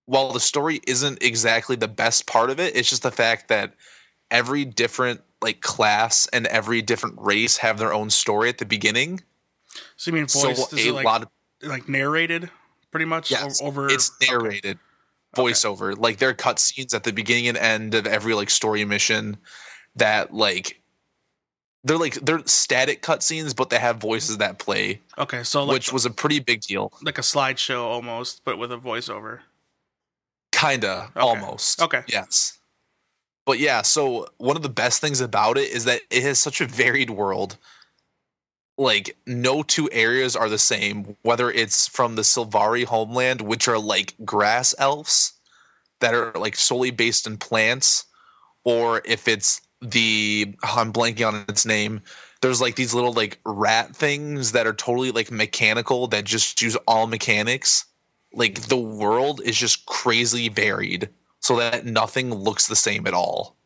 while 0.07 0.33
the 0.33 0.41
story 0.41 0.81
isn't 0.87 1.23
exactly 1.23 1.77
the 1.77 1.89
best 1.89 2.27
part 2.27 2.49
of 2.49 2.59
it, 2.59 2.75
it's 2.75 2.89
just 2.89 3.03
the 3.03 3.11
fact 3.11 3.49
that 3.49 3.75
every 4.31 4.65
different 4.65 5.21
like 5.43 5.61
class 5.61 6.27
and 6.33 6.47
every 6.47 6.81
different 6.81 7.17
race 7.19 7.57
have 7.59 7.79
their 7.79 7.93
own 7.93 8.09
story 8.09 8.49
at 8.49 8.59
the 8.59 8.65
beginning. 8.65 9.21
So 9.97 10.11
you 10.11 10.15
mean 10.15 10.27
voiced? 10.27 10.71
So 10.71 10.77
is 10.77 10.87
a 10.87 10.93
like, 10.93 11.05
lot 11.05 11.23
of 11.23 11.29
like 11.63 11.89
narrated, 11.89 12.51
pretty 12.91 13.05
much 13.05 13.31
Yes, 13.31 13.61
over? 13.63 13.89
it's 13.91 14.13
narrated 14.29 14.79
Okay. 15.37 15.51
voiceover. 15.51 15.99
Like 15.99 16.19
there 16.19 16.31
are 16.31 16.35
cutscenes 16.35 16.95
at 16.95 17.05
the 17.05 17.13
beginning 17.13 17.49
and 17.49 17.59
end 17.59 17.95
of 17.95 18.07
every 18.07 18.33
like 18.35 18.49
story 18.49 18.85
mission 18.85 19.37
that 19.97 20.33
like 20.33 20.81
they're 21.89 21.99
like 21.99 22.15
they're 22.15 22.43
static 22.47 23.03
cutscenes, 23.03 23.55
but 23.57 23.71
they 23.71 23.79
have 23.79 23.97
voices 23.97 24.39
that 24.39 24.59
play, 24.59 25.01
Okay, 25.19 25.43
so 25.43 25.65
like 25.65 25.75
which 25.75 25.93
was 25.93 26.05
a 26.07 26.11
pretty 26.11 26.39
big 26.39 26.61
deal. 26.61 26.93
like 27.03 27.19
a 27.19 27.23
slideshow 27.23 27.81
almost, 27.83 28.43
but 28.45 28.59
with 28.59 28.71
a 28.73 28.79
voiceover. 28.79 29.41
Kinda, 30.53 31.11
Okay. 31.17 31.21
almost. 31.21 31.81
Okay. 31.83 32.03
Yes. 32.09 32.59
But 33.47 33.59
yeah, 33.59 33.83
so 33.83 34.27
one 34.39 34.57
of 34.57 34.63
the 34.63 34.69
best 34.69 35.01
things 35.01 35.21
about 35.21 35.57
it 35.57 35.71
is 35.71 35.85
that 35.85 36.03
it 36.11 36.23
has 36.23 36.39
such 36.39 36.61
a 36.61 36.67
varied 36.67 37.11
world. 37.11 37.57
Like 38.77 39.17
no 39.27 39.63
two 39.63 39.89
areas 39.91 40.37
are 40.37 40.49
the 40.49 40.59
same, 40.59 41.17
whether 41.23 41.51
it's 41.51 41.89
from 41.89 42.15
the 42.15 42.23
Sylvari 42.23 42.85
homeland, 42.85 43.41
which 43.41 43.67
are 43.67 43.79
like 43.79 44.15
grass 44.25 44.75
elves 44.79 45.33
that 46.01 46.15
are 46.15 46.33
like 46.33 46.55
solely 46.57 46.91
based 46.93 47.27
in 47.27 47.39
plants, 47.39 48.05
or 48.65 49.03
if 49.05 49.27
it's 49.27 49.61
the 49.81 50.55
I'm 50.63 50.93
blanking 50.93 51.27
on 51.27 51.45
its 51.49 51.65
name. 51.67 52.01
There's 52.41 52.61
like 52.61 52.77
these 52.77 52.95
little 52.95 53.13
like 53.13 53.39
rat 53.45 53.95
things 53.95 54.53
that 54.53 54.67
are 54.67 54.73
totally 54.73 55.11
like 55.11 55.31
mechanical 55.31 56.07
that 56.09 56.25
just 56.25 56.61
use 56.63 56.77
all 56.87 57.07
mechanics. 57.07 57.85
Like 58.33 58.63
the 58.63 58.77
world 58.77 59.41
is 59.45 59.57
just 59.57 59.87
crazy 59.87 60.49
varied 60.49 61.09
so 61.41 61.57
that 61.57 61.87
nothing 61.87 62.35
looks 62.35 62.67
the 62.69 62.77
same 62.77 63.07
at 63.07 63.15
all. 63.15 63.57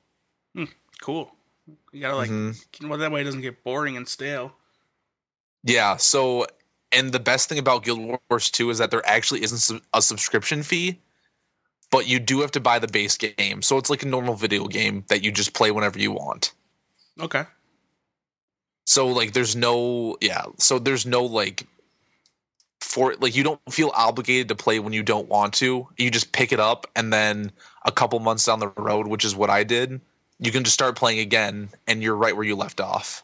Cool. 1.00 1.34
You 1.92 2.00
gotta 2.00 2.16
like, 2.16 2.30
Mhm. 2.30 2.88
well, 2.88 2.98
that 2.98 3.10
way 3.10 3.22
it 3.22 3.24
doesn't 3.24 3.40
get 3.40 3.64
boring 3.64 3.96
and 3.96 4.08
stale. 4.08 4.54
Yeah, 5.64 5.96
so 5.96 6.46
and 6.92 7.12
the 7.12 7.20
best 7.20 7.48
thing 7.48 7.58
about 7.58 7.84
Guild 7.84 8.20
Wars 8.30 8.50
2 8.50 8.70
is 8.70 8.78
that 8.78 8.90
there 8.90 9.06
actually 9.06 9.42
isn't 9.42 9.80
a 9.94 10.02
subscription 10.02 10.62
fee, 10.62 11.00
but 11.92 12.08
you 12.08 12.18
do 12.18 12.40
have 12.40 12.50
to 12.50 12.60
buy 12.60 12.80
the 12.80 12.88
base 12.88 13.16
game. 13.16 13.62
So 13.62 13.76
it's 13.76 13.90
like 13.90 14.02
a 14.02 14.08
normal 14.08 14.34
video 14.34 14.66
game 14.66 15.04
that 15.08 15.22
you 15.22 15.30
just 15.30 15.52
play 15.52 15.70
whenever 15.70 16.00
you 16.00 16.10
want. 16.10 16.52
Okay. 17.20 17.44
So 18.86 19.06
like 19.06 19.34
there's 19.34 19.54
no 19.54 20.16
yeah, 20.20 20.46
so 20.58 20.80
there's 20.80 21.06
no 21.06 21.22
like 21.22 21.68
for 22.80 23.14
like 23.20 23.36
you 23.36 23.44
don't 23.44 23.60
feel 23.70 23.92
obligated 23.94 24.48
to 24.48 24.56
play 24.56 24.80
when 24.80 24.92
you 24.92 25.04
don't 25.04 25.28
want 25.28 25.54
to. 25.54 25.86
You 25.98 26.10
just 26.10 26.32
pick 26.32 26.50
it 26.50 26.58
up 26.58 26.88
and 26.96 27.12
then 27.12 27.52
a 27.84 27.92
couple 27.92 28.18
months 28.18 28.46
down 28.46 28.58
the 28.58 28.68
road, 28.76 29.06
which 29.06 29.24
is 29.24 29.36
what 29.36 29.50
I 29.50 29.62
did, 29.62 30.00
you 30.40 30.50
can 30.50 30.64
just 30.64 30.74
start 30.74 30.96
playing 30.96 31.20
again 31.20 31.68
and 31.86 32.02
you're 32.02 32.16
right 32.16 32.34
where 32.34 32.44
you 32.44 32.56
left 32.56 32.80
off. 32.80 33.22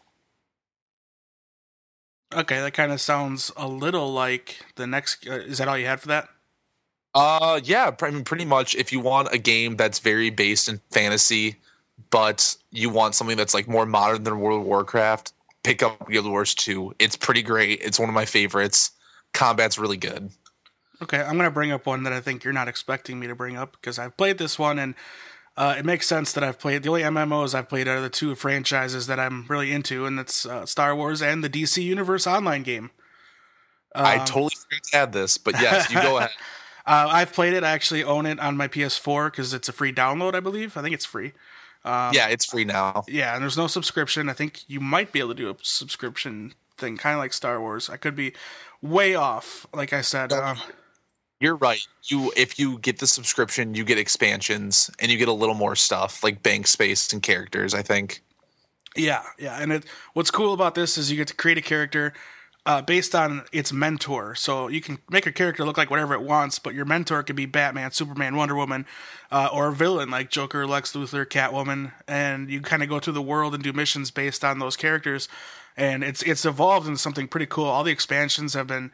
Okay, 2.34 2.60
that 2.60 2.74
kind 2.74 2.92
of 2.92 3.00
sounds 3.00 3.50
a 3.56 3.66
little 3.66 4.12
like 4.12 4.58
the 4.76 4.86
next. 4.86 5.26
Uh, 5.26 5.32
is 5.32 5.58
that 5.58 5.68
all 5.68 5.78
you 5.78 5.86
had 5.86 6.00
for 6.00 6.08
that? 6.08 6.28
Uh, 7.18 7.60
yeah, 7.64 7.90
pr- 7.90 8.06
I 8.06 8.10
mean, 8.12 8.22
pretty 8.24 8.44
much. 8.44 8.76
If 8.76 8.92
you 8.92 9.00
want 9.00 9.28
a 9.32 9.38
game 9.38 9.74
that's 9.76 9.98
very 9.98 10.30
based 10.30 10.68
in 10.68 10.80
fantasy, 10.92 11.56
but 12.10 12.54
you 12.70 12.90
want 12.90 13.16
something 13.16 13.36
that's 13.36 13.54
like 13.54 13.66
more 13.66 13.86
modern 13.86 14.22
than 14.22 14.38
World 14.38 14.60
of 14.60 14.66
Warcraft, 14.66 15.32
pick 15.64 15.82
up 15.82 16.08
Guild 16.08 16.26
Wars 16.26 16.54
2. 16.54 16.94
It's 17.00 17.16
pretty 17.16 17.42
great. 17.42 17.80
It's 17.82 17.98
one 17.98 18.08
of 18.08 18.14
my 18.14 18.24
favorites. 18.24 18.92
Combat's 19.32 19.78
really 19.78 19.96
good. 19.96 20.30
Okay, 21.02 21.20
I'm 21.20 21.36
gonna 21.36 21.50
bring 21.50 21.72
up 21.72 21.86
one 21.86 22.04
that 22.04 22.12
I 22.12 22.20
think 22.20 22.44
you're 22.44 22.52
not 22.52 22.68
expecting 22.68 23.18
me 23.18 23.26
to 23.26 23.34
bring 23.34 23.56
up 23.56 23.72
because 23.72 23.98
I've 23.98 24.16
played 24.16 24.38
this 24.38 24.58
one 24.58 24.78
and 24.78 24.94
uh, 25.56 25.74
it 25.76 25.84
makes 25.84 26.06
sense 26.06 26.32
that 26.32 26.44
I've 26.44 26.60
played 26.60 26.84
the 26.84 26.88
only 26.88 27.02
MMOs 27.02 27.52
I've 27.52 27.68
played 27.68 27.88
are 27.88 28.00
the 28.00 28.08
two 28.08 28.36
franchises 28.36 29.08
that 29.08 29.18
I'm 29.18 29.44
really 29.48 29.72
into, 29.72 30.06
and 30.06 30.16
that's 30.16 30.46
uh, 30.46 30.64
Star 30.66 30.94
Wars 30.94 31.20
and 31.20 31.42
the 31.42 31.50
DC 31.50 31.82
Universe 31.82 32.28
online 32.28 32.62
game. 32.62 32.90
I 33.92 34.18
Um, 34.18 34.24
totally 34.26 34.52
forgot 34.54 34.82
to 34.84 34.96
add 34.96 35.12
this, 35.12 35.36
but 35.36 35.54
yes, 35.60 35.90
you 35.90 36.00
go 36.00 36.18
ahead. 36.18 36.30
Uh, 36.88 37.08
I've 37.10 37.32
played 37.32 37.52
it. 37.52 37.62
I 37.64 37.70
actually 37.70 38.02
own 38.02 38.24
it 38.26 38.40
on 38.40 38.56
my 38.56 38.66
PS4 38.68 39.30
because 39.30 39.52
it's 39.52 39.68
a 39.68 39.72
free 39.72 39.92
download. 39.92 40.34
I 40.34 40.40
believe. 40.40 40.76
I 40.76 40.82
think 40.82 40.94
it's 40.94 41.04
free. 41.04 41.32
Um, 41.84 42.12
yeah, 42.14 42.28
it's 42.28 42.44
free 42.46 42.64
now. 42.64 43.04
Yeah, 43.06 43.34
and 43.34 43.42
there's 43.42 43.56
no 43.56 43.66
subscription. 43.66 44.28
I 44.28 44.32
think 44.32 44.62
you 44.68 44.80
might 44.80 45.12
be 45.12 45.20
able 45.20 45.30
to 45.30 45.34
do 45.34 45.50
a 45.50 45.56
subscription 45.62 46.54
thing, 46.76 46.96
kind 46.96 47.14
of 47.14 47.20
like 47.20 47.32
Star 47.32 47.60
Wars. 47.60 47.88
I 47.88 47.96
could 47.98 48.16
be 48.16 48.32
way 48.82 49.14
off. 49.14 49.66
Like 49.74 49.92
I 49.92 50.00
said, 50.00 50.30
No. 50.30 50.42
um, 50.42 50.58
You're 51.40 51.56
right. 51.56 51.86
You 52.04 52.32
if 52.36 52.58
you 52.58 52.78
get 52.78 52.98
the 52.98 53.06
subscription, 53.06 53.74
you 53.74 53.84
get 53.84 53.98
expansions 53.98 54.90
and 54.98 55.10
you 55.12 55.18
get 55.18 55.28
a 55.28 55.32
little 55.32 55.54
more 55.54 55.76
stuff 55.76 56.24
like 56.24 56.42
bank 56.42 56.66
space 56.66 57.12
and 57.12 57.22
characters. 57.22 57.74
I 57.74 57.82
think. 57.82 58.22
yeah, 58.96 59.22
yeah. 59.38 59.58
And 59.60 59.72
it, 59.72 59.84
what's 60.14 60.30
cool 60.30 60.52
about 60.54 60.74
this 60.74 60.98
is 60.98 61.10
you 61.10 61.16
get 61.16 61.28
to 61.28 61.34
create 61.34 61.58
a 61.58 61.62
character 61.62 62.12
uh, 62.66 62.82
based 62.82 63.14
on 63.14 63.44
its 63.52 63.72
mentor. 63.72 64.34
So 64.34 64.68
you 64.68 64.80
can 64.80 64.98
make 65.10 65.26
a 65.26 65.32
character 65.32 65.64
look 65.64 65.78
like 65.78 65.90
whatever 65.90 66.14
it 66.14 66.22
wants, 66.22 66.58
but 66.58 66.74
your 66.74 66.84
mentor 66.84 67.22
could 67.22 67.36
be 67.36 67.46
Batman, 67.46 67.90
Superman, 67.92 68.36
Wonder 68.36 68.54
Woman, 68.54 68.86
uh, 69.30 69.48
or 69.52 69.68
a 69.68 69.72
villain 69.72 70.10
like 70.10 70.30
Joker, 70.30 70.66
Lex 70.66 70.92
Luthor, 70.92 71.24
Catwoman, 71.24 71.92
and 72.06 72.50
you 72.50 72.60
kind 72.60 72.82
of 72.82 72.88
go 72.88 73.00
through 73.00 73.14
the 73.14 73.22
world 73.22 73.54
and 73.54 73.62
do 73.62 73.72
missions 73.72 74.10
based 74.10 74.44
on 74.44 74.58
those 74.58 74.76
characters. 74.76 75.28
And 75.76 76.02
it's 76.02 76.22
it's 76.22 76.44
evolved 76.44 76.86
into 76.86 76.98
something 76.98 77.28
pretty 77.28 77.46
cool. 77.46 77.66
All 77.66 77.84
the 77.84 77.92
expansions 77.92 78.54
have 78.54 78.66
been 78.66 78.90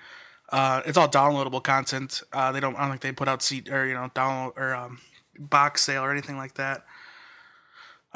uh, 0.51 0.83
it's 0.87 0.97
all 0.97 1.09
downloadable 1.09 1.63
content. 1.63 2.23
Uh, 2.33 2.53
they 2.53 2.61
don't. 2.61 2.77
I 2.77 2.83
don't 2.83 2.91
think 2.91 3.01
they 3.01 3.13
put 3.13 3.29
out 3.29 3.43
seat 3.43 3.69
or 3.71 3.87
you 3.87 3.95
know 3.95 4.11
download 4.15 4.57
or 4.57 4.75
um, 4.75 5.01
box 5.39 5.83
sale 5.83 6.03
or 6.03 6.13
anything 6.13 6.37
like 6.37 6.55
that. 6.55 6.85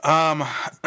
Um, 0.04 0.44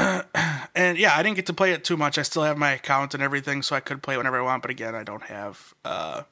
and 0.76 0.98
yeah, 0.98 1.14
I 1.16 1.24
didn't 1.24 1.36
get 1.36 1.46
to 1.48 1.54
play 1.54 1.72
it 1.72 1.84
too 1.84 1.98
much. 1.98 2.18
I 2.18 2.22
still 2.22 2.44
have 2.44 2.58
my 2.58 2.72
account 2.72 3.14
and 3.14 3.22
everything, 3.22 3.62
so 3.62 3.76
I 3.76 3.80
could 3.80 4.02
play 4.02 4.16
it 4.16 4.18
whenever 4.18 4.40
I 4.40 4.42
want. 4.44 4.62
But 4.62 4.72
again, 4.72 4.96
I 4.96 5.04
don't 5.04 5.24
have 5.24 5.74
uh, 5.84 6.24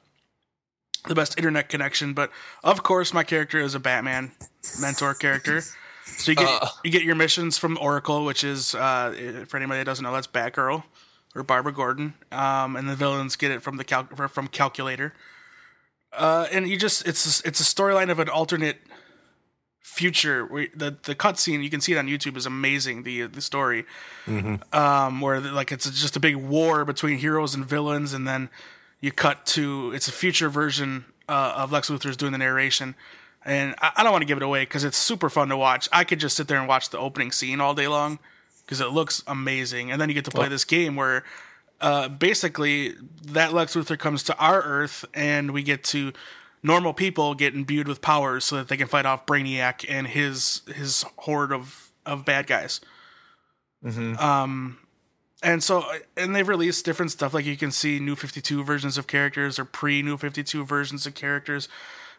the 1.06 1.14
best 1.14 1.36
internet 1.38 1.68
connection. 1.68 2.14
But 2.14 2.30
of 2.64 2.82
course, 2.82 3.12
my 3.12 3.22
character 3.24 3.58
is 3.58 3.74
a 3.74 3.80
Batman 3.80 4.32
mentor 4.80 5.14
character. 5.14 5.62
So 6.04 6.32
you 6.32 6.36
get 6.36 6.48
Uh. 6.48 6.66
you 6.84 6.90
get 6.90 7.02
your 7.02 7.14
missions 7.14 7.58
from 7.58 7.78
Oracle, 7.80 8.24
which 8.24 8.42
is 8.44 8.74
uh, 8.74 9.44
for 9.46 9.56
anybody 9.56 9.80
that 9.80 9.84
doesn't 9.84 10.02
know, 10.02 10.12
that's 10.12 10.26
Batgirl 10.26 10.82
or 11.34 11.42
Barbara 11.42 11.72
Gordon. 11.72 12.14
Um, 12.32 12.76
and 12.76 12.88
the 12.88 12.96
villains 12.96 13.36
get 13.36 13.50
it 13.50 13.62
from 13.62 13.76
the 13.76 13.84
cal- 13.84 14.08
from 14.28 14.48
Calculator. 14.48 15.12
Uh, 16.12 16.48
and 16.50 16.68
you 16.68 16.76
just 16.76 17.06
it's 17.06 17.40
it's 17.42 17.60
a 17.60 17.64
storyline 17.64 18.10
of 18.10 18.18
an 18.18 18.28
alternate 18.28 18.78
future. 19.80 20.44
Where 20.44 20.68
the 20.74 20.96
the 21.02 21.14
cutscene 21.14 21.62
you 21.62 21.70
can 21.70 21.80
see 21.80 21.92
it 21.92 21.98
on 21.98 22.06
YouTube 22.06 22.36
is 22.36 22.46
amazing. 22.46 23.02
The 23.02 23.26
the 23.26 23.40
story, 23.40 23.84
um, 24.72 25.20
where 25.20 25.40
like 25.40 25.72
it's 25.72 25.90
just 25.90 26.16
a 26.16 26.20
big 26.20 26.36
war 26.36 26.84
between 26.84 27.18
heroes 27.18 27.54
and 27.54 27.64
villains, 27.64 28.12
and 28.12 28.26
then 28.26 28.50
you 29.00 29.12
cut 29.12 29.46
to 29.46 29.92
it's 29.94 30.08
a 30.08 30.12
future 30.12 30.48
version 30.48 31.04
uh, 31.28 31.54
of 31.56 31.72
Lex 31.72 31.90
Luthor's 31.90 32.16
doing 32.16 32.32
the 32.32 32.38
narration. 32.38 32.94
And 33.44 33.74
I, 33.80 33.92
I 33.96 34.02
don't 34.02 34.12
want 34.12 34.22
to 34.22 34.26
give 34.26 34.36
it 34.36 34.42
away 34.42 34.62
because 34.62 34.84
it's 34.84 34.98
super 34.98 35.30
fun 35.30 35.48
to 35.48 35.56
watch. 35.56 35.88
I 35.92 36.04
could 36.04 36.20
just 36.20 36.36
sit 36.36 36.48
there 36.48 36.58
and 36.58 36.68
watch 36.68 36.90
the 36.90 36.98
opening 36.98 37.32
scene 37.32 37.60
all 37.60 37.74
day 37.74 37.88
long 37.88 38.18
because 38.64 38.80
it 38.80 38.88
looks 38.88 39.22
amazing. 39.26 39.90
And 39.90 40.00
then 40.00 40.08
you 40.08 40.14
get 40.14 40.26
to 40.26 40.30
play 40.30 40.48
this 40.48 40.64
game 40.64 40.94
where 40.94 41.24
uh, 41.80 42.08
basically 42.08 42.94
that 43.28 43.52
Lex 43.52 43.74
Luthor 43.74 43.98
comes 43.98 44.22
to 44.24 44.36
our 44.36 44.62
Earth, 44.62 45.04
and 45.14 45.52
we 45.52 45.62
get 45.62 45.82
to 45.84 46.12
normal 46.62 46.92
people 46.92 47.34
get 47.34 47.54
imbued 47.54 47.88
with 47.88 48.00
powers 48.02 48.44
so 48.44 48.56
that 48.56 48.68
they 48.68 48.76
can 48.76 48.86
fight 48.86 49.06
off 49.06 49.26
Brainiac 49.26 49.84
and 49.88 50.06
his 50.06 50.62
his 50.74 51.04
horde 51.18 51.52
of 51.52 51.90
of 52.06 52.24
bad 52.24 52.46
guys. 52.46 52.80
Um, 54.18 54.78
and 55.42 55.62
so 55.62 55.84
and 56.16 56.34
they've 56.34 56.48
released 56.48 56.84
different 56.84 57.10
stuff 57.10 57.32
like 57.32 57.46
you 57.46 57.56
can 57.56 57.70
see 57.70 57.98
new 57.98 58.16
52 58.16 58.62
versions 58.62 58.98
of 58.98 59.06
characters 59.06 59.58
or 59.58 59.64
pre 59.64 60.02
new 60.02 60.16
52 60.16 60.64
versions 60.64 61.06
of 61.06 61.14
characters 61.14 61.68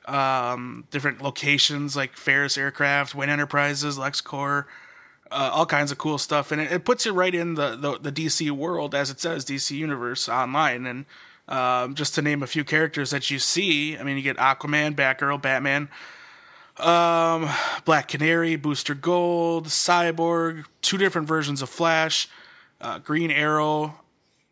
um 0.07 0.85
different 0.89 1.21
locations 1.21 1.95
like 1.95 2.15
ferris 2.15 2.57
aircraft 2.57 3.13
wayne 3.13 3.29
enterprises 3.29 3.99
lexcorp 3.99 4.65
uh, 5.31 5.49
all 5.53 5.65
kinds 5.65 5.91
of 5.91 5.97
cool 5.97 6.17
stuff, 6.17 6.51
and 6.51 6.61
it, 6.61 6.71
it 6.71 6.85
puts 6.85 7.05
you 7.05 7.13
right 7.13 7.33
in 7.33 7.55
the, 7.55 7.75
the, 7.75 7.97
the 7.97 8.11
DC 8.11 8.51
world, 8.51 8.93
as 8.93 9.09
it 9.09 9.19
says, 9.19 9.45
DC 9.45 9.71
Universe 9.71 10.27
online. 10.27 10.85
And 10.85 11.05
um, 11.51 11.95
just 11.95 12.15
to 12.15 12.21
name 12.21 12.41
a 12.41 12.47
few 12.47 12.63
characters 12.63 13.11
that 13.11 13.29
you 13.29 13.37
see, 13.37 13.97
I 13.97 14.03
mean, 14.03 14.15
you 14.15 14.23
get 14.23 14.37
Aquaman, 14.37 14.95
Batgirl, 14.95 15.41
Batman, 15.41 15.89
um, 16.77 17.49
Black 17.83 18.07
Canary, 18.07 18.55
Booster 18.55 18.95
Gold, 18.95 19.67
Cyborg, 19.67 20.63
two 20.81 20.97
different 20.97 21.27
versions 21.27 21.61
of 21.61 21.69
Flash, 21.69 22.29
uh, 22.79 22.99
Green 22.99 23.29
Arrow, 23.29 23.99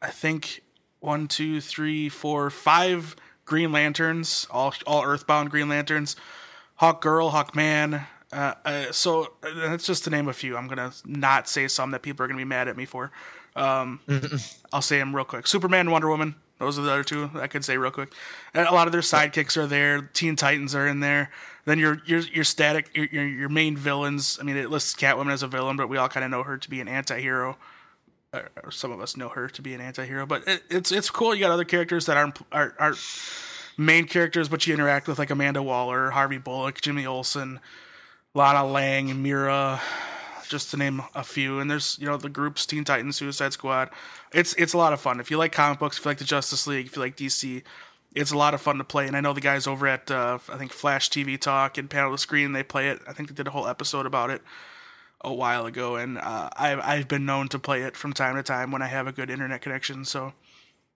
I 0.01 0.09
think 0.09 0.61
one, 0.99 1.29
two, 1.29 1.61
three, 1.61 2.09
four, 2.09 2.49
five 2.49 3.15
Green 3.45 3.71
Lanterns, 3.71 4.45
all 4.51 4.73
all 4.85 5.03
Earthbound 5.03 5.49
Green 5.49 5.69
Lanterns, 5.69 6.17
Hawk 6.75 7.01
Girl, 7.01 7.29
Hawk 7.29 7.55
Man. 7.55 8.05
Uh, 8.31 8.53
uh, 8.63 8.91
so 8.91 9.33
that's 9.41 9.87
just 9.87 10.03
to 10.03 10.09
name 10.09 10.27
a 10.27 10.33
few. 10.33 10.55
I'm 10.55 10.67
gonna 10.67 10.91
not 11.05 11.47
say 11.47 11.67
some 11.67 11.91
that 11.91 12.01
people 12.01 12.23
are 12.25 12.27
gonna 12.27 12.37
be 12.37 12.45
mad 12.45 12.67
at 12.67 12.77
me 12.77 12.85
for. 12.85 13.11
Um, 13.55 14.01
I'll 14.73 14.81
say 14.81 14.99
them 14.99 15.15
real 15.15 15.25
quick. 15.25 15.47
Superman, 15.47 15.89
Wonder 15.89 16.09
Woman. 16.09 16.35
Those 16.59 16.77
are 16.77 16.81
the 16.81 16.91
other 16.91 17.03
two 17.03 17.31
I 17.35 17.47
could 17.47 17.65
say 17.65 17.77
real 17.77 17.91
quick. 17.91 18.11
And 18.53 18.67
a 18.67 18.73
lot 18.73 18.87
of 18.87 18.91
their 18.91 19.01
sidekicks 19.01 19.57
are 19.57 19.67
there. 19.67 20.01
Teen 20.01 20.35
Titans 20.35 20.75
are 20.75 20.87
in 20.87 20.99
there. 20.99 21.31
Then 21.65 21.79
your 21.79 22.01
your 22.05 22.19
your 22.19 22.43
static 22.43 22.89
your 22.95 23.05
your, 23.05 23.27
your 23.27 23.49
main 23.49 23.77
villains. 23.77 24.37
I 24.39 24.43
mean, 24.43 24.57
it 24.57 24.69
lists 24.69 24.93
Catwoman 24.95 25.31
as 25.31 25.43
a 25.43 25.47
villain, 25.47 25.77
but 25.77 25.89
we 25.89 25.97
all 25.97 26.09
kind 26.09 26.23
of 26.23 26.31
know 26.31 26.43
her 26.43 26.57
to 26.57 26.69
be 26.69 26.81
an 26.81 26.87
anti-hero. 26.87 27.57
Or 28.31 28.69
some 28.69 28.91
of 28.91 29.01
us 29.01 29.17
know 29.17 29.29
her 29.29 29.47
to 29.47 29.61
be 29.63 29.73
an 29.73 29.81
anti-hero, 29.81 30.27
but 30.27 30.47
it, 30.47 30.61
it's 30.69 30.91
it's 30.91 31.09
cool. 31.09 31.33
You 31.33 31.41
got 31.41 31.51
other 31.51 31.63
characters 31.63 32.05
that 32.05 32.15
aren't 32.15 32.37
aren't, 32.51 32.73
aren't 32.77 32.99
main 33.75 34.05
characters, 34.05 34.49
but 34.49 34.67
you 34.67 34.73
interact 34.75 35.07
with 35.07 35.17
like 35.17 35.31
Amanda 35.31 35.63
Waller, 35.63 36.11
Harvey 36.11 36.37
Bullock, 36.37 36.79
Jimmy 36.79 37.07
Olsen, 37.07 37.59
Lana 38.35 38.67
Lang, 38.67 39.23
Mira, 39.23 39.81
just 40.49 40.71
to 40.71 40.77
name 40.77 41.01
a 41.15 41.23
few. 41.23 41.59
And 41.59 41.69
there's 41.71 41.97
you 41.99 42.07
know 42.07 42.17
the 42.17 42.29
groups 42.29 42.65
Teen 42.65 42.83
Titans, 42.83 43.15
Suicide 43.15 43.53
Squad. 43.53 43.89
It's 44.33 44.53
it's 44.55 44.73
a 44.73 44.77
lot 44.77 44.93
of 44.93 44.99
fun. 44.99 45.19
If 45.19 45.31
you 45.31 45.37
like 45.37 45.51
comic 45.51 45.79
books, 45.79 45.97
if 45.97 46.05
you 46.05 46.09
like 46.09 46.17
the 46.17 46.25
Justice 46.25 46.67
League, 46.67 46.87
if 46.87 46.95
you 46.95 47.01
like 47.01 47.15
DC, 47.15 47.63
it's 48.15 48.31
a 48.31 48.37
lot 48.37 48.53
of 48.53 48.61
fun 48.61 48.77
to 48.77 48.83
play. 48.83 49.07
And 49.07 49.15
I 49.15 49.21
know 49.21 49.33
the 49.33 49.41
guys 49.41 49.67
over 49.67 49.87
at 49.87 50.11
uh, 50.11 50.39
I 50.49 50.57
think 50.57 50.73
Flash 50.73 51.09
TV 51.09 51.39
Talk 51.39 51.77
and 51.77 51.89
Panel 51.89 52.11
the 52.11 52.17
Screen 52.17 52.51
they 52.51 52.63
play 52.63 52.89
it. 52.89 52.99
I 53.07 53.13
think 53.13 53.29
they 53.29 53.35
did 53.35 53.47
a 53.47 53.51
whole 53.51 53.67
episode 53.67 54.05
about 54.05 54.29
it 54.29 54.41
a 55.21 55.33
while 55.33 55.65
ago, 55.65 55.95
and 55.95 56.17
uh, 56.17 56.49
I've 56.57 56.79
I've 56.79 57.07
been 57.07 57.25
known 57.25 57.47
to 57.49 57.59
play 57.59 57.83
it 57.83 57.95
from 57.95 58.13
time 58.13 58.35
to 58.35 58.43
time 58.43 58.71
when 58.71 58.81
I 58.81 58.87
have 58.87 59.07
a 59.07 59.11
good 59.11 59.29
internet 59.29 59.61
connection. 59.61 60.05
So 60.05 60.33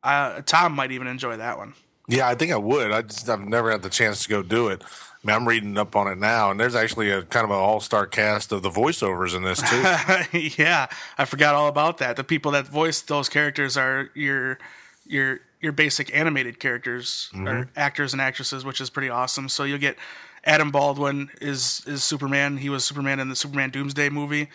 uh, 0.04 0.42
Tom 0.46 0.74
might 0.74 0.92
even 0.92 1.08
enjoy 1.08 1.38
that 1.38 1.58
one. 1.58 1.74
Yeah, 2.08 2.28
I 2.28 2.36
think 2.36 2.52
I 2.52 2.58
would. 2.58 2.92
I 2.92 3.02
just 3.04 3.30
I've 3.30 3.48
never 3.48 3.72
had 3.72 3.82
the 3.82 3.90
chance 3.90 4.24
to 4.24 4.30
go 4.30 4.44
do 4.44 4.68
it. 4.68 4.84
I 5.24 5.28
mean, 5.28 5.36
I'm 5.36 5.48
reading 5.48 5.78
up 5.78 5.96
on 5.96 6.08
it 6.08 6.18
now, 6.18 6.52
and 6.52 6.60
there's 6.60 6.76
actually 6.76 7.10
a 7.10 7.24
kind 7.24 7.46
of 7.46 7.52
an 7.52 7.56
all 7.56 7.80
star 7.80 8.06
cast 8.06 8.52
of 8.52 8.62
the 8.62 8.70
voiceovers 8.70 9.36
in 9.36 9.44
this 9.44 9.62
too. 9.62 10.62
yeah, 10.62 10.88
I 11.18 11.26
forgot 11.26 11.56
all 11.56 11.68
about 11.68 12.00
that. 12.00 12.18
The 12.18 12.26
people 12.26 12.52
that 12.52 12.68
voice 12.68 13.02
those 13.02 13.30
characters 13.30 13.78
are 13.78 14.10
your 14.16 14.60
your 15.06 15.40
your 15.62 15.72
basic 15.72 16.14
animated 16.14 16.60
characters 16.60 17.32
or 17.34 17.70
actors 17.76 18.12
and 18.12 18.22
actresses, 18.22 18.66
which 18.66 18.82
is 18.82 18.90
pretty 18.90 19.08
awesome. 19.08 19.48
So 19.48 19.64
you'll 19.64 19.78
get 19.78 19.98
Adam 20.44 20.72
Baldwin 20.72 21.30
is 21.40 21.84
is 21.88 22.04
Superman. 22.04 22.58
He 22.58 22.70
was 22.70 22.84
Superman 22.84 23.22
in 23.22 23.30
the 23.30 23.36
Superman 23.36 23.70
Doomsday 23.70 24.10
movie. 24.10 24.50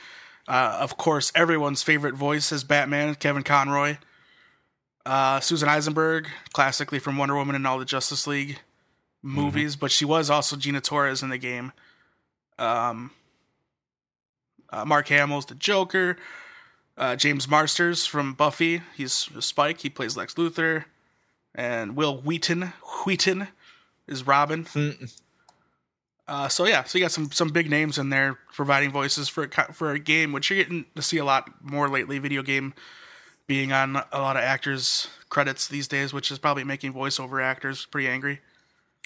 Uh, 0.46 0.76
of 0.80 0.98
course, 0.98 1.32
everyone's 1.34 1.82
favorite 1.82 2.14
voice 2.14 2.52
is 2.52 2.62
Batman, 2.62 3.14
Kevin 3.14 3.42
Conroy. 3.42 3.96
Uh, 5.06 5.40
Susan 5.40 5.70
Eisenberg, 5.70 6.28
classically 6.52 6.98
from 6.98 7.16
Wonder 7.16 7.34
Woman 7.34 7.56
and 7.56 7.66
all 7.66 7.78
the 7.78 7.86
Justice 7.86 8.26
League 8.26 8.58
movies, 9.22 9.76
but 9.76 9.90
she 9.90 10.04
was 10.04 10.30
also 10.30 10.56
Gina 10.56 10.80
Torres 10.80 11.22
in 11.22 11.28
the 11.28 11.38
game. 11.38 11.72
Um, 12.58 13.10
uh, 14.70 14.84
Mark 14.84 15.08
Hamill's 15.08 15.46
the 15.46 15.54
Joker. 15.54 16.16
Uh, 16.96 17.14
James 17.14 17.46
Marsters 17.46 18.06
from 18.06 18.34
Buffy, 18.34 18.82
he's 18.96 19.12
Spike. 19.12 19.82
He 19.82 19.88
plays 19.88 20.16
Lex 20.16 20.34
Luthor, 20.34 20.86
and 21.54 21.94
Wil 21.94 22.20
Wheaton, 22.22 22.72
Wheaton, 23.04 23.46
is 24.08 24.26
Robin. 24.26 24.66
Uh, 26.26 26.48
so 26.48 26.66
yeah, 26.66 26.82
so 26.82 26.98
you 26.98 27.04
got 27.04 27.12
some 27.12 27.30
some 27.30 27.50
big 27.50 27.70
names 27.70 27.98
in 27.98 28.10
there 28.10 28.38
providing 28.52 28.90
voices 28.90 29.28
for 29.28 29.44
a, 29.44 29.72
for 29.72 29.92
a 29.92 29.98
game, 30.00 30.32
which 30.32 30.50
you're 30.50 30.58
getting 30.58 30.86
to 30.96 31.00
see 31.00 31.18
a 31.18 31.24
lot 31.24 31.48
more 31.62 31.88
lately. 31.88 32.18
Video 32.18 32.42
game 32.42 32.74
being 33.46 33.72
on 33.72 33.96
a 34.12 34.20
lot 34.20 34.36
of 34.36 34.42
actors' 34.42 35.06
credits 35.28 35.68
these 35.68 35.86
days, 35.86 36.12
which 36.12 36.32
is 36.32 36.38
probably 36.40 36.64
making 36.64 36.92
voiceover 36.92 37.40
actors 37.42 37.86
pretty 37.86 38.08
angry. 38.08 38.40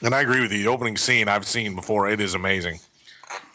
And 0.03 0.15
I 0.15 0.21
agree 0.21 0.41
with 0.41 0.53
you. 0.53 0.59
The 0.59 0.69
opening 0.69 0.97
scene 0.97 1.29
I've 1.29 1.47
seen 1.47 1.75
before. 1.75 2.09
It 2.09 2.21
is 2.21 2.35
amazing. 2.35 2.81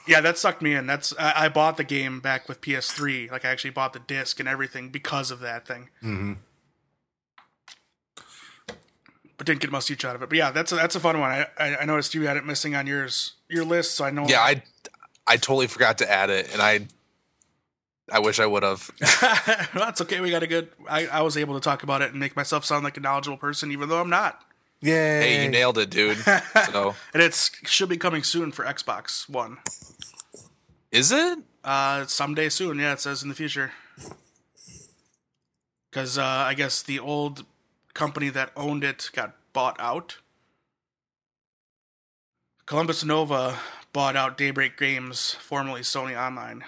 Yeah, 0.07 0.21
that 0.21 0.37
sucked 0.37 0.61
me 0.61 0.73
in. 0.73 0.87
That's 0.87 1.13
I, 1.19 1.45
I 1.45 1.49
bought 1.49 1.77
the 1.77 1.83
game 1.83 2.19
back 2.21 2.47
with 2.47 2.61
PS3. 2.61 3.29
Like 3.31 3.45
I 3.45 3.49
actually 3.49 3.71
bought 3.71 3.93
the 3.93 3.99
disc 3.99 4.39
and 4.39 4.47
everything 4.47 4.89
because 4.89 5.31
of 5.31 5.41
that 5.41 5.67
thing. 5.67 5.89
Mm-hmm. 6.01 6.33
But 9.37 9.45
didn't 9.45 9.59
get 9.59 9.71
much 9.71 9.89
use 9.89 10.03
out 10.03 10.15
of 10.15 10.23
it. 10.23 10.29
But 10.29 10.37
yeah, 10.37 10.51
that's 10.51 10.71
a, 10.71 10.75
that's 10.75 10.95
a 10.95 10.99
fun 10.99 11.19
one. 11.19 11.29
I, 11.29 11.47
I 11.59 11.77
I 11.77 11.85
noticed 11.85 12.15
you 12.15 12.25
had 12.25 12.37
it 12.37 12.45
missing 12.45 12.73
on 12.73 12.87
yours 12.87 13.33
your 13.49 13.65
list, 13.65 13.95
so 13.95 14.05
I 14.05 14.09
know. 14.09 14.25
Yeah, 14.27 14.39
I 14.39 14.63
I 15.27 15.37
totally 15.37 15.67
forgot 15.67 15.99
to 15.99 16.09
add 16.09 16.29
it, 16.29 16.51
and 16.53 16.61
I 16.61 16.87
I 18.11 18.19
wish 18.19 18.39
I 18.39 18.45
would 18.45 18.63
have. 18.63 18.89
well, 19.75 19.85
that's 19.85 20.01
okay. 20.01 20.21
We 20.21 20.31
got 20.31 20.43
a 20.43 20.47
good. 20.47 20.69
I, 20.89 21.07
I 21.07 21.21
was 21.21 21.35
able 21.35 21.55
to 21.55 21.59
talk 21.59 21.83
about 21.83 22.01
it 22.01 22.11
and 22.11 22.19
make 22.19 22.35
myself 22.35 22.63
sound 22.63 22.83
like 22.83 22.97
a 22.97 23.01
knowledgeable 23.01 23.37
person, 23.37 23.71
even 23.71 23.89
though 23.89 23.99
I'm 23.99 24.09
not. 24.09 24.41
Yay! 24.81 24.91
Hey, 25.21 25.43
you 25.43 25.49
nailed 25.49 25.77
it, 25.77 25.89
dude. 25.89 26.17
So 26.71 26.95
And 27.13 27.23
it's 27.23 27.51
should 27.65 27.89
be 27.89 27.97
coming 27.97 28.23
soon 28.23 28.51
for 28.51 28.65
Xbox 28.65 29.27
One. 29.29 29.57
is 30.91 31.11
it? 31.11 31.39
Uh, 31.63 32.05
someday 32.05 32.49
soon. 32.49 32.79
Yeah, 32.79 32.93
it 32.93 32.99
says 32.99 33.23
in 33.23 33.29
the 33.29 33.35
future. 33.35 33.71
Because 35.89 36.17
uh, 36.17 36.23
I 36.23 36.53
guess 36.53 36.83
the 36.83 36.99
old 36.99 37.45
company 37.93 38.29
that 38.29 38.51
owned 38.55 38.83
it 38.83 39.09
got 39.13 39.35
bought 39.53 39.75
out. 39.79 40.17
Columbus 42.65 43.03
Nova 43.03 43.57
bought 43.93 44.15
out 44.15 44.37
Daybreak 44.37 44.77
Games, 44.77 45.31
formerly 45.39 45.81
Sony 45.81 46.15
Online. 46.15 46.63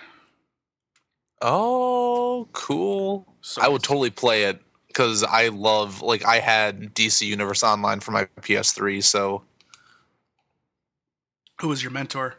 Oh, 1.41 2.47
cool. 2.53 3.27
So 3.41 3.61
I 3.61 3.67
would 3.67 3.83
totally 3.83 4.09
play 4.09 4.43
it 4.45 4.61
because 4.89 5.23
I 5.23 5.47
love 5.47 6.01
like 6.01 6.25
I 6.25 6.39
had 6.39 6.93
DC 6.93 7.25
Universe 7.25 7.63
Online 7.63 7.99
for 8.01 8.11
my 8.11 8.25
PS3, 8.41 9.01
so 9.01 9.43
Who 11.61 11.69
was 11.69 11.81
your 11.81 11.91
mentor? 11.91 12.35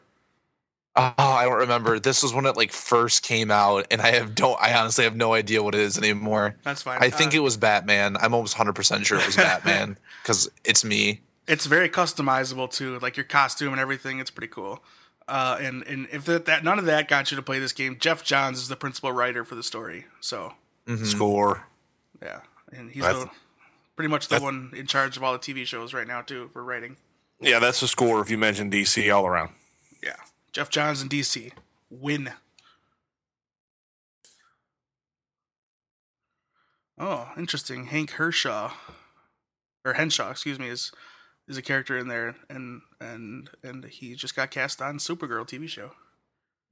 oh, 0.97 1.13
I 1.19 1.45
don't 1.45 1.59
remember. 1.59 1.99
This 2.01 2.23
was 2.23 2.35
when 2.35 2.47
it 2.47 2.57
like 2.57 2.73
first 2.73 3.23
came 3.23 3.51
out, 3.51 3.87
and 3.91 4.01
I 4.03 4.13
have 4.13 4.35
don't. 4.35 4.61
I 4.61 4.75
honestly 4.75 5.05
have 5.05 5.17
no 5.17 5.33
idea 5.35 5.63
what 5.63 5.75
it 5.75 5.81
is 5.81 5.97
anymore. 5.97 6.57
That's 6.65 6.83
fine. 6.83 6.99
I 7.01 7.11
think 7.11 7.33
Uh, 7.33 7.39
it 7.39 7.41
was 7.41 7.57
Batman. 7.57 8.17
I'm 8.17 8.35
almost 8.35 8.55
100 8.59 8.75
percent 8.75 9.07
sure 9.07 9.19
it 9.19 9.27
was 9.27 9.37
Batman 9.37 9.97
because 10.23 10.51
it's 10.65 10.85
me. 10.85 11.21
it's 11.47 11.67
very 11.67 11.89
customizable 11.89 12.71
too, 12.71 12.99
like 12.99 13.17
your 13.17 13.25
costume 13.25 13.73
and 13.73 13.81
everything. 13.81 14.19
It's 14.19 14.31
pretty 14.31 14.53
cool. 14.53 14.83
Uh, 15.29 15.59
and 15.61 15.85
and 15.87 16.09
if 16.11 16.25
that, 16.25 16.47
that 16.47 16.65
none 16.65 16.79
of 16.81 16.87
that 16.87 17.07
got 17.07 17.31
you 17.31 17.37
to 17.37 17.43
play 17.43 17.61
this 17.61 17.73
game, 17.73 17.97
Geoff 17.99 18.25
Johns 18.25 18.59
is 18.59 18.67
the 18.69 18.77
principal 18.77 19.13
writer 19.13 19.45
for 19.45 19.55
the 19.55 19.63
story. 19.63 20.07
So 20.21 20.55
Score. 21.05 21.67
Yeah, 22.23 22.41
and 22.73 22.91
he's 22.91 23.03
the, 23.03 23.31
pretty 23.97 24.11
much 24.11 24.29
the 24.29 24.41
one 24.41 24.73
in 24.77 24.87
charge 24.87 25.17
of 25.17 25.23
all 25.23 25.33
the 25.33 25.39
TV 25.39 25.67
shows 25.67 25.95
right 25.95 26.07
now 26.07 26.23
too 26.23 26.51
for 26.53 26.63
writing. 26.63 26.97
Yeah, 27.41 27.59
that's 27.59 27.81
the 27.81 27.89
score. 27.89 28.21
If 28.21 28.31
you 28.31 28.39
mention 28.39 28.71
DC 28.71 29.15
all 29.15 29.27
around. 29.27 29.51
Yeah, 30.03 30.17
Geoff 30.53 30.71
Johns 30.71 31.01
and 31.01 31.11
DC 31.11 31.53
win. 31.91 32.33
Oh, 36.99 37.31
interesting. 37.37 37.87
Hank 37.87 38.13
Hershaw 38.13 38.73
or 39.85 39.95
Henshaw, 39.95 40.31
excuse 40.31 40.59
me, 40.59 40.69
is 40.69 40.93
is 41.49 41.57
a 41.57 41.63
character 41.63 41.99
in 41.99 42.09
there, 42.09 42.37
and 42.49 42.83
and 43.01 43.51
and 43.63 43.85
he 43.87 44.15
just 44.15 44.37
got 44.37 44.51
cast 44.51 44.81
on 44.81 44.99
Supergirl 44.99 45.49
TV 45.49 45.69
show. 45.69 45.93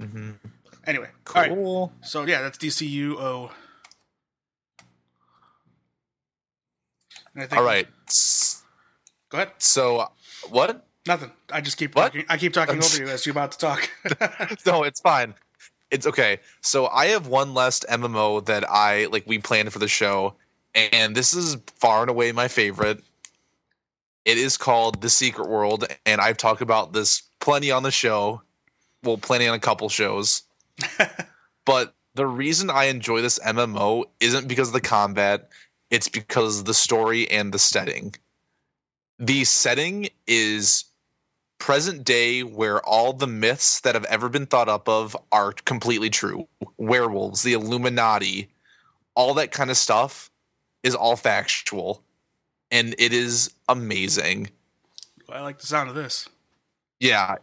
Mm-hmm. 0.01 0.32
Anyway, 0.86 1.09
all 1.34 1.42
right. 1.42 1.51
Cool. 1.51 1.92
So 2.03 2.24
yeah, 2.24 2.42
that's 2.42 2.59
DCUO. 2.59 3.51
And 7.28 7.28
I 7.28 7.28
think, 7.47 7.59
All 7.59 7.64
right. 7.64 7.86
Go 9.30 9.39
ahead. 9.39 9.53
So 9.59 10.11
what? 10.51 10.86
Nothing. 11.07 11.30
I 11.53 11.61
just 11.61 11.76
keep 11.76 11.95
What? 11.95 12.12
talking. 12.12 12.24
I 12.28 12.36
keep 12.36 12.53
talking 12.53 12.76
over 12.82 12.97
you 12.99 13.09
as 13.09 13.24
you're 13.24 13.32
about 13.32 13.53
to 13.53 13.59
talk. 13.59 13.91
no, 14.66 14.82
it's 14.82 15.01
fine. 15.01 15.34
It's 15.91 16.07
okay. 16.07 16.39
So 16.61 16.86
I 16.89 17.07
have 17.07 17.28
one 17.28 17.55
last 17.55 17.86
MMO 17.89 18.45
that 18.47 18.68
I 18.68 19.07
like 19.07 19.26
we 19.26 19.39
planned 19.39 19.72
for 19.72 19.78
the 19.78 19.89
show, 19.89 20.34
and 20.74 21.16
this 21.16 21.32
is 21.32 21.57
far 21.76 22.03
and 22.03 22.11
away 22.11 22.32
my 22.32 22.49
favorite. 22.49 23.03
It 24.24 24.36
is 24.36 24.59
called 24.59 25.01
The 25.01 25.09
Secret 25.09 25.49
World, 25.49 25.86
and 26.05 26.20
I've 26.20 26.36
talked 26.36 26.61
about 26.61 26.93
this 26.93 27.22
plenty 27.41 27.70
on 27.70 27.82
the 27.82 27.91
show. 27.91 28.43
Well, 29.03 29.16
plenty 29.16 29.49
on 29.49 29.55
a 29.55 29.61
couple 29.61 29.89
shows. 29.89 30.43
but 31.64 31.95
the 32.14 32.26
reason 32.26 32.68
I 32.68 32.84
enjoy 32.84 33.22
this 33.22 33.39
MMO 33.39 34.05
isn't 34.20 34.47
because 34.49 34.68
of 34.68 34.74
the 34.74 34.80
combat, 34.82 35.49
it's 35.91 36.09
because 36.09 36.64
the 36.64 36.74
story 36.74 37.30
and 37.30 37.53
the 37.53 37.59
setting. 37.59 38.14
The 39.18 39.45
setting 39.45 40.09
is 40.26 40.84
present 41.59 42.05
day 42.05 42.43
where 42.43 42.80
all 42.86 43.12
the 43.12 43.26
myths 43.26 43.80
that 43.80 43.95
have 43.95 44.05
ever 44.05 44.28
been 44.28 44.47
thought 44.47 44.68
up 44.68 44.89
of 44.89 45.16
are 45.32 45.53
completely 45.53 46.11
true. 46.11 46.47
Werewolves, 46.76 47.43
the 47.43 47.53
Illuminati, 47.53 48.49
all 49.14 49.34
that 49.34 49.51
kind 49.51 49.70
of 49.70 49.76
stuff 49.76 50.30
is 50.82 50.95
all 50.95 51.16
factual. 51.16 52.03
And 52.70 52.95
it 52.99 53.12
is 53.12 53.51
amazing. 53.68 54.51
I 55.28 55.41
like 55.41 55.59
the 55.59 55.66
sound 55.66 55.89
of 55.89 55.95
this. 55.95 56.28
Yeah. 57.01 57.36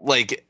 Like 0.00 0.46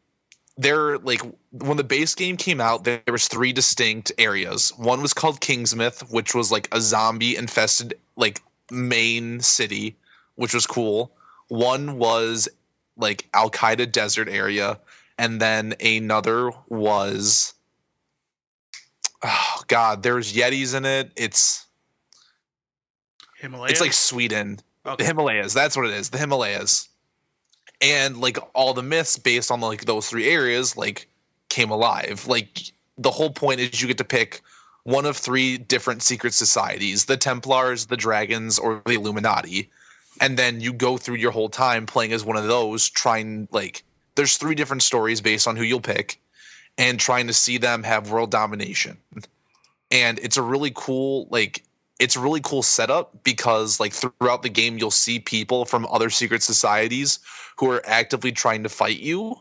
there 0.59 0.99
like 0.99 1.23
when 1.53 1.77
the 1.77 1.85
base 1.85 2.15
game 2.15 2.37
came 2.37 2.61
out 2.61 2.85
there 2.85 3.01
was 3.09 3.29
three 3.29 3.53
distinct 3.53 4.13
areas. 4.19 4.71
One 4.77 5.01
was 5.01 5.15
called 5.15 5.41
Kingsmouth 5.41 6.11
which 6.11 6.35
was 6.35 6.53
like 6.53 6.69
a 6.73 6.81
zombie 6.81 7.37
infested 7.37 7.95
like 8.17 8.43
main 8.71 9.41
city, 9.41 9.97
which 10.35 10.53
was 10.53 10.67
cool. 10.67 11.13
One 11.47 11.97
was 11.97 12.49
like 12.97 13.29
Al 13.33 13.51
Qaeda 13.51 13.91
desert 13.93 14.29
area, 14.29 14.79
and 15.17 15.41
then 15.41 15.75
another 15.81 16.51
was 16.69 17.55
oh 19.23 19.63
god, 19.69 20.03
there's 20.03 20.33
Yetis 20.35 20.77
in 20.77 20.85
it. 20.85 21.13
It's 21.17 21.67
Himalayas. 23.39 23.73
it's 23.73 23.81
like 23.81 23.93
Sweden. 23.93 24.59
Okay. 24.85 25.05
The 25.05 25.05
Himalayas. 25.05 25.55
That's 25.55 25.77
what 25.77 25.87
it 25.87 25.93
is. 25.93 26.11
The 26.11 26.19
Himalayas. 26.19 26.89
And 27.81 28.21
like 28.21 28.39
all 28.55 28.75
the 28.75 28.83
myths 28.83 29.17
based 29.17 29.51
on 29.51 29.61
like 29.61 29.85
those 29.85 30.09
three 30.09 30.29
areas 30.29 30.77
like 30.77 31.09
came 31.49 31.71
alive. 31.71 32.27
Like 32.27 32.73
the 32.97 33.11
whole 33.11 33.31
point 33.31 33.61
is 33.61 33.81
you 33.81 33.89
get 33.89 33.99
to 33.99 34.05
pick 34.05 34.43
one 34.85 35.07
of 35.07 35.17
three 35.17 35.59
different 35.59 36.03
secret 36.03 36.35
societies, 36.35 37.05
the 37.05 37.17
Templars, 37.17 37.87
the 37.87 37.97
Dragons, 37.97 38.59
or 38.59 38.83
the 38.87 38.95
Illuminati. 38.95 39.71
And 40.21 40.37
then 40.37 40.61
you 40.61 40.73
go 40.73 40.97
through 40.97 41.17
your 41.17 41.31
whole 41.31 41.49
time 41.49 41.87
playing 41.87 42.13
as 42.13 42.25
one 42.25 42.37
of 42.37 42.47
those, 42.49 42.89
trying 42.89 43.49
like 43.53 43.85
there's 44.15 44.37
three 44.37 44.55
different 44.55 44.83
stories 44.83 45.21
based 45.21 45.47
on 45.47 45.57
who 45.57 45.63
you'll 45.63 45.81
pick 45.81 46.21
and 46.77 46.99
trying 46.99 47.27
to 47.27 47.33
see 47.33 47.59
them 47.59 47.83
have 47.83 48.11
world 48.11 48.31
domination. 48.31 48.97
And 49.91 50.19
it's 50.19 50.37
a 50.37 50.43
really 50.43 50.73
cool 50.75 51.29
like 51.31 51.65
it's 51.99 52.17
a 52.17 52.21
really 52.21 52.41
cool 52.41 52.63
setup 52.63 53.25
because 53.25 53.81
like 53.81 53.93
throughout 53.93 54.43
the 54.43 54.49
game 54.49 54.79
you'll 54.79 54.91
see 54.91 55.19
people 55.19 55.65
from 55.65 55.87
other 55.87 56.11
secret 56.11 56.43
societies 56.43 57.19
who 57.57 57.71
are 57.71 57.83
actively 57.85 58.33
trying 58.33 58.63
to 58.63 58.69
fight 58.69 59.01
you 59.01 59.37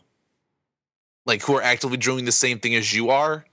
like 1.28 1.42
who 1.42 1.54
are 1.54 1.62
actively 1.62 1.98
doing 1.98 2.24
the 2.24 2.32
same 2.32 2.58
thing 2.58 2.74
as 2.74 2.92
you 2.92 3.10
are. 3.10 3.44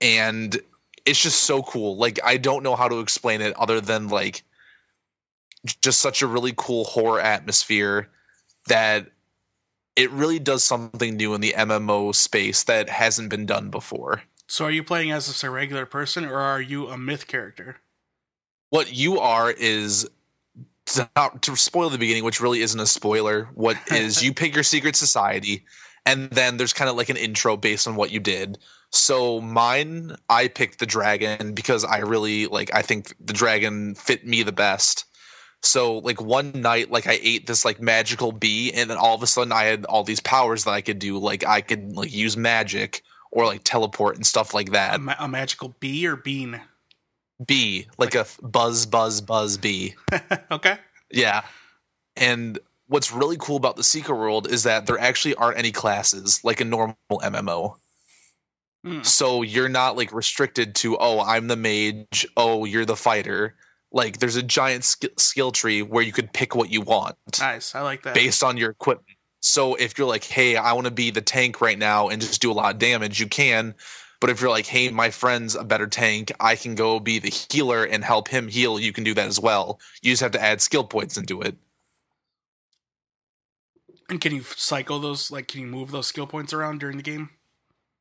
And 0.00 0.56
it's 1.04 1.20
just 1.20 1.42
so 1.42 1.62
cool. 1.64 1.96
Like 1.96 2.18
i 2.24 2.38
don't 2.38 2.62
know 2.62 2.76
how 2.76 2.88
to 2.88 3.00
explain 3.00 3.42
it 3.42 3.54
other 3.56 3.80
than 3.80 4.08
like 4.08 4.44
just 5.82 6.00
such 6.00 6.22
a 6.22 6.26
really 6.26 6.54
cool 6.56 6.84
horror 6.84 7.20
atmosphere 7.20 8.08
that 8.68 9.08
it 9.96 10.10
really 10.10 10.38
does 10.38 10.62
something 10.62 11.16
new 11.16 11.34
in 11.34 11.40
the 11.40 11.54
mmo 11.56 12.14
space 12.14 12.64
that 12.64 12.88
hasn't 12.88 13.28
been 13.28 13.44
done 13.44 13.70
before. 13.70 14.22
So 14.46 14.66
are 14.66 14.70
you 14.70 14.84
playing 14.84 15.10
as 15.10 15.42
a 15.42 15.50
regular 15.50 15.86
person 15.86 16.24
or 16.24 16.38
are 16.38 16.60
you 16.60 16.88
a 16.88 16.96
myth 16.96 17.26
character? 17.26 17.78
What 18.70 18.92
you 18.92 19.18
are 19.20 19.50
is 19.50 20.08
to, 20.86 21.08
not, 21.16 21.42
to 21.42 21.56
spoil 21.56 21.90
the 21.90 21.98
beginning, 21.98 22.24
which 22.24 22.40
really 22.40 22.60
isn't 22.60 22.80
a 22.80 22.86
spoiler. 22.86 23.48
What 23.54 23.76
is 23.92 24.22
you 24.22 24.32
pick 24.32 24.54
your 24.54 24.64
secret 24.64 24.96
society, 24.96 25.64
and 26.06 26.30
then 26.30 26.56
there's 26.56 26.72
kind 26.72 26.90
of 26.90 26.96
like 26.96 27.08
an 27.08 27.16
intro 27.16 27.56
based 27.56 27.88
on 27.88 27.96
what 27.96 28.10
you 28.10 28.20
did. 28.20 28.58
So 28.90 29.40
mine, 29.40 30.14
I 30.28 30.48
picked 30.48 30.78
the 30.78 30.86
dragon 30.86 31.52
because 31.52 31.84
I 31.84 31.98
really 31.98 32.46
like. 32.46 32.72
I 32.74 32.82
think 32.82 33.14
the 33.20 33.32
dragon 33.32 33.94
fit 33.94 34.26
me 34.26 34.42
the 34.42 34.52
best. 34.52 35.06
So 35.62 35.98
like 35.98 36.20
one 36.20 36.52
night, 36.52 36.90
like 36.90 37.06
I 37.06 37.18
ate 37.22 37.46
this 37.46 37.64
like 37.64 37.80
magical 37.80 38.32
bee, 38.32 38.70
and 38.72 38.90
then 38.90 38.98
all 38.98 39.14
of 39.14 39.22
a 39.22 39.26
sudden 39.26 39.52
I 39.52 39.64
had 39.64 39.84
all 39.86 40.04
these 40.04 40.20
powers 40.20 40.64
that 40.64 40.72
I 40.72 40.80
could 40.80 40.98
do. 40.98 41.18
Like 41.18 41.44
I 41.44 41.60
could 41.60 41.96
like 41.96 42.12
use 42.12 42.36
magic 42.36 43.02
or 43.32 43.46
like 43.46 43.62
teleport 43.64 44.16
and 44.16 44.26
stuff 44.26 44.54
like 44.54 44.68
A, 44.68 44.72
that. 44.72 45.00
ma- 45.00 45.16
a 45.18 45.26
magical 45.26 45.74
bee 45.80 46.06
or 46.06 46.16
bean? 46.16 46.60
Bee, 47.46 47.86
like 47.98 48.14
a 48.14 48.26
buzz, 48.42 48.86
buzz, 48.86 49.20
buzz 49.20 49.56
bee. 49.56 49.94
okay. 50.50 50.78
Yeah. 51.10 51.42
And 52.16 52.58
what's 52.86 53.12
really 53.12 53.36
cool 53.38 53.56
about 53.56 53.76
the 53.76 53.84
Secret 53.84 54.16
World 54.16 54.50
is 54.50 54.62
that 54.64 54.86
there 54.86 54.98
actually 54.98 55.34
aren't 55.34 55.58
any 55.58 55.72
classes 55.72 56.40
like 56.44 56.60
a 56.60 56.64
normal 56.64 56.96
MMO. 57.10 57.76
So 59.02 59.40
you're 59.40 59.70
not 59.70 59.96
like 59.96 60.12
restricted 60.12 60.74
to, 60.76 60.98
oh, 60.98 61.18
I'm 61.20 61.48
the 61.48 61.56
mage, 61.56 62.26
oh, 62.36 62.66
you're 62.66 62.84
the 62.84 62.96
fighter. 62.96 63.54
Like 63.92 64.18
there's 64.18 64.36
a 64.36 64.42
giant 64.42 64.84
sk- 64.84 65.18
skill 65.18 65.52
tree 65.52 65.80
where 65.80 66.02
you 66.02 66.12
could 66.12 66.30
pick 66.34 66.54
what 66.54 66.70
you 66.70 66.82
want 66.82 67.16
Nice. 67.40 67.74
I 67.74 67.80
like 67.80 68.02
that. 68.02 68.14
based 68.14 68.44
on 68.44 68.58
your 68.58 68.70
equipment. 68.70 69.16
So 69.40 69.74
if 69.74 69.96
you're 69.96 70.06
like, 70.06 70.24
hey, 70.24 70.56
I 70.56 70.74
want 70.74 70.84
to 70.86 70.90
be 70.90 71.10
the 71.10 71.22
tank 71.22 71.62
right 71.62 71.78
now 71.78 72.08
and 72.08 72.20
just 72.20 72.42
do 72.42 72.50
a 72.50 72.54
lot 72.54 72.74
of 72.74 72.78
damage, 72.78 73.20
you 73.20 73.26
can. 73.26 73.74
But 74.24 74.30
if 74.30 74.40
you're 74.40 74.48
like, 74.48 74.64
hey, 74.64 74.88
my 74.88 75.10
friend's 75.10 75.54
a 75.54 75.64
better 75.64 75.86
tank, 75.86 76.32
I 76.40 76.56
can 76.56 76.74
go 76.74 76.98
be 76.98 77.18
the 77.18 77.28
healer 77.28 77.84
and 77.84 78.02
help 78.02 78.26
him 78.26 78.48
heal, 78.48 78.80
you 78.80 78.90
can 78.90 79.04
do 79.04 79.12
that 79.12 79.26
as 79.26 79.38
well. 79.38 79.78
You 80.00 80.12
just 80.12 80.22
have 80.22 80.32
to 80.32 80.40
add 80.40 80.62
skill 80.62 80.82
points 80.82 81.18
into 81.18 81.42
it. 81.42 81.54
And 84.08 84.22
can 84.22 84.34
you 84.34 84.40
cycle 84.40 84.98
those? 84.98 85.30
Like, 85.30 85.48
can 85.48 85.60
you 85.60 85.66
move 85.66 85.90
those 85.90 86.06
skill 86.06 86.26
points 86.26 86.54
around 86.54 86.80
during 86.80 86.96
the 86.96 87.02
game? 87.02 87.28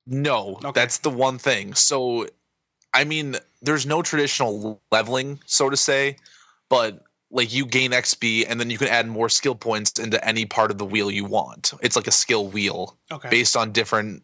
No, 0.08 0.62
Okay. 0.64 0.72
that's 0.72 1.00
the 1.00 1.10
one 1.10 1.40
thing. 1.40 1.74
So, 1.74 2.28
I 2.94 3.04
mean, 3.04 3.36
there's 3.62 3.86
no 3.86 4.02
traditional 4.02 4.82
leveling, 4.94 5.42
so 5.46 5.70
to 5.70 5.76
say, 5.76 6.16
but 6.70 7.04
like 7.32 7.54
you 7.54 7.66
gain 7.66 7.92
XP 7.92 8.46
and 8.48 8.62
then 8.62 8.70
you 8.70 8.78
can 8.78 8.88
add 8.88 9.10
more 9.10 9.28
skill 9.28 9.56
points 9.56 10.00
into 10.00 10.26
any 10.26 10.46
part 10.46 10.72
of 10.72 10.78
the 10.78 10.86
wheel 10.86 11.12
you 11.12 11.26
want. 11.26 11.74
It's 11.82 11.98
like 11.98 12.08
a 12.08 12.12
skill 12.12 12.48
wheel 12.48 12.98
Okay. 13.12 13.28
based 13.28 13.58
on 13.58 13.74
different 13.74 14.24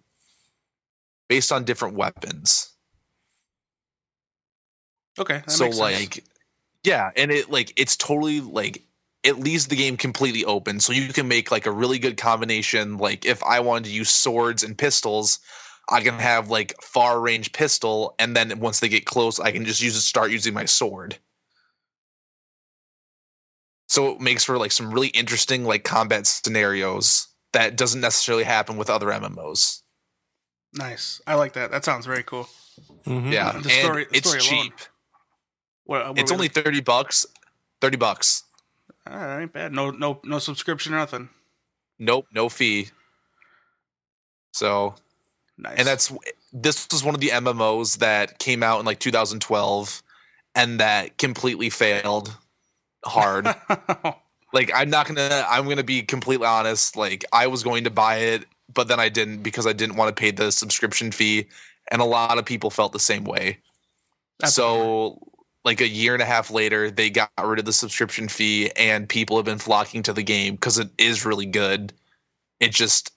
based 1.30 1.52
on 1.52 1.64
different 1.64 1.96
weapons. 1.96 2.76
okay. 5.18 5.42
That 5.46 5.52
so 5.52 5.66
makes 5.66 5.78
sense. 5.78 6.02
like 6.02 6.24
yeah, 6.84 7.12
and 7.16 7.32
it 7.32 7.50
like 7.50 7.72
it's 7.78 7.96
totally 7.96 8.42
like 8.42 8.84
it 9.24 9.40
leaves 9.40 9.68
the 9.68 9.76
game 9.76 9.98
completely 9.98 10.46
open 10.46 10.80
so 10.80 10.94
you 10.94 11.12
can 11.14 11.28
make 11.28 11.52
like 11.52 11.66
a 11.66 11.72
really 11.72 12.00
good 12.00 12.18
combination 12.18 12.98
like 12.98 13.26
if 13.26 13.44
I 13.44 13.60
wanted 13.60 13.86
to 13.86 13.94
use 13.94 14.10
swords 14.10 14.64
and 14.64 14.78
pistols 14.78 15.40
I 15.90 16.02
can 16.02 16.20
have 16.20 16.50
like 16.50 16.80
far 16.82 17.20
range 17.20 17.52
pistol, 17.52 18.16
and 18.20 18.36
then 18.36 18.60
once 18.60 18.80
they 18.80 18.90
get 18.90 19.06
close, 19.06 19.40
I 19.40 19.52
can 19.52 19.66
just 19.66 19.82
use 19.82 19.96
it, 19.96 20.02
start 20.02 20.32
using 20.32 20.54
my 20.54 20.66
sword. 20.66 21.18
So 23.88 24.12
it 24.12 24.22
makes 24.22 24.44
for 24.44 24.58
like 24.60 24.72
some 24.72 24.92
really 24.94 25.08
interesting 25.10 25.66
like 25.66 25.84
combat 25.84 26.28
scenarios 26.28 27.28
that 27.54 27.76
doesn't 27.76 28.02
necessarily 28.02 28.44
happen 28.44 28.78
with 28.78 28.90
other 28.90 29.08
MMOs. 29.08 29.82
Nice. 30.74 31.22
I 31.28 31.36
like 31.36 31.54
that. 31.54 31.72
That 31.72 31.86
sounds 31.86 32.06
very 32.06 32.24
cool. 32.24 32.48
Mhm. 33.06 33.32
Yeah, 33.32 33.52
The 33.52 33.58
and 33.58 33.66
story- 33.72 34.06
the 34.06 34.18
it's 34.18 34.28
story 34.30 34.40
alone. 34.58 34.64
cheap. 34.70 34.74
What, 35.86 36.08
what 36.10 36.20
It's 36.20 36.32
only 36.32 36.48
they- 36.48 36.62
thirty 36.62 36.82
bucks. 36.82 37.26
Thirty 37.82 37.98
bucks. 37.98 38.44
Ah, 39.08 39.20
that 39.28 39.42
ain't 39.42 39.54
bad. 39.54 39.74
No, 39.74 39.90
no, 39.92 40.20
no 40.24 40.40
subscription 40.40 40.94
or 40.94 40.98
nothing. 40.98 41.30
Nope, 41.98 42.28
no 42.32 42.48
fee. 42.50 42.90
So 44.54 44.96
Nice. 45.58 45.76
and 45.78 45.88
that's 45.88 46.12
this 46.54 46.88
was 46.92 47.04
one 47.04 47.16
of 47.16 47.22
the 47.22 47.30
MMOs 47.30 47.98
that 48.00 48.40
came 48.40 48.64
out 48.64 48.80
in 48.80 48.86
like 48.86 49.00
2012 49.00 50.02
and 50.56 50.80
that 50.80 51.18
completely 51.18 51.70
failed 51.70 52.36
hard. 53.06 53.46
like 54.54 54.72
I'm 54.74 54.90
not 54.90 55.08
going 55.08 55.16
to 55.18 55.46
I'm 55.50 55.66
going 55.66 55.78
to 55.78 55.84
be 55.84 56.02
completely 56.02 56.48
honest, 56.48 56.96
like 56.96 57.26
I 57.34 57.48
was 57.48 57.64
going 57.64 57.84
to 57.86 57.90
buy 57.90 58.18
it 58.18 58.46
but 58.74 58.88
then 58.88 59.00
I 59.00 59.10
didn't 59.10 59.44
because 59.44 59.68
I 59.68 59.74
didn't 59.74 59.96
want 59.96 60.16
to 60.16 60.20
pay 60.20 60.32
the 60.32 60.52
subscription 60.52 61.12
fee 61.12 61.48
and 61.92 62.02
a 62.02 62.06
lot 62.06 62.38
of 62.38 62.46
people 62.46 62.70
felt 62.70 62.94
the 62.94 63.00
same 63.00 63.24
way. 63.24 63.60
That's 64.40 64.54
so 64.54 65.20
like 65.66 65.82
a 65.82 65.88
year 65.88 66.14
and 66.14 66.22
a 66.22 66.26
half 66.26 66.52
later 66.52 66.90
they 66.90 67.10
got 67.10 67.32
rid 67.44 67.60
of 67.60 67.66
the 67.66 67.74
subscription 67.74 68.28
fee 68.28 68.72
and 68.76 69.10
people 69.10 69.36
have 69.38 69.46
been 69.46 69.60
flocking 69.60 70.04
to 70.04 70.14
the 70.14 70.24
game 70.24 70.58
cuz 70.58 70.78
it 70.78 70.90
is 70.98 71.26
really 71.26 71.46
good. 71.46 71.94
It 72.60 72.72
just 72.72 73.12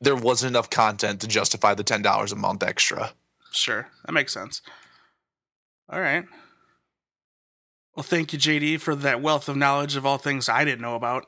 there 0.00 0.16
wasn't 0.16 0.50
enough 0.50 0.70
content 0.70 1.20
to 1.20 1.28
justify 1.28 1.74
the 1.74 1.84
$10 1.84 2.32
a 2.32 2.36
month 2.36 2.62
extra. 2.62 3.12
Sure, 3.52 3.88
that 4.04 4.12
makes 4.12 4.32
sense. 4.32 4.62
All 5.88 6.00
right. 6.00 6.24
Well, 7.94 8.02
thank 8.02 8.32
you, 8.32 8.38
JD, 8.38 8.80
for 8.80 8.94
that 8.96 9.20
wealth 9.20 9.48
of 9.48 9.56
knowledge 9.56 9.96
of 9.96 10.06
all 10.06 10.18
things 10.18 10.48
I 10.48 10.64
didn't 10.64 10.80
know 10.80 10.94
about. 10.94 11.26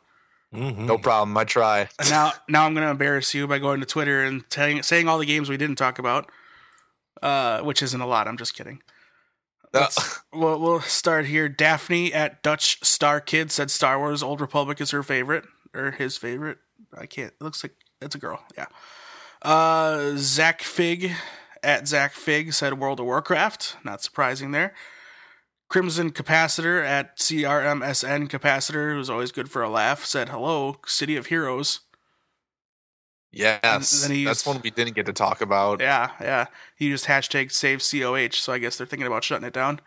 Mhm. 0.55 0.87
No 0.87 0.99
problem. 0.99 1.37
I 1.37 1.45
try. 1.45 1.89
Now, 2.09 2.33
now 2.49 2.65
I'm 2.67 2.75
going 2.75 2.85
to 2.87 2.91
embarrass 2.91 3.35
you 3.35 3.47
by 3.47 3.59
going 3.59 3.81
to 3.81 3.87
Twitter 3.87 4.23
and 4.25 4.49
telling, 4.51 4.83
saying 4.83 5.09
all 5.09 5.19
the 5.19 5.27
games 5.27 5.49
we 5.49 5.57
didn't 5.57 5.77
talk 5.77 5.99
about, 5.99 6.31
uh, 7.23 7.61
which 7.63 7.83
isn't 7.83 8.01
a 8.01 8.07
lot. 8.07 8.29
I'm 8.29 8.37
just 8.37 8.55
kidding. 8.55 8.81
Uh, 9.73 9.81
Let's- 9.81 10.21
we'll, 10.33 10.61
we'll 10.61 10.81
start 10.81 11.27
here. 11.27 11.49
Daphne 11.49 12.13
at 12.13 12.43
Dutch 12.43 12.85
Star 12.85 13.21
Kid 13.21 13.51
said 13.51 13.71
Star 13.71 13.99
Wars 13.99 14.23
Old 14.23 14.41
Republic 14.41 14.81
is 14.81 14.93
her 14.93 15.03
favorite 15.03 15.45
or 15.75 15.91
his 15.93 16.17
favorite. 16.17 16.59
I 16.97 17.07
can't. 17.07 17.33
It 17.33 17.43
looks 17.43 17.65
like 17.65 17.75
it's 18.01 18.15
a 18.15 18.19
girl. 18.19 18.45
Yeah. 18.57 18.67
Uh, 19.43 20.13
Zach 20.17 20.63
Fig 20.63 21.13
at 21.63 21.89
Zach 21.89 22.13
Fig 22.13 22.53
said 22.53 22.79
World 22.79 23.01
of 23.01 23.07
Warcraft. 23.07 23.77
Not 23.85 24.03
surprising 24.03 24.53
there. 24.53 24.75
Crimson 25.75 26.13
Capacitor 26.13 26.85
at 26.87 27.17
CRMSN 27.19 28.29
Capacitor, 28.29 28.95
who's 28.95 29.11
always 29.11 29.33
good 29.33 29.51
for 29.51 29.61
a 29.61 29.69
laugh, 29.69 30.05
said 30.05 30.29
hello, 30.29 30.77
City 30.87 31.17
of 31.17 31.27
Heroes. 31.27 31.81
Yes, 33.33 34.03
then 34.03 34.13
he 34.13 34.25
that's 34.25 34.39
used- 34.43 34.47
one 34.47 34.61
we 34.63 34.71
didn't 34.71 34.95
get 34.95 35.07
to 35.07 35.13
talk 35.13 35.41
about. 35.41 35.81
Yeah, 35.81 36.11
yeah. 36.21 36.47
He 36.77 36.87
used 36.87 37.07
hashtag 37.07 37.51
save 37.51 37.81
COH, 37.83 38.37
so 38.39 38.53
I 38.53 38.59
guess 38.59 38.77
they're 38.79 38.87
thinking 38.87 39.09
about 39.09 39.25
shutting 39.25 39.45
it 39.45 39.53
down. 39.53 39.81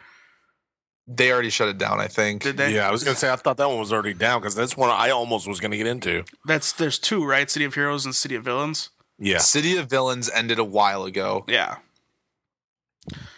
They 1.08 1.32
already 1.32 1.50
shut 1.52 1.70
it 1.70 1.78
down, 1.78 2.02
I 2.02 2.10
think. 2.10 2.44
Did 2.44 2.58
they? 2.58 2.76
Yeah, 2.76 2.90
I 2.90 2.92
was 2.92 3.06
gonna 3.06 3.16
say 3.16 3.32
I 3.32 3.38
thought 3.38 3.56
that 3.56 3.70
one 3.70 3.80
was 3.80 3.94
already 3.94 4.14
down 4.14 4.42
because 4.42 4.56
that's 4.56 4.76
one 4.76 4.90
I 4.90 5.10
almost 5.12 5.48
was 5.48 5.62
gonna 5.62 5.78
get 5.78 5.88
into. 5.88 6.26
That's 6.44 6.74
there's 6.74 7.00
two, 7.00 7.24
right? 7.26 7.50
City 7.50 7.64
of 7.64 7.76
Heroes 7.76 8.04
and 8.04 8.14
City 8.14 8.36
of 8.36 8.44
Villains. 8.44 8.90
Yeah, 9.18 9.38
City 9.38 9.78
of 9.78 9.90
Villains 9.90 10.30
ended 10.32 10.60
a 10.60 10.66
while 10.66 11.06
ago, 11.06 11.46
Yeah. 11.48 11.78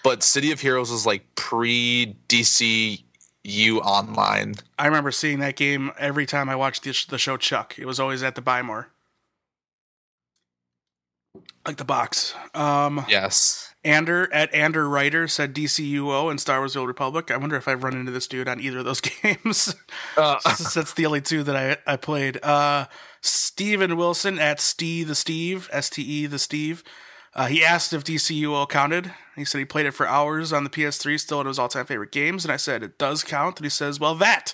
But 0.03 0.23
City 0.23 0.51
of 0.51 0.59
Heroes 0.61 0.91
was 0.91 1.05
like 1.05 1.23
pre 1.35 2.15
DCU 2.27 3.79
online. 3.79 4.55
I 4.77 4.87
remember 4.87 5.11
seeing 5.11 5.39
that 5.39 5.55
game 5.55 5.91
every 5.97 6.25
time 6.25 6.49
I 6.49 6.55
watched 6.55 6.83
the, 6.83 6.97
the 7.09 7.17
show 7.17 7.37
Chuck. 7.37 7.75
It 7.77 7.85
was 7.85 7.99
always 7.99 8.23
at 8.23 8.35
the 8.35 8.41
Buy 8.41 8.61
More. 8.61 8.89
Like 11.65 11.77
the 11.77 11.85
box. 11.85 12.33
Um 12.53 13.05
Yes. 13.07 13.73
Ander 13.83 14.31
at 14.33 14.53
Ander 14.53 14.89
Writer 14.89 15.27
said 15.27 15.53
DCUO 15.53 16.29
and 16.29 16.39
Star 16.39 16.59
Wars 16.59 16.73
The 16.73 16.79
Old 16.79 16.87
Republic. 16.87 17.31
I 17.31 17.37
wonder 17.37 17.55
if 17.55 17.67
I've 17.67 17.83
run 17.83 17.95
into 17.95 18.11
this 18.11 18.27
dude 18.27 18.49
on 18.49 18.59
either 18.59 18.79
of 18.79 18.85
those 18.85 19.01
games. 19.23 19.75
Uh, 20.17 20.39
That's 20.73 20.93
the 20.93 21.05
only 21.05 21.21
two 21.21 21.43
that 21.43 21.55
I, 21.55 21.77
I 21.91 21.95
played. 21.97 22.43
Uh 22.43 22.87
Steven 23.21 23.97
Wilson 23.97 24.39
at 24.39 24.59
Steve 24.59 25.07
the 25.07 25.15
Steve, 25.15 25.69
S 25.71 25.89
T 25.89 26.01
E 26.01 26.25
the 26.25 26.39
Steve. 26.39 26.83
Uh, 27.33 27.45
he 27.45 27.63
asked 27.63 27.93
if 27.93 28.03
DCUO 28.03 28.67
counted. 28.67 29.13
He 29.35 29.45
said 29.45 29.59
he 29.59 29.65
played 29.65 29.85
it 29.85 29.93
for 29.93 30.07
hours 30.07 30.51
on 30.51 30.63
the 30.63 30.69
PS3, 30.69 31.19
still 31.19 31.37
one 31.37 31.45
of 31.45 31.51
his 31.51 31.59
all 31.59 31.67
time 31.67 31.85
favorite 31.85 32.11
games. 32.11 32.43
And 32.43 32.51
I 32.51 32.57
said, 32.57 32.83
it 32.83 32.97
does 32.97 33.23
count. 33.23 33.57
And 33.57 33.65
he 33.65 33.69
says, 33.69 33.99
well, 33.99 34.15
that, 34.15 34.53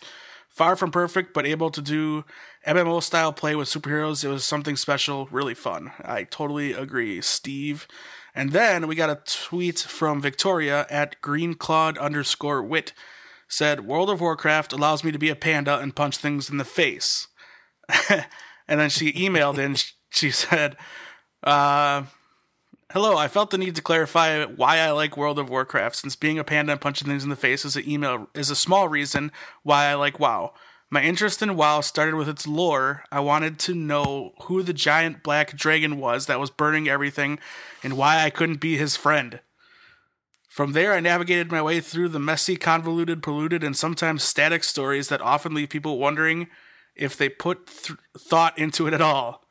far 0.49 0.75
from 0.75 0.91
perfect, 0.91 1.33
but 1.33 1.45
able 1.45 1.69
to 1.71 1.81
do 1.81 2.25
MMO 2.67 3.01
style 3.01 3.31
play 3.31 3.55
with 3.55 3.69
superheroes, 3.69 4.23
it 4.23 4.29
was 4.29 4.43
something 4.43 4.75
special, 4.75 5.27
really 5.31 5.53
fun. 5.53 5.91
I 6.03 6.23
totally 6.23 6.73
agree, 6.73 7.21
Steve. 7.21 7.87
And 8.33 8.51
then 8.51 8.87
we 8.87 8.95
got 8.95 9.09
a 9.09 9.21
tweet 9.25 9.79
from 9.79 10.21
Victoria 10.21 10.85
at 10.89 11.21
greenclawed 11.21 11.97
underscore 11.97 12.61
wit. 12.61 12.93
Said, 13.47 13.85
World 13.85 14.09
of 14.09 14.19
Warcraft 14.19 14.73
allows 14.73 15.03
me 15.03 15.11
to 15.11 15.19
be 15.19 15.29
a 15.29 15.35
panda 15.35 15.77
and 15.79 15.95
punch 15.95 16.17
things 16.17 16.49
in 16.49 16.57
the 16.57 16.65
face. 16.65 17.27
and 18.09 18.79
then 18.79 18.89
she 18.89 19.13
emailed 19.13 19.57
in, 19.57 19.75
she 20.09 20.31
said, 20.31 20.75
uh, 21.43 22.03
Hello, 22.95 23.17
I 23.17 23.27
felt 23.27 23.49
the 23.49 23.57
need 23.57 23.75
to 23.75 23.81
clarify 23.81 24.45
why 24.45 24.77
I 24.77 24.91
like 24.91 25.17
World 25.17 25.37
of 25.37 25.49
Warcraft, 25.49 25.97
since 25.97 26.15
being 26.15 26.39
a 26.39 26.45
panda 26.45 26.71
and 26.71 26.79
punching 26.79 27.09
things 27.09 27.25
in 27.25 27.29
the 27.29 27.35
face 27.35 27.65
is 27.65 27.75
a 27.75 27.85
email 27.85 28.29
is 28.33 28.49
a 28.49 28.55
small 28.55 28.87
reason 28.87 29.33
why 29.63 29.87
I 29.87 29.95
like 29.95 30.17
WoW. 30.17 30.53
My 30.89 31.03
interest 31.03 31.41
in 31.41 31.57
WoW 31.57 31.81
started 31.81 32.15
with 32.15 32.29
its 32.29 32.47
lore. 32.47 33.03
I 33.11 33.19
wanted 33.19 33.59
to 33.59 33.75
know 33.75 34.31
who 34.43 34.63
the 34.63 34.71
giant 34.71 35.23
black 35.23 35.57
dragon 35.57 35.99
was 35.99 36.27
that 36.27 36.39
was 36.39 36.49
burning 36.49 36.87
everything 36.87 37.37
and 37.83 37.97
why 37.97 38.23
I 38.23 38.29
couldn't 38.29 38.61
be 38.61 38.77
his 38.77 38.95
friend. 38.95 39.41
From 40.47 40.71
there, 40.71 40.93
I 40.93 41.01
navigated 41.01 41.51
my 41.51 41.61
way 41.61 41.81
through 41.81 42.07
the 42.07 42.17
messy, 42.17 42.55
convoluted, 42.55 43.21
polluted, 43.21 43.61
and 43.61 43.75
sometimes 43.75 44.23
static 44.23 44.63
stories 44.63 45.09
that 45.09 45.19
often 45.19 45.53
leave 45.53 45.67
people 45.67 45.99
wondering 45.99 46.47
if 46.95 47.17
they 47.17 47.27
put 47.27 47.67
th- 47.67 47.99
thought 48.17 48.57
into 48.57 48.87
it 48.87 48.93
at 48.93 49.01
all. 49.01 49.44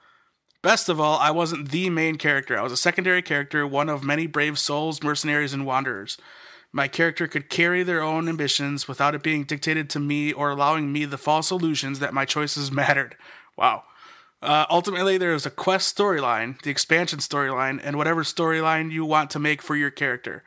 Best 0.64 0.88
of 0.88 0.98
all, 0.98 1.18
I 1.18 1.30
wasn't 1.30 1.72
the 1.72 1.90
main 1.90 2.16
character. 2.16 2.58
I 2.58 2.62
was 2.62 2.72
a 2.72 2.78
secondary 2.78 3.20
character, 3.20 3.66
one 3.66 3.90
of 3.90 4.02
many 4.02 4.26
brave 4.26 4.58
souls, 4.58 5.02
mercenaries, 5.02 5.52
and 5.52 5.66
wanderers. 5.66 6.16
My 6.72 6.88
character 6.88 7.28
could 7.28 7.50
carry 7.50 7.82
their 7.82 8.00
own 8.00 8.30
ambitions 8.30 8.88
without 8.88 9.14
it 9.14 9.22
being 9.22 9.44
dictated 9.44 9.90
to 9.90 10.00
me 10.00 10.32
or 10.32 10.48
allowing 10.48 10.90
me 10.90 11.04
the 11.04 11.18
false 11.18 11.50
illusions 11.50 11.98
that 11.98 12.14
my 12.14 12.24
choices 12.24 12.72
mattered. 12.82 13.14
Wow. 13.58 13.82
Uh, 14.40 14.64
ultimately, 14.70 15.18
there 15.18 15.34
is 15.34 15.44
a 15.44 15.50
quest 15.50 15.94
storyline, 15.94 16.58
the 16.62 16.70
expansion 16.70 17.18
storyline, 17.18 17.78
and 17.84 17.98
whatever 17.98 18.22
storyline 18.22 18.90
you 18.90 19.04
want 19.04 19.28
to 19.32 19.38
make 19.38 19.60
for 19.60 19.76
your 19.76 19.90
character. 19.90 20.44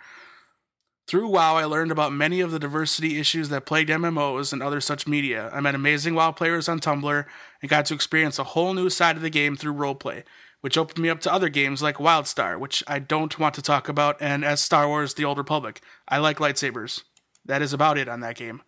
Through 1.07 1.29
WoW, 1.29 1.55
I 1.55 1.63
learned 1.63 1.91
about 1.91 2.11
many 2.11 2.41
of 2.41 2.51
the 2.51 2.59
diversity 2.59 3.17
issues 3.17 3.47
that 3.47 3.65
plagued 3.65 3.89
MMOs 3.89 4.51
and 4.51 4.61
other 4.61 4.81
such 4.81 5.07
media. 5.07 5.49
I 5.53 5.61
met 5.61 5.73
amazing 5.73 6.15
WoW 6.15 6.33
players 6.33 6.67
on 6.67 6.81
Tumblr 6.81 7.25
and 7.61 7.69
got 7.69 7.85
to 7.85 7.93
experience 7.93 8.37
a 8.37 8.43
whole 8.43 8.73
new 8.73 8.89
side 8.89 9.15
of 9.15 9.21
the 9.21 9.29
game 9.29 9.55
through 9.55 9.75
roleplay, 9.75 10.23
which 10.59 10.77
opened 10.77 11.01
me 11.01 11.07
up 11.07 11.21
to 11.21 11.31
other 11.31 11.47
games 11.47 11.81
like 11.81 11.95
WildStar, 11.95 12.59
which 12.59 12.83
I 12.87 12.99
don't 12.99 13.39
want 13.39 13.55
to 13.55 13.61
talk 13.61 13.87
about, 13.87 14.17
and 14.19 14.43
as 14.43 14.59
Star 14.59 14.85
Wars 14.85 15.13
The 15.13 15.23
Old 15.23 15.37
Republic. 15.37 15.79
I 16.09 16.17
like 16.17 16.39
lightsabers. 16.39 17.03
That 17.45 17.61
is 17.61 17.71
about 17.71 17.97
it 17.97 18.09
on 18.09 18.19
that 18.19 18.35
game. 18.35 18.61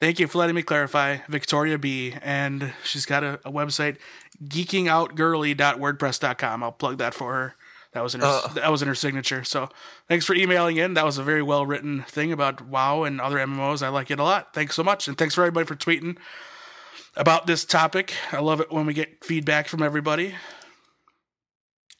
Thank 0.00 0.18
you 0.18 0.28
for 0.28 0.38
letting 0.38 0.56
me 0.56 0.62
clarify, 0.62 1.18
Victoria 1.28 1.76
B. 1.76 2.14
And 2.22 2.72
she's 2.82 3.04
got 3.04 3.22
a, 3.22 3.38
a 3.44 3.52
website, 3.52 3.98
geekingoutgirly.wordpress.com. 4.42 6.62
I'll 6.62 6.72
plug 6.72 6.96
that 6.96 7.12
for 7.12 7.34
her. 7.34 7.56
That 7.92 8.02
was 8.02 8.14
in 8.14 8.20
her, 8.22 8.26
Uh. 8.26 8.48
that 8.54 8.70
was 8.70 8.80
in 8.82 8.88
her 8.88 8.94
signature. 8.94 9.44
So 9.44 9.68
thanks 10.08 10.24
for 10.24 10.34
emailing 10.34 10.76
in. 10.78 10.94
That 10.94 11.04
was 11.04 11.18
a 11.18 11.22
very 11.22 11.42
well 11.42 11.66
written 11.66 12.02
thing 12.04 12.32
about 12.32 12.60
WoW 12.62 13.04
and 13.04 13.20
other 13.20 13.36
MMOs. 13.38 13.82
I 13.82 13.88
like 13.88 14.10
it 14.10 14.18
a 14.18 14.22
lot. 14.24 14.54
Thanks 14.54 14.74
so 14.74 14.82
much, 14.82 15.08
and 15.08 15.18
thanks 15.18 15.34
for 15.34 15.42
everybody 15.42 15.66
for 15.66 15.76
tweeting 15.76 16.16
about 17.16 17.46
this 17.46 17.64
topic. 17.66 18.14
I 18.32 18.40
love 18.40 18.60
it 18.60 18.72
when 18.72 18.86
we 18.86 18.94
get 18.94 19.22
feedback 19.24 19.68
from 19.68 19.82
everybody. 19.82 20.34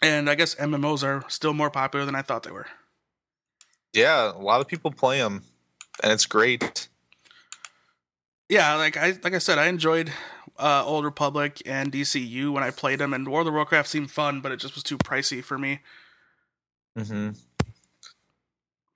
And 0.01 0.29
I 0.31 0.35
guess 0.35 0.55
MMOs 0.57 1.05
are 1.05 1.25
still 1.29 1.53
more 1.53 1.71
popular 1.71 2.05
than 2.07 2.15
I 2.15 2.23
thought 2.23 2.43
they 2.43 2.51
were. 2.51 2.67
yeah, 3.93 4.31
a 4.33 4.39
lot 4.41 4.61
of 4.63 4.67
people 4.67 4.91
play 4.91 5.19
them, 5.19 5.45
and 6.03 6.11
it's 6.13 6.25
great. 6.27 6.89
yeah, 8.49 8.75
like 8.77 8.97
I 8.97 9.19
like 9.23 9.35
I 9.35 9.39
said, 9.39 9.59
I 9.59 9.67
enjoyed 9.67 10.11
uh, 10.59 10.85
Old 10.85 11.05
Republic 11.05 11.63
and 11.67 11.91
DCU 11.93 12.53
when 12.53 12.63
I 12.63 12.71
played 12.71 12.99
them, 13.01 13.13
and 13.15 13.27
World 13.29 13.49
of 13.49 13.55
Warcraft 13.55 13.89
seemed 13.89 14.11
fun, 14.11 14.41
but 14.41 14.53
it 14.53 14.59
just 14.59 14.75
was 14.75 14.83
too 14.85 14.99
pricey 14.99 15.43
for 15.43 15.59
me. 15.59 15.81
hmm 16.97 17.31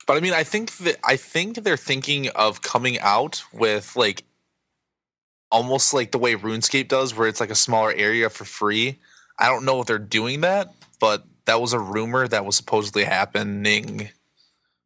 But 0.07 0.17
I 0.17 0.21
mean, 0.21 0.33
I 0.35 0.45
think 0.45 0.77
that 0.79 0.97
I 1.05 1.17
think 1.17 1.57
they're 1.57 1.77
thinking 1.77 2.29
of 2.31 2.63
coming 2.63 2.99
out 3.01 3.43
with 3.53 3.97
like 3.97 4.25
almost 5.51 5.95
like 5.95 6.13
the 6.13 6.19
way 6.19 6.35
RuneScape 6.35 6.89
does, 6.89 7.15
where 7.15 7.29
it's 7.29 7.41
like 7.41 7.51
a 7.51 7.55
smaller 7.57 7.93
area 7.93 8.29
for 8.31 8.45
free. 8.45 8.99
I 9.39 9.47
don't 9.49 9.65
know 9.65 9.81
if 9.81 9.87
they're 9.87 9.99
doing 9.99 10.41
that, 10.43 10.75
but 11.01 11.25
that 11.45 11.61
was 11.61 11.73
a 11.73 11.79
rumor 11.79 12.27
that 12.29 12.45
was 12.45 12.57
supposedly 12.57 13.05
happening. 13.05 14.09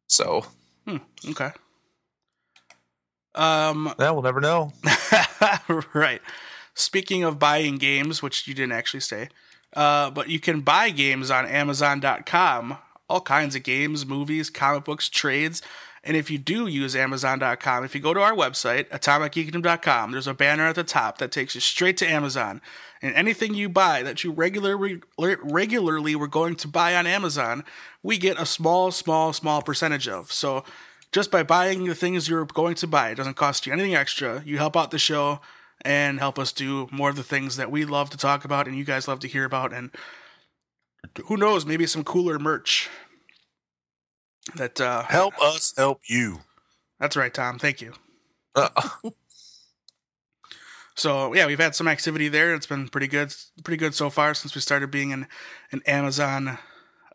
So 0.07 0.45
hmm, 0.85 0.97
Okay. 1.29 1.51
Um. 3.33 3.93
yeah, 3.97 4.11
we'll 4.11 4.21
never 4.23 4.41
know. 4.41 4.73
right. 5.93 6.21
Speaking 6.73 7.23
of 7.23 7.39
buying 7.39 7.77
games, 7.77 8.21
which 8.21 8.47
you 8.47 8.53
didn't 8.53 8.71
actually 8.71 9.01
say, 9.01 9.29
uh, 9.75 10.09
but 10.11 10.29
you 10.29 10.39
can 10.39 10.61
buy 10.61 10.89
games 10.89 11.31
on 11.31 11.45
Amazon.com. 11.45 12.77
All 13.09 13.21
kinds 13.21 13.55
of 13.55 13.63
games, 13.63 14.05
movies, 14.05 14.49
comic 14.49 14.85
books, 14.85 15.09
trades. 15.09 15.61
And 16.03 16.17
if 16.17 16.31
you 16.31 16.37
do 16.39 16.65
use 16.65 16.95
Amazon.com, 16.95 17.83
if 17.83 17.93
you 17.93 18.01
go 18.01 18.13
to 18.13 18.21
our 18.21 18.33
website, 18.33 18.89
AtomicGeekdom.com, 18.89 20.11
there's 20.11 20.27
a 20.27 20.33
banner 20.33 20.65
at 20.65 20.75
the 20.75 20.83
top 20.83 21.19
that 21.19 21.31
takes 21.31 21.53
you 21.53 21.61
straight 21.61 21.97
to 21.97 22.09
Amazon. 22.09 22.61
And 23.03 23.13
anything 23.15 23.53
you 23.53 23.69
buy 23.69 24.01
that 24.03 24.23
you 24.23 24.31
regularly 24.31 25.01
regularly 25.17 26.15
were 26.15 26.27
going 26.27 26.55
to 26.55 26.67
buy 26.67 26.95
on 26.95 27.05
Amazon, 27.05 27.63
we 28.01 28.17
get 28.17 28.39
a 28.39 28.45
small, 28.45 28.91
small, 28.91 29.33
small 29.33 29.61
percentage 29.61 30.07
of. 30.07 30.31
So 30.31 30.63
just 31.11 31.29
by 31.29 31.43
buying 31.43 31.85
the 31.85 31.95
things 31.95 32.29
you're 32.29 32.45
going 32.45 32.75
to 32.75 32.87
buy, 32.87 33.09
it 33.09 33.15
doesn't 33.15 33.35
cost 33.35 33.67
you 33.67 33.73
anything 33.73 33.95
extra. 33.95 34.41
You 34.45 34.57
help 34.57 34.77
out 34.77 34.91
the 34.91 34.99
show 34.99 35.39
and 35.83 36.19
help 36.19 36.37
us 36.39 36.51
do 36.51 36.87
more 36.91 37.09
of 37.09 37.15
the 37.15 37.23
things 37.23 37.57
that 37.57 37.71
we 37.71 37.85
love 37.85 38.09
to 38.11 38.17
talk 38.17 38.45
about 38.45 38.67
and 38.67 38.77
you 38.77 38.83
guys 38.83 39.07
love 39.07 39.19
to 39.21 39.27
hear 39.27 39.45
about. 39.45 39.73
And 39.73 39.91
who 41.25 41.37
knows, 41.37 41.65
maybe 41.65 41.85
some 41.87 42.03
cooler 42.03 42.39
merch. 42.39 42.89
That 44.55 44.81
uh, 44.81 45.03
help 45.03 45.39
us 45.41 45.73
help 45.77 46.01
you. 46.07 46.39
That's 46.99 47.15
right, 47.15 47.33
Tom. 47.33 47.59
Thank 47.59 47.81
you. 47.81 47.93
Uh, 48.55 48.69
So 50.95 51.33
yeah, 51.33 51.47
we've 51.47 51.59
had 51.59 51.75
some 51.75 51.87
activity 51.87 52.27
there. 52.27 52.53
It's 52.53 52.67
been 52.67 52.87
pretty 52.87 53.07
good, 53.07 53.33
pretty 53.63 53.77
good 53.77 53.95
so 53.95 54.09
far 54.09 54.33
since 54.33 54.53
we 54.53 54.61
started 54.61 54.91
being 54.91 55.11
an 55.11 55.25
an 55.71 55.81
Amazon 55.87 56.59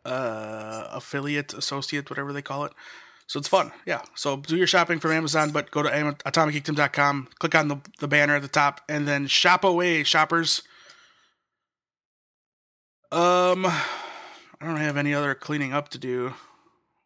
uh, 0.03 0.87
affiliate, 0.91 1.53
associate, 1.53 2.09
whatever 2.09 2.33
they 2.33 2.41
call 2.41 2.65
it. 2.65 2.73
So 3.27 3.39
it's 3.39 3.47
fun, 3.49 3.73
yeah. 3.85 4.01
So 4.15 4.37
do 4.37 4.55
your 4.55 4.67
shopping 4.67 4.99
from 4.99 5.11
Amazon, 5.11 5.51
but 5.51 5.69
go 5.69 5.83
to 5.83 5.89
atomicgeekdom.com, 5.89 7.27
click 7.39 7.55
on 7.55 7.67
the 7.67 7.77
the 7.99 8.07
banner 8.07 8.35
at 8.37 8.41
the 8.41 8.47
top, 8.47 8.81
and 8.87 9.05
then 9.07 9.27
shop 9.27 9.63
away, 9.65 10.03
shoppers. 10.03 10.61
Um, 13.11 13.65
I 13.65 14.65
don't 14.65 14.77
have 14.77 14.97
any 14.97 15.13
other 15.13 15.35
cleaning 15.35 15.73
up 15.73 15.89
to 15.89 15.97
do. 15.97 16.33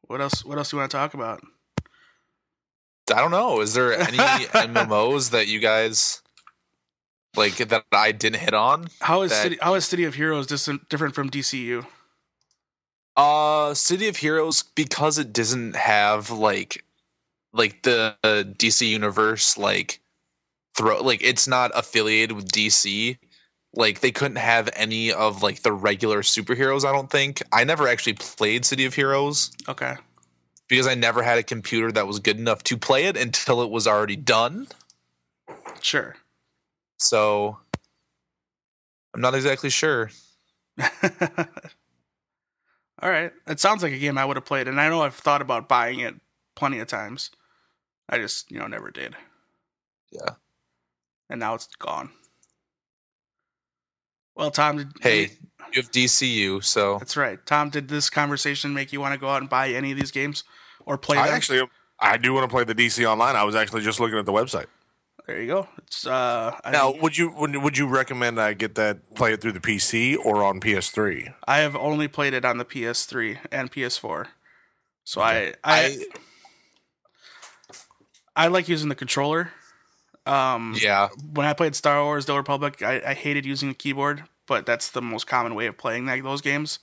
What 0.01 0.22
else? 0.22 0.45
What 0.45 0.57
else 0.57 0.69
do 0.69 0.78
you 0.78 0.80
want 0.82 0.91
to 0.91 0.97
talk 0.97 1.13
about? 1.13 1.41
I 3.11 3.19
don't 3.19 3.32
know. 3.32 3.59
Is 3.61 3.74
there 3.74 3.93
any 3.93 4.17
MMOs 4.17 5.32
that 5.32 5.47
you 5.47 5.59
guys 5.59 6.22
like 7.36 7.55
that 7.57 7.84
I 7.91 8.11
didn't 8.11 8.39
hit 8.41 8.53
on? 8.53 8.88
How 9.01 9.24
is 9.24 9.32
That- 9.32 9.43
City, 9.43 9.57
how 9.61 9.74
is 9.74 9.86
City 9.86 10.03
of 10.03 10.15
Heroes 10.15 10.47
dis- 10.47 10.69
different 10.89 11.15
from 11.15 11.30
DCU? 11.30 11.86
Uh, 13.18 13.74
City 13.74 14.07
of 14.07 14.18
Heroes 14.18 14.64
because 14.64 15.18
it 15.18 15.34
doesn't 15.34 15.76
have 15.76 16.30
like 16.30 16.84
like 17.53 17.84
the 17.84 18.16
uh, 18.24 18.43
DC 18.43 18.88
universe 18.88 19.57
like 19.57 19.99
throw 20.78 21.01
like 21.03 21.22
it's 21.24 21.47
not 21.47 21.72
affiliated 21.76 22.36
with 22.36 22.51
DC. 22.51 23.18
Like 23.74 24.01
they 24.01 24.12
couldn't 24.12 24.38
have 24.38 24.70
any 24.76 25.12
of 25.14 25.43
like 25.43 25.62
the 25.62 25.72
regular 25.72 26.22
superheroes. 26.22 26.86
I 26.86 26.91
don't 26.91 27.09
think. 27.09 27.41
I 27.51 27.64
never 27.64 27.88
actually 27.88 28.14
played 28.14 28.66
City 28.66 28.86
of 28.86 28.93
Heroes 28.93 29.51
Okay. 29.68 29.95
because 30.68 30.88
I 30.88 30.95
never 30.95 31.24
had 31.24 31.38
a 31.38 31.43
computer 31.43 31.91
that 31.91 32.07
was 32.07 32.20
good 32.20 32.38
enough 32.38 32.64
to 32.64 32.78
play 32.78 33.05
it 33.05 33.16
until 33.18 33.62
it 33.62 33.70
was 33.70 33.88
already 33.88 34.18
done. 34.18 34.68
Sure. 35.82 36.16
So 36.97 37.57
I'm 39.14 39.22
not 39.22 39.36
exactly 39.36 39.70
sure. 39.70 40.12
All 43.01 43.09
right. 43.09 43.31
It 43.47 43.59
sounds 43.59 43.81
like 43.81 43.93
a 43.93 43.97
game 43.97 44.17
I 44.17 44.25
would 44.25 44.37
have 44.37 44.45
played, 44.45 44.67
and 44.67 44.79
I 44.79 44.89
know 44.89 45.01
I've 45.01 45.15
thought 45.15 45.41
about 45.41 45.67
buying 45.67 45.99
it 45.99 46.15
plenty 46.55 46.79
of 46.79 46.87
times. 46.87 47.31
I 48.07 48.17
just, 48.17 48.51
you 48.51 48.59
know, 48.59 48.67
never 48.67 48.91
did. 48.91 49.15
Yeah. 50.11 50.35
And 51.29 51.39
now 51.39 51.55
it's 51.55 51.67
gone. 51.79 52.09
Well, 54.35 54.51
Tom, 54.51 54.77
did, 54.77 54.91
Hey, 55.01 55.31
you 55.73 55.81
have 55.81 55.91
DCU, 55.91 56.63
so 56.63 56.97
that's 56.99 57.17
right. 57.17 57.43
Tom, 57.45 57.69
did 57.69 57.87
this 57.87 58.09
conversation 58.09 58.73
make 58.73 58.93
you 58.93 58.99
want 58.99 59.13
to 59.13 59.19
go 59.19 59.29
out 59.29 59.41
and 59.41 59.49
buy 59.49 59.69
any 59.69 59.91
of 59.91 59.97
these 59.97 60.11
games 60.11 60.43
or 60.85 60.97
play 60.97 61.17
I 61.17 61.27
them? 61.27 61.35
actually, 61.35 61.61
I 61.99 62.17
do 62.17 62.33
want 62.33 62.49
to 62.49 62.53
play 62.53 62.63
the 62.63 62.75
DC 62.75 63.05
Online. 63.05 63.35
I 63.35 63.43
was 63.43 63.55
actually 63.55 63.81
just 63.81 63.99
looking 63.99 64.17
at 64.17 64.25
the 64.25 64.31
website. 64.31 64.67
There 65.28 65.41
you 65.41 65.47
go. 65.47 65.67
It's 65.80 66.05
uh, 66.05 66.57
I, 66.63 66.72
Now, 66.72 66.93
would 67.01 67.17
you 67.17 67.32
would, 67.32 67.55
would 67.55 67.78
you 67.78 67.88
recommend 67.88 68.39
I 68.39 68.53
get 68.53 68.76
that 68.76 69.15
play 69.15 69.34
it 69.34 69.41
through 69.41 69.53
the 69.53 69.59
PC 69.59 70.17
or 70.17 70.43
on 70.43 70.59
PS3? 70.59 71.34
I 71.47 71.59
have 71.59 71.76
only 71.76 72.07
played 72.07 72.34
it 72.34 72.45
on 72.45 72.57
the 72.57 72.65
PS3 72.65 73.38
and 73.51 73.72
PS4, 73.72 74.28
so 75.03 75.22
I, 75.22 75.53
I 75.63 75.97
I 78.36 78.45
I 78.45 78.47
like 78.47 78.67
using 78.67 78.89
the 78.89 78.95
controller. 78.95 79.51
Um, 80.26 80.76
yeah. 80.80 81.09
when 81.34 81.47
I 81.47 81.53
played 81.53 81.76
Star 81.76 82.03
Wars: 82.03 82.26
The 82.26 82.36
Republic, 82.36 82.82
I, 82.84 83.01
I 83.05 83.13
hated 83.13 83.45
using 83.45 83.69
the 83.69 83.76
keyboard, 83.76 84.24
but 84.47 84.65
that's 84.65 84.91
the 84.91 85.01
most 85.01 85.26
common 85.28 85.55
way 85.55 85.65
of 85.67 85.78
playing 85.78 86.05
that, 86.05 86.24
those 86.24 86.41
games. 86.41 86.80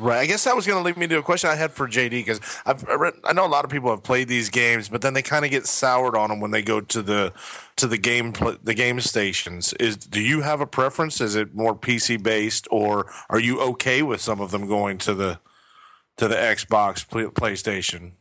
Right. 0.00 0.20
I 0.20 0.26
guess 0.26 0.44
that 0.44 0.56
was 0.56 0.66
going 0.66 0.78
to 0.78 0.82
lead 0.82 0.96
me 0.96 1.06
to 1.08 1.18
a 1.18 1.22
question 1.22 1.50
I 1.50 1.56
had 1.56 1.72
for 1.72 1.86
JD 1.86 2.10
because 2.10 2.40
I've 2.64 2.88
I 2.88 2.94
read, 2.94 3.14
I 3.22 3.34
know 3.34 3.44
a 3.44 3.48
lot 3.48 3.66
of 3.66 3.70
people 3.70 3.90
have 3.90 4.02
played 4.02 4.28
these 4.28 4.48
games, 4.48 4.88
but 4.88 5.02
then 5.02 5.12
they 5.12 5.20
kind 5.20 5.44
of 5.44 5.50
get 5.50 5.66
soured 5.66 6.16
on 6.16 6.30
them 6.30 6.40
when 6.40 6.52
they 6.52 6.62
go 6.62 6.80
to 6.80 7.02
the 7.02 7.34
to 7.76 7.86
the 7.86 7.98
game 7.98 8.32
the 8.62 8.72
game 8.72 9.00
stations. 9.00 9.74
Is 9.74 9.98
do 9.98 10.22
you 10.22 10.40
have 10.40 10.62
a 10.62 10.66
preference? 10.66 11.20
Is 11.20 11.36
it 11.36 11.54
more 11.54 11.74
PC 11.74 12.22
based, 12.22 12.66
or 12.70 13.12
are 13.28 13.38
you 13.38 13.60
okay 13.60 14.00
with 14.00 14.22
some 14.22 14.40
of 14.40 14.52
them 14.52 14.66
going 14.66 14.96
to 14.98 15.12
the 15.12 15.38
to 16.16 16.28
the 16.28 16.34
Xbox, 16.34 17.06
PlayStation? 17.06 18.12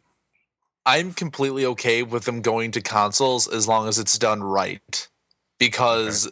I'm 0.85 1.13
completely 1.13 1.65
okay 1.65 2.03
with 2.03 2.25
them 2.25 2.41
going 2.41 2.71
to 2.71 2.81
consoles 2.81 3.47
as 3.47 3.69
long 3.69 3.87
as 3.87 3.99
it's 3.99 4.17
done 4.17 4.43
right. 4.43 5.07
Because 5.59 6.29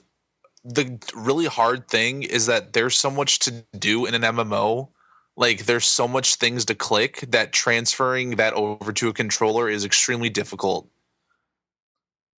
the 0.66 1.00
really 1.16 1.46
hard 1.46 1.88
thing 1.88 2.24
is 2.24 2.48
that 2.48 2.74
there's 2.74 2.98
so 2.98 3.10
much 3.10 3.40
to 3.40 3.64
do 3.78 4.06
in 4.06 4.14
an 4.14 4.24
MMO. 4.24 4.90
Like 5.38 5.66
there's 5.66 5.86
so 5.86 6.08
much 6.08 6.36
things 6.36 6.66
to 6.66 6.76
click 6.76 7.24
that 7.30 7.54
transferring 7.54 8.32
that 8.32 8.54
over 8.54 8.92
to 8.92 9.10
a 9.10 9.14
controller 9.14 9.70
is 9.70 9.86
extremely 9.86 10.30
difficult. 10.30 10.90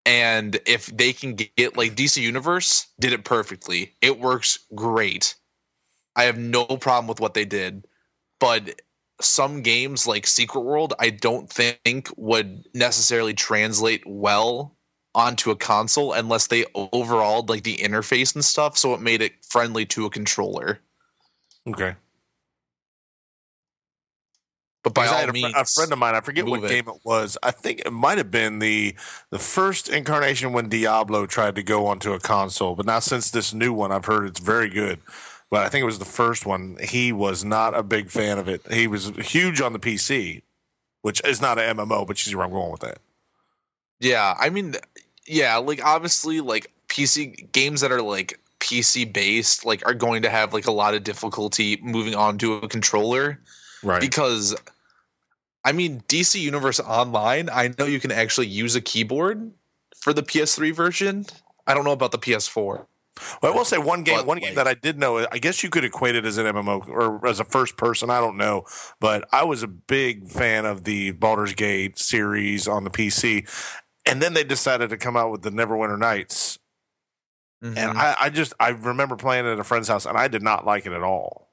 And 0.05 0.59
if 0.65 0.87
they 0.87 1.13
can 1.13 1.35
get 1.35 1.77
like 1.77 1.95
DC 1.95 2.21
Universe 2.21 2.87
did 2.99 3.13
it 3.13 3.23
perfectly. 3.23 3.95
It 4.01 4.19
works 4.19 4.59
great. 4.75 5.35
I 6.15 6.23
have 6.23 6.37
no 6.37 6.65
problem 6.65 7.07
with 7.07 7.19
what 7.19 7.33
they 7.33 7.45
did. 7.45 7.87
But 8.39 8.81
some 9.21 9.61
games 9.61 10.07
like 10.07 10.27
Secret 10.27 10.61
World, 10.61 10.93
I 10.99 11.09
don't 11.09 11.49
think 11.49 12.09
would 12.17 12.67
necessarily 12.73 13.33
translate 13.33 14.03
well 14.05 14.75
onto 15.15 15.51
a 15.51 15.55
console 15.55 16.13
unless 16.13 16.47
they 16.47 16.65
overhauled 16.75 17.49
like 17.49 17.63
the 17.63 17.77
interface 17.77 18.33
and 18.35 18.43
stuff, 18.43 18.77
so 18.77 18.93
it 18.93 19.01
made 19.01 19.21
it 19.21 19.33
friendly 19.45 19.85
to 19.87 20.05
a 20.05 20.09
controller. 20.09 20.79
Okay. 21.67 21.95
But 24.83 24.93
by 24.93 25.07
all 25.07 25.13
had 25.13 25.29
a, 25.29 25.33
means, 25.33 25.53
a 25.55 25.65
friend 25.65 25.91
of 25.91 25.99
mine, 25.99 26.15
I 26.15 26.21
forget 26.21 26.45
what 26.45 26.63
it. 26.63 26.69
game 26.69 26.87
it 26.87 27.01
was. 27.03 27.37
I 27.43 27.51
think 27.51 27.81
it 27.85 27.91
might 27.91 28.17
have 28.17 28.31
been 28.31 28.59
the 28.59 28.95
the 29.29 29.39
first 29.39 29.89
incarnation 29.89 30.53
when 30.53 30.69
Diablo 30.69 31.25
tried 31.25 31.55
to 31.55 31.63
go 31.63 31.85
onto 31.87 32.13
a 32.13 32.19
console. 32.19 32.75
But 32.75 32.85
now 32.85 32.99
since 32.99 33.29
this 33.29 33.53
new 33.53 33.73
one, 33.73 33.91
I've 33.91 34.05
heard 34.05 34.25
it's 34.25 34.39
very 34.39 34.69
good. 34.69 34.99
But 35.49 35.65
I 35.65 35.69
think 35.69 35.81
it 35.81 35.85
was 35.85 35.99
the 35.99 36.05
first 36.05 36.45
one. 36.45 36.77
He 36.81 37.11
was 37.11 37.43
not 37.43 37.73
a 37.73 37.83
big 37.83 38.09
fan 38.09 38.37
of 38.37 38.47
it. 38.47 38.61
He 38.71 38.87
was 38.87 39.09
huge 39.17 39.61
on 39.61 39.73
the 39.73 39.79
PC, 39.79 40.43
which 41.01 41.21
is 41.25 41.41
not 41.41 41.57
an 41.57 41.75
MMO, 41.77 42.05
but 42.05 42.23
you 42.23 42.29
see 42.29 42.35
where 42.35 42.45
I'm 42.45 42.51
going 42.51 42.71
with 42.71 42.81
that. 42.81 42.99
yeah, 43.99 44.35
I 44.39 44.49
mean, 44.49 44.75
yeah, 45.25 45.57
like 45.57 45.83
obviously, 45.83 46.39
like 46.39 46.71
PC 46.87 47.51
games 47.51 47.81
that 47.81 47.91
are 47.91 48.01
like 48.01 48.39
PC 48.59 49.11
based, 49.11 49.65
like 49.65 49.85
are 49.85 49.93
going 49.93 50.21
to 50.21 50.29
have 50.29 50.53
like 50.53 50.67
a 50.67 50.71
lot 50.71 50.93
of 50.93 51.03
difficulty 51.03 51.79
moving 51.81 52.15
on 52.15 52.37
to 52.37 52.53
a 52.55 52.67
controller. 52.69 53.39
Right. 53.83 54.01
because 54.01 54.55
I 55.63 55.71
mean 55.71 56.01
DC 56.07 56.39
Universe 56.39 56.79
Online, 56.79 57.49
I 57.51 57.73
know 57.77 57.85
you 57.85 57.99
can 57.99 58.11
actually 58.11 58.47
use 58.47 58.75
a 58.75 58.81
keyboard 58.81 59.51
for 60.01 60.13
the 60.13 60.23
PS3 60.23 60.73
version. 60.73 61.25
I 61.67 61.73
don't 61.73 61.83
know 61.83 61.91
about 61.91 62.11
the 62.11 62.17
PS4. 62.19 62.85
Well, 63.41 63.51
I 63.51 63.55
will 63.55 63.65
say 63.65 63.77
one 63.77 64.03
game. 64.03 64.15
But, 64.19 64.25
one 64.27 64.37
game 64.39 64.49
like- 64.49 64.55
that 64.55 64.67
I 64.67 64.73
did 64.75 64.97
know. 64.97 65.27
I 65.29 65.39
guess 65.39 65.61
you 65.61 65.69
could 65.69 65.83
equate 65.83 66.15
it 66.15 66.23
as 66.25 66.37
an 66.37 66.45
MMO 66.45 66.87
or 66.87 67.27
as 67.27 67.41
a 67.41 67.43
first 67.43 67.75
person. 67.75 68.09
I 68.09 68.21
don't 68.21 68.37
know, 68.37 68.63
but 69.01 69.27
I 69.33 69.43
was 69.43 69.61
a 69.61 69.67
big 69.67 70.29
fan 70.29 70.65
of 70.65 70.85
the 70.85 71.11
Baldur's 71.11 71.53
Gate 71.53 71.99
series 71.99 72.65
on 72.65 72.85
the 72.85 72.89
PC, 72.89 73.45
and 74.05 74.21
then 74.21 74.33
they 74.35 74.45
decided 74.45 74.89
to 74.91 74.97
come 74.97 75.17
out 75.17 75.31
with 75.31 75.41
the 75.41 75.49
Neverwinter 75.49 75.99
Nights, 75.99 76.59
and 77.61 77.75
Mhm. 77.75 77.95
I, 77.97 78.15
I 78.17 78.29
just 78.29 78.53
I 78.57 78.69
remember 78.69 79.17
playing 79.17 79.45
it 79.45 79.49
at 79.51 79.59
a 79.59 79.65
friend's 79.65 79.89
house, 79.89 80.05
and 80.05 80.17
I 80.17 80.29
did 80.29 80.41
not 80.41 80.65
like 80.65 80.85
it 80.85 80.93
at 80.93 81.03
all 81.03 81.48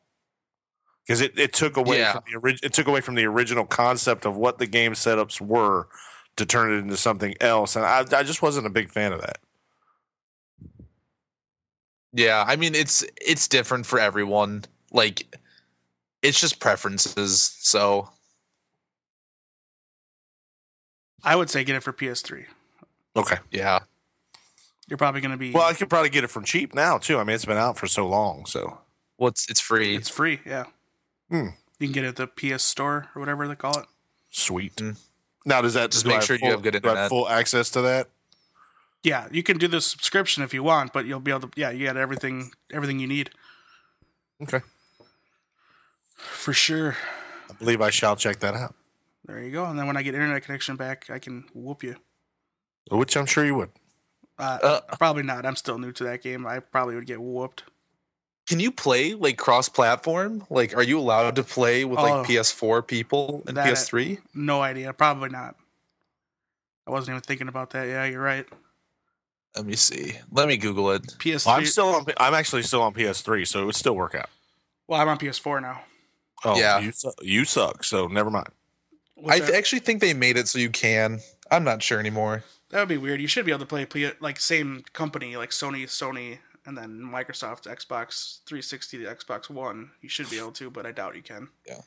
because 1.06 1.20
it, 1.20 1.38
it 1.38 1.52
took 1.52 1.76
away 1.76 1.98
Yeah. 1.98 2.12
from 2.14 2.22
the 2.30 2.36
orig- 2.38 2.60
it 2.64 2.72
took 2.72 2.86
away 2.88 3.00
from 3.00 3.14
the 3.14 3.24
original 3.26 3.64
concept 3.64 4.24
of 4.26 4.36
what 4.36 4.58
the 4.58 4.66
game 4.66 4.92
setups 4.94 5.40
were 5.40 5.88
to 6.36 6.44
turn 6.44 6.72
it 6.72 6.76
into 6.76 6.96
something 6.96 7.34
else, 7.40 7.76
and 7.76 7.84
I, 7.84 8.04
I 8.12 8.22
just 8.22 8.42
wasn't 8.42 8.66
a 8.66 8.70
big 8.70 8.90
fan 8.90 9.12
of 9.12 9.20
that. 9.22 9.38
yeah, 12.12 12.44
I 12.46 12.56
mean 12.56 12.74
it's 12.74 13.04
it's 13.20 13.46
different 13.48 13.86
for 13.86 13.98
everyone. 13.98 14.64
Like 14.92 15.26
it's 16.22 16.40
just 16.40 16.58
preferences. 16.60 17.56
So 17.60 18.08
I 21.22 21.36
would 21.36 21.50
say 21.50 21.64
get 21.64 21.76
it 21.76 21.82
for 21.82 21.92
PS3. 21.92 22.44
Okay. 23.16 23.36
yeah, 23.50 23.80
You're 24.88 24.98
probably 24.98 25.20
going 25.22 25.30
to 25.32 25.36
be. 25.38 25.50
Well, 25.52 25.64
I 25.64 25.72
could 25.72 25.88
probably 25.88 26.10
get 26.10 26.22
it 26.24 26.28
from 26.28 26.44
cheap 26.44 26.74
now 26.74 26.98
too. 26.98 27.18
I 27.18 27.24
mean, 27.24 27.34
it's 27.34 27.44
been 27.46 27.56
out 27.56 27.78
for 27.78 27.86
so 27.86 28.06
long, 28.06 28.44
so 28.46 28.78
what's 29.16 29.48
it's 29.48 29.60
free. 29.60 29.96
it's 29.96 30.08
free. 30.10 30.40
Yeah. 30.44 30.64
Hmm. 31.30 31.48
You 31.78 31.88
can 31.88 31.92
get 31.92 32.04
it 32.04 32.08
at 32.08 32.16
the 32.16 32.26
PS 32.26 32.62
Store 32.64 33.08
or 33.14 33.20
whatever 33.20 33.46
they 33.48 33.54
call 33.54 33.78
it. 33.78 33.86
sweet. 34.30 34.76
Mm. 34.76 34.96
Now, 35.44 35.60
does 35.62 35.74
that 35.74 35.90
Just 35.92 36.04
do 36.04 36.10
I 36.10 36.14
make 36.14 36.22
sure 36.22 36.36
you 36.40 36.50
have 36.50 36.62
good 36.62 36.72
do 36.72 36.88
I 36.88 36.90
internet. 36.90 37.08
full 37.08 37.28
access 37.28 37.70
to 37.70 37.82
that? 37.82 38.08
Yeah, 39.02 39.28
you 39.30 39.42
can 39.44 39.58
do 39.58 39.68
the 39.68 39.80
subscription 39.80 40.42
if 40.42 40.52
you 40.52 40.62
want, 40.64 40.92
but 40.92 41.06
you'll 41.06 41.20
be 41.20 41.30
able 41.30 41.48
to. 41.48 41.50
Yeah, 41.54 41.70
you 41.70 41.86
got 41.86 41.96
everything, 41.96 42.50
everything 42.72 42.98
you 42.98 43.06
need 43.06 43.30
Okay, 44.42 44.60
for 46.16 46.52
sure. 46.52 46.96
I 47.50 47.52
believe 47.54 47.80
I 47.80 47.90
shall 47.90 48.16
check 48.16 48.40
that 48.40 48.54
out. 48.54 48.74
There 49.26 49.40
you 49.42 49.50
go. 49.52 49.64
And 49.66 49.78
then 49.78 49.86
when 49.86 49.96
I 49.96 50.02
get 50.02 50.14
internet 50.14 50.42
connection 50.44 50.76
back, 50.76 51.08
I 51.10 51.18
can 51.18 51.44
whoop 51.54 51.82
you. 51.82 51.96
Which 52.90 53.16
I'm 53.16 53.26
sure 53.26 53.44
you 53.44 53.54
would. 53.54 53.70
Uh, 54.38 54.58
Uh. 54.62 54.96
probably 54.96 55.22
not. 55.22 55.46
I'm 55.46 55.56
still 55.56 55.78
new 55.78 55.92
to 55.92 56.04
that 56.04 56.22
game. 56.22 56.46
I 56.46 56.58
probably 56.60 56.94
would 56.96 57.06
get 57.06 57.20
whooped. 57.20 57.64
Can 58.46 58.60
you 58.60 58.70
play 58.70 59.14
like 59.14 59.36
cross-platform? 59.38 60.46
Like, 60.50 60.76
are 60.76 60.82
you 60.82 60.98
allowed 60.98 61.34
to 61.36 61.42
play 61.42 61.84
with 61.84 61.98
Oh. 61.98 62.02
like 62.02 62.26
PS4 62.28 62.86
people 62.86 63.42
and 63.46 63.56
PS3? 63.56 64.18
No 64.34 64.62
idea. 64.62 64.92
Probably 64.92 65.28
not. 65.30 65.56
I 66.86 66.92
wasn't 66.92 67.14
even 67.16 67.22
thinking 67.22 67.48
about 67.48 67.70
that. 67.70 67.84
Yeah, 67.88 68.04
you're 68.04 68.22
right. 68.22 68.46
Let 69.56 69.66
me 69.66 69.74
see. 69.74 70.16
Let 70.30 70.46
me 70.48 70.56
Google 70.56 70.90
it. 70.92 71.02
PS3. 71.18 71.46
Well, 71.46 71.56
I'm 71.56 71.66
still 71.66 71.88
on. 71.88 72.06
I'm 72.18 72.34
actually 72.34 72.62
still 72.62 72.82
on 72.82 72.92
PS3, 72.94 73.44
so 73.46 73.62
it 73.62 73.64
would 73.64 73.74
still 73.74 73.96
work 73.96 74.14
out. 74.14 74.28
well, 74.86 75.00
I'm 75.00 75.08
on 75.08 75.18
PS4 75.18 75.60
now. 75.60 75.82
Oh, 76.44 76.56
Yeah. 76.56 76.78
you 76.78 76.92
su- 76.92 77.12
you 77.22 77.44
suck. 77.44 77.82
So 77.82 78.06
never 78.06 78.30
mind. 78.30 78.48
What's 79.16 79.34
I 79.36 79.40
that? 79.40 79.46
th- 79.46 79.58
actually 79.58 79.78
think 79.80 80.00
they 80.00 80.14
made 80.14 80.36
it 80.36 80.46
so 80.46 80.58
you 80.58 80.70
can. 80.70 81.20
I'm 81.50 81.64
not 81.64 81.82
sure 81.82 81.98
anymore. 81.98 82.44
that 82.70 82.80
would 82.80 82.88
be 82.88 82.98
weird. 82.98 83.20
You 83.20 83.26
should 83.28 83.46
be 83.46 83.52
able 83.52 83.60
to 83.60 83.66
play, 83.66 83.86
play 83.86 84.12
like 84.20 84.38
same 84.38 84.84
company, 84.92 85.36
like 85.36 85.50
Sony, 85.50 85.84
Sony, 85.84 86.38
and 86.66 86.76
then 86.76 86.98
Microsoft, 87.00 87.64
Xbox 87.64 88.40
360, 88.46 88.98
the 88.98 89.04
Xbox 89.06 89.48
One. 89.48 89.90
You 90.02 90.08
should 90.08 90.28
be 90.28 90.38
able 90.38 90.52
to, 90.52 90.70
but 90.70 90.84
I 90.84 90.92
doubt 90.92 91.16
you 91.16 91.22
can. 91.22 91.48
Yeah. 91.66 91.80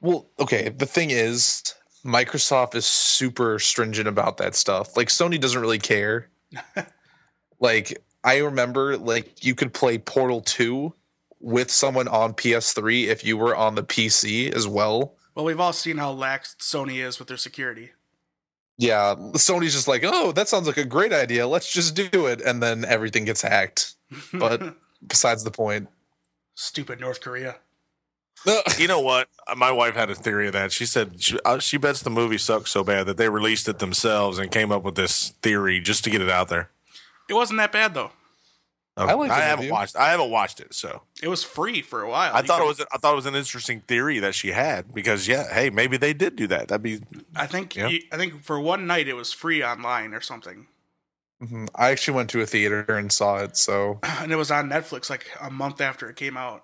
Well, 0.00 0.26
okay. 0.40 0.68
The 0.68 0.86
thing 0.86 1.10
is, 1.10 1.74
Microsoft 2.04 2.74
is 2.74 2.84
super 2.84 3.58
stringent 3.58 4.08
about 4.08 4.36
that 4.38 4.54
stuff. 4.54 4.96
Like 4.96 5.08
Sony 5.08 5.40
doesn't 5.40 5.60
really 5.60 5.78
care. 5.78 6.28
like 7.60 8.02
I 8.24 8.38
remember, 8.38 8.98
like 8.98 9.44
you 9.44 9.54
could 9.54 9.72
play 9.72 9.98
Portal 9.98 10.40
Two 10.40 10.92
with 11.40 11.70
someone 11.70 12.08
on 12.08 12.34
PS3 12.34 13.06
if 13.06 13.24
you 13.24 13.36
were 13.36 13.54
on 13.54 13.74
the 13.74 13.84
PC 13.84 14.52
as 14.52 14.66
well. 14.66 15.14
Well, 15.34 15.44
we've 15.44 15.60
all 15.60 15.72
seen 15.72 15.98
how 15.98 16.12
lax 16.12 16.56
Sony 16.60 17.04
is 17.04 17.18
with 17.18 17.28
their 17.28 17.36
security. 17.36 17.90
Yeah, 18.76 19.14
Sony's 19.34 19.72
just 19.72 19.86
like, 19.86 20.02
oh, 20.04 20.32
that 20.32 20.48
sounds 20.48 20.66
like 20.66 20.78
a 20.78 20.84
great 20.84 21.12
idea. 21.12 21.46
Let's 21.46 21.72
just 21.72 21.94
do 21.94 22.26
it, 22.26 22.40
and 22.40 22.62
then 22.62 22.84
everything 22.84 23.24
gets 23.24 23.40
hacked. 23.40 23.94
But 24.32 24.74
besides 25.06 25.44
the 25.44 25.50
point. 25.50 25.88
Stupid 26.54 27.00
North 27.00 27.20
Korea. 27.20 27.56
You 28.78 28.88
know 28.88 29.00
what? 29.00 29.28
My 29.56 29.70
wife 29.70 29.94
had 29.94 30.10
a 30.10 30.14
theory 30.14 30.48
of 30.48 30.52
that. 30.52 30.70
She 30.70 30.84
said 30.84 31.22
she, 31.22 31.38
uh, 31.46 31.58
she 31.60 31.78
bets 31.78 32.02
the 32.02 32.10
movie 32.10 32.36
sucked 32.36 32.68
so 32.68 32.84
bad 32.84 33.06
that 33.06 33.16
they 33.16 33.30
released 33.30 33.68
it 33.68 33.78
themselves 33.78 34.38
and 34.38 34.50
came 34.50 34.70
up 34.70 34.82
with 34.82 34.96
this 34.96 35.30
theory 35.40 35.80
just 35.80 36.04
to 36.04 36.10
get 36.10 36.20
it 36.20 36.28
out 36.28 36.48
there. 36.48 36.68
It 37.28 37.34
wasn't 37.34 37.58
that 37.58 37.72
bad 37.72 37.94
though. 37.94 38.10
I 38.96 39.12
like 39.14 39.30
I 39.30 39.40
haven't 39.40 39.64
movie. 39.64 39.72
watched. 39.72 39.96
I 39.96 40.10
haven't 40.12 40.30
watched 40.30 40.60
it, 40.60 40.72
so 40.72 41.02
It 41.20 41.26
was 41.28 41.42
free 41.42 41.82
for 41.82 42.02
a 42.02 42.08
while. 42.08 42.32
I 42.32 42.40
You 42.40 42.46
thought 42.46 42.60
it 42.62 42.66
was. 42.66 42.80
I 42.92 42.98
thought 42.98 43.12
it 43.12 43.16
was 43.16 43.26
an 43.26 43.34
interesting 43.34 43.80
theory 43.80 44.20
that 44.20 44.34
she 44.36 44.52
had 44.52 44.94
because 44.94 45.26
yeah, 45.26 45.52
hey, 45.52 45.68
maybe 45.70 45.96
they 45.96 46.12
did 46.14 46.36
do 46.36 46.46
that. 46.46 46.68
That'd 46.68 46.82
be 46.82 47.00
I 47.34 47.46
think. 47.46 47.74
Yeah. 47.74 47.88
you- 47.88 48.02
I 48.12 48.16
think 48.16 48.44
for 48.44 48.60
one 48.60 48.86
night 48.86 49.08
it 49.08 49.14
was 49.14 49.32
free 49.32 49.64
online 49.64 50.14
or 50.14 50.20
something, 50.20 50.68
Mhm. 51.42 51.68
I 51.74 51.90
actually 51.90 52.14
went 52.14 52.30
to 52.30 52.40
a 52.40 52.46
theater 52.46 52.84
and 52.88 53.12
saw 53.12 53.38
it. 53.38 53.56
So 53.56 53.98
and 54.04 54.30
it 54.30 54.36
was 54.36 54.52
on 54.52 54.68
Netflix 54.70 55.10
like 55.10 55.28
a 55.40 55.50
month 55.50 55.80
after 55.80 56.08
it 56.08 56.14
came 56.14 56.36
out. 56.36 56.62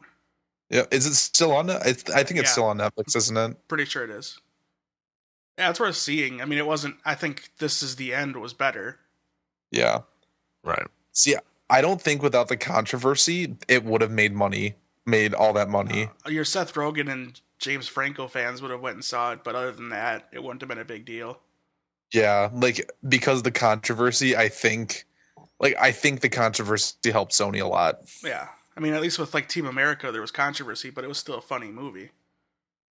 yeah, 0.68 0.84
is 0.92 1.06
it 1.06 1.14
still 1.14 1.50
on? 1.52 1.66
Net- 1.66 1.82
It's, 1.84 2.08
I 2.10 2.22
think 2.22 2.38
it's 2.38 2.50
Yeah. 2.50 2.52
still 2.52 2.64
on 2.66 2.78
Netflix, 2.78 3.16
isn't 3.16 3.36
it? 3.36 3.66
Pretty 3.66 3.86
sure 3.86 4.04
it 4.04 4.10
is. 4.10 4.38
Yeah, 5.58 5.70
it's 5.70 5.80
worth 5.80 5.96
seeing. 5.96 6.40
I 6.40 6.44
mean, 6.44 6.60
it 6.60 6.66
wasn't. 6.66 6.96
I 7.04 7.16
think 7.16 7.50
this 7.58 7.82
is 7.82 7.96
the 7.96 8.14
end 8.14 8.36
was 8.36 8.54
better. 8.54 9.00
Yeah. 9.72 10.02
right. 10.62 10.86
See, 11.12 11.34
I 11.70 11.80
don't 11.80 12.00
think 12.02 12.22
without 12.22 12.48
the 12.48 12.56
controversy, 12.56 13.56
it 13.68 13.84
would 13.84 14.00
have 14.00 14.10
made 14.10 14.32
money, 14.34 14.74
made 15.06 15.32
all 15.34 15.52
that 15.54 15.68
money. 15.68 16.10
Your 16.26 16.44
Seth 16.44 16.74
Rogen 16.74 17.10
and 17.10 17.40
James 17.58 17.86
Franco 17.86 18.26
fans 18.28 18.60
would 18.60 18.70
have 18.70 18.80
went 18.80 18.96
and 18.96 19.04
saw 19.04 19.32
it, 19.32 19.44
but 19.44 19.54
other 19.54 19.72
than 19.72 19.90
that, 19.90 20.28
it 20.32 20.42
wouldn't 20.42 20.60
have 20.62 20.68
been 20.68 20.78
a 20.78 20.84
big 20.84 21.04
deal. 21.04 21.38
Yeah, 22.12 22.50
like 22.52 22.90
because 23.08 23.38
of 23.38 23.44
the 23.44 23.52
controversy, 23.52 24.36
I 24.36 24.48
think, 24.48 25.04
like 25.60 25.76
I 25.80 25.92
think 25.92 26.20
the 26.20 26.28
controversy 26.28 26.96
helped 27.12 27.32
Sony 27.32 27.62
a 27.62 27.66
lot. 27.66 28.00
Yeah, 28.24 28.48
I 28.76 28.80
mean, 28.80 28.94
at 28.94 29.00
least 29.00 29.18
with 29.18 29.32
like 29.32 29.48
Team 29.48 29.66
America, 29.66 30.10
there 30.10 30.20
was 30.20 30.32
controversy, 30.32 30.90
but 30.90 31.04
it 31.04 31.08
was 31.08 31.18
still 31.18 31.36
a 31.36 31.40
funny 31.42 31.68
movie, 31.68 32.10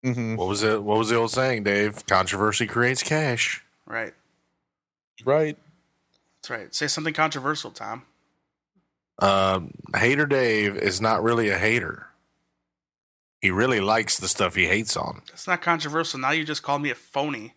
hmm 0.04 0.36
What 0.36 0.46
was 0.46 0.62
it? 0.62 0.82
What 0.84 0.98
was 0.98 1.08
the 1.08 1.16
old 1.16 1.32
saying, 1.32 1.64
Dave? 1.64 2.06
Controversy 2.06 2.66
creates 2.68 3.02
cash. 3.02 3.64
right? 3.86 4.14
Right. 5.24 5.58
That's 6.40 6.50
right. 6.50 6.72
Say 6.74 6.86
something 6.86 7.12
controversial, 7.14 7.72
Tom. 7.72 8.04
Um, 9.18 9.72
hater 9.96 10.26
Dave 10.26 10.76
is 10.76 11.00
not 11.00 11.22
really 11.22 11.48
a 11.48 11.58
hater. 11.58 12.06
He 13.40 13.50
really 13.50 13.80
likes 13.80 14.18
the 14.18 14.28
stuff 14.28 14.54
he 14.54 14.66
hates 14.66 14.96
on. 14.96 15.22
That's 15.28 15.46
not 15.46 15.62
controversial. 15.62 16.18
Now 16.20 16.30
you 16.32 16.44
just 16.44 16.62
called 16.62 16.82
me 16.82 16.90
a 16.90 16.94
phony. 16.94 17.54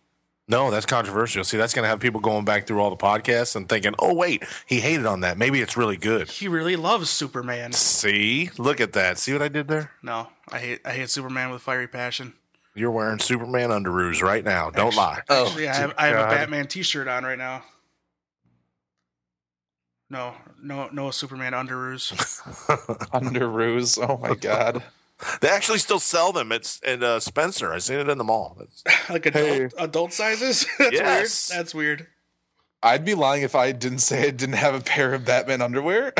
No, 0.48 0.70
that's 0.70 0.86
controversial. 0.86 1.44
See, 1.44 1.56
that's 1.56 1.72
going 1.72 1.84
to 1.84 1.88
have 1.88 2.00
people 2.00 2.20
going 2.20 2.44
back 2.44 2.66
through 2.66 2.80
all 2.80 2.90
the 2.90 2.96
podcasts 2.96 3.54
and 3.56 3.68
thinking, 3.68 3.94
"Oh, 3.98 4.12
wait, 4.12 4.44
he 4.66 4.80
hated 4.80 5.06
on 5.06 5.20
that. 5.20 5.38
Maybe 5.38 5.60
it's 5.60 5.76
really 5.76 5.96
good." 5.96 6.28
He 6.30 6.48
really 6.48 6.76
loves 6.76 7.08
Superman. 7.10 7.72
See, 7.72 8.50
look 8.58 8.80
at 8.80 8.92
that. 8.92 9.18
See 9.18 9.32
what 9.32 9.40
I 9.40 9.48
did 9.48 9.68
there? 9.68 9.92
No, 10.02 10.28
I 10.50 10.58
hate 10.58 10.80
I 10.84 10.92
hate 10.92 11.10
Superman 11.10 11.50
with 11.50 11.62
fiery 11.62 11.86
passion. 11.88 12.34
You're 12.74 12.90
wearing 12.90 13.18
Superman 13.18 13.70
underoos 13.70 14.22
right 14.22 14.44
now. 14.44 14.70
Don't 14.70 14.96
lie. 14.96 15.20
Oh, 15.28 15.46
Actually, 15.46 15.68
I 15.68 15.74
have, 15.74 15.94
I 15.98 16.06
have 16.06 16.26
a 16.26 16.34
Batman 16.34 16.66
T-shirt 16.66 17.06
on 17.06 17.22
right 17.22 17.36
now. 17.38 17.62
No, 20.12 20.34
no, 20.62 20.90
no 20.92 21.10
Superman 21.10 21.54
underoos. 21.54 22.12
Under 23.14 23.48
ruse. 23.48 23.96
Oh 23.96 24.18
my 24.18 24.34
god. 24.34 24.82
They 25.40 25.48
actually 25.48 25.78
still 25.78 25.98
sell 25.98 26.32
them. 26.32 26.52
It's 26.52 26.80
at 26.84 27.02
uh, 27.02 27.18
Spencer. 27.18 27.72
I 27.72 27.78
seen 27.78 27.98
it 27.98 28.10
in 28.10 28.18
the 28.18 28.24
mall. 28.24 28.58
It's- 28.60 29.08
like 29.10 29.24
adult 29.24 29.46
Hey. 29.46 29.68
adult 29.78 30.12
sizes. 30.12 30.66
That's 30.78 30.92
Yes. 30.92 31.48
weird. 31.50 31.58
That's 31.60 31.74
weird. 31.74 32.06
I'd 32.82 33.04
be 33.06 33.14
lying 33.14 33.42
if 33.42 33.54
I 33.54 33.72
didn't 33.72 34.00
say 34.00 34.26
I 34.26 34.30
didn't 34.30 34.56
have 34.56 34.74
a 34.74 34.80
pair 34.80 35.14
of 35.14 35.24
Batman 35.24 35.62
underwear. 35.62 36.12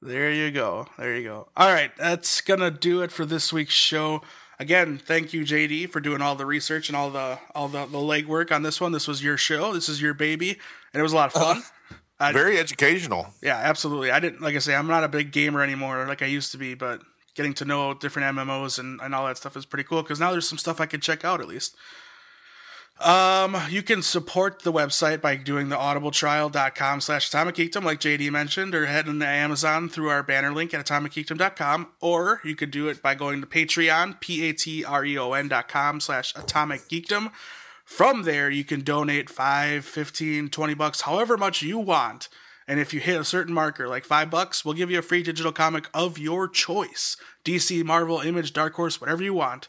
there 0.00 0.30
you 0.32 0.50
go. 0.52 0.86
There 0.98 1.16
you 1.16 1.24
go. 1.24 1.48
All 1.56 1.72
right, 1.72 1.90
that's 1.96 2.40
gonna 2.40 2.70
do 2.70 3.02
it 3.02 3.10
for 3.10 3.24
this 3.24 3.52
week's 3.52 3.72
show. 3.74 4.22
Again, 4.58 4.98
thank 4.98 5.32
you, 5.32 5.42
JD, 5.44 5.88
for 5.90 6.00
doing 6.00 6.20
all 6.20 6.34
the 6.36 6.46
research 6.46 6.88
and 6.88 6.94
all 6.96 7.10
the 7.10 7.38
all 7.54 7.68
the, 7.68 7.86
the 7.86 7.98
legwork 7.98 8.52
on 8.52 8.62
this 8.62 8.80
one. 8.80 8.92
This 8.92 9.08
was 9.08 9.24
your 9.24 9.36
show. 9.38 9.72
This 9.72 9.88
is 9.88 10.02
your 10.02 10.12
baby, 10.14 10.58
and 10.92 11.00
it 11.00 11.02
was 11.02 11.12
a 11.12 11.16
lot 11.16 11.34
of 11.34 11.40
fun. 11.40 11.62
I- 12.20 12.32
Very 12.32 12.58
educational. 12.58 13.34
Yeah, 13.42 13.56
absolutely. 13.56 14.10
I 14.12 14.20
didn't 14.20 14.40
like 14.40 14.54
I 14.54 14.58
say 14.60 14.74
I'm 14.76 14.86
not 14.86 15.02
a 15.04 15.08
big 15.08 15.32
gamer 15.32 15.60
anymore 15.62 16.06
like 16.06 16.22
I 16.22 16.26
used 16.26 16.52
to 16.52 16.58
be, 16.58 16.74
but 16.74 17.00
getting 17.34 17.54
to 17.54 17.64
know 17.64 17.94
different 17.94 18.36
MMOs 18.36 18.78
and, 18.78 19.00
and 19.00 19.14
all 19.14 19.26
that 19.26 19.38
stuff 19.38 19.56
is 19.56 19.64
pretty 19.66 19.84
cool 19.84 20.02
because 20.02 20.20
now 20.20 20.30
there's 20.30 20.48
some 20.48 20.58
stuff 20.58 20.80
I 20.80 20.86
can 20.86 21.00
check 21.00 21.24
out 21.24 21.40
at 21.40 21.48
least. 21.48 21.74
Um, 23.00 23.56
you 23.68 23.82
can 23.82 24.02
support 24.02 24.62
the 24.62 24.72
website 24.72 25.20
by 25.20 25.34
doing 25.34 25.70
the 25.70 25.76
audibletrial.com 25.76 27.00
slash 27.00 27.28
atomic 27.28 27.56
geekdom, 27.56 27.82
like 27.82 27.98
JD 27.98 28.30
mentioned, 28.30 28.74
or 28.74 28.86
heading 28.86 29.18
to 29.18 29.26
Amazon 29.26 29.88
through 29.88 30.08
our 30.10 30.22
banner 30.22 30.52
link 30.52 30.72
at 30.72 30.86
atomicgeekdom.com, 30.86 31.88
or 32.00 32.40
you 32.44 32.54
could 32.54 32.70
do 32.70 32.86
it 32.88 33.02
by 33.02 33.16
going 33.16 33.40
to 33.40 33.46
Patreon, 33.46 34.20
P-A-T-R-E-O-N 34.20 35.48
dot 35.48 35.68
com 35.68 35.98
slash 35.98 36.32
atomic 36.36 36.82
geekdom. 36.88 37.32
From 37.84 38.22
there, 38.22 38.50
you 38.50 38.64
can 38.64 38.82
donate 38.82 39.28
5, 39.28 39.84
15, 39.84 40.48
20 40.48 40.74
bucks, 40.74 41.00
however 41.02 41.36
much 41.36 41.62
you 41.62 41.78
want. 41.78 42.28
And 42.68 42.78
if 42.78 42.94
you 42.94 43.00
hit 43.00 43.20
a 43.20 43.24
certain 43.24 43.52
marker, 43.52 43.88
like 43.88 44.04
5 44.04 44.30
bucks, 44.30 44.64
we'll 44.64 44.74
give 44.74 44.90
you 44.90 44.98
a 44.98 45.02
free 45.02 45.22
digital 45.22 45.52
comic 45.52 45.88
of 45.92 46.18
your 46.18 46.48
choice. 46.48 47.16
DC, 47.44 47.84
Marvel, 47.84 48.20
Image, 48.20 48.52
Dark 48.52 48.74
Horse, 48.74 49.00
whatever 49.00 49.22
you 49.22 49.34
want. 49.34 49.68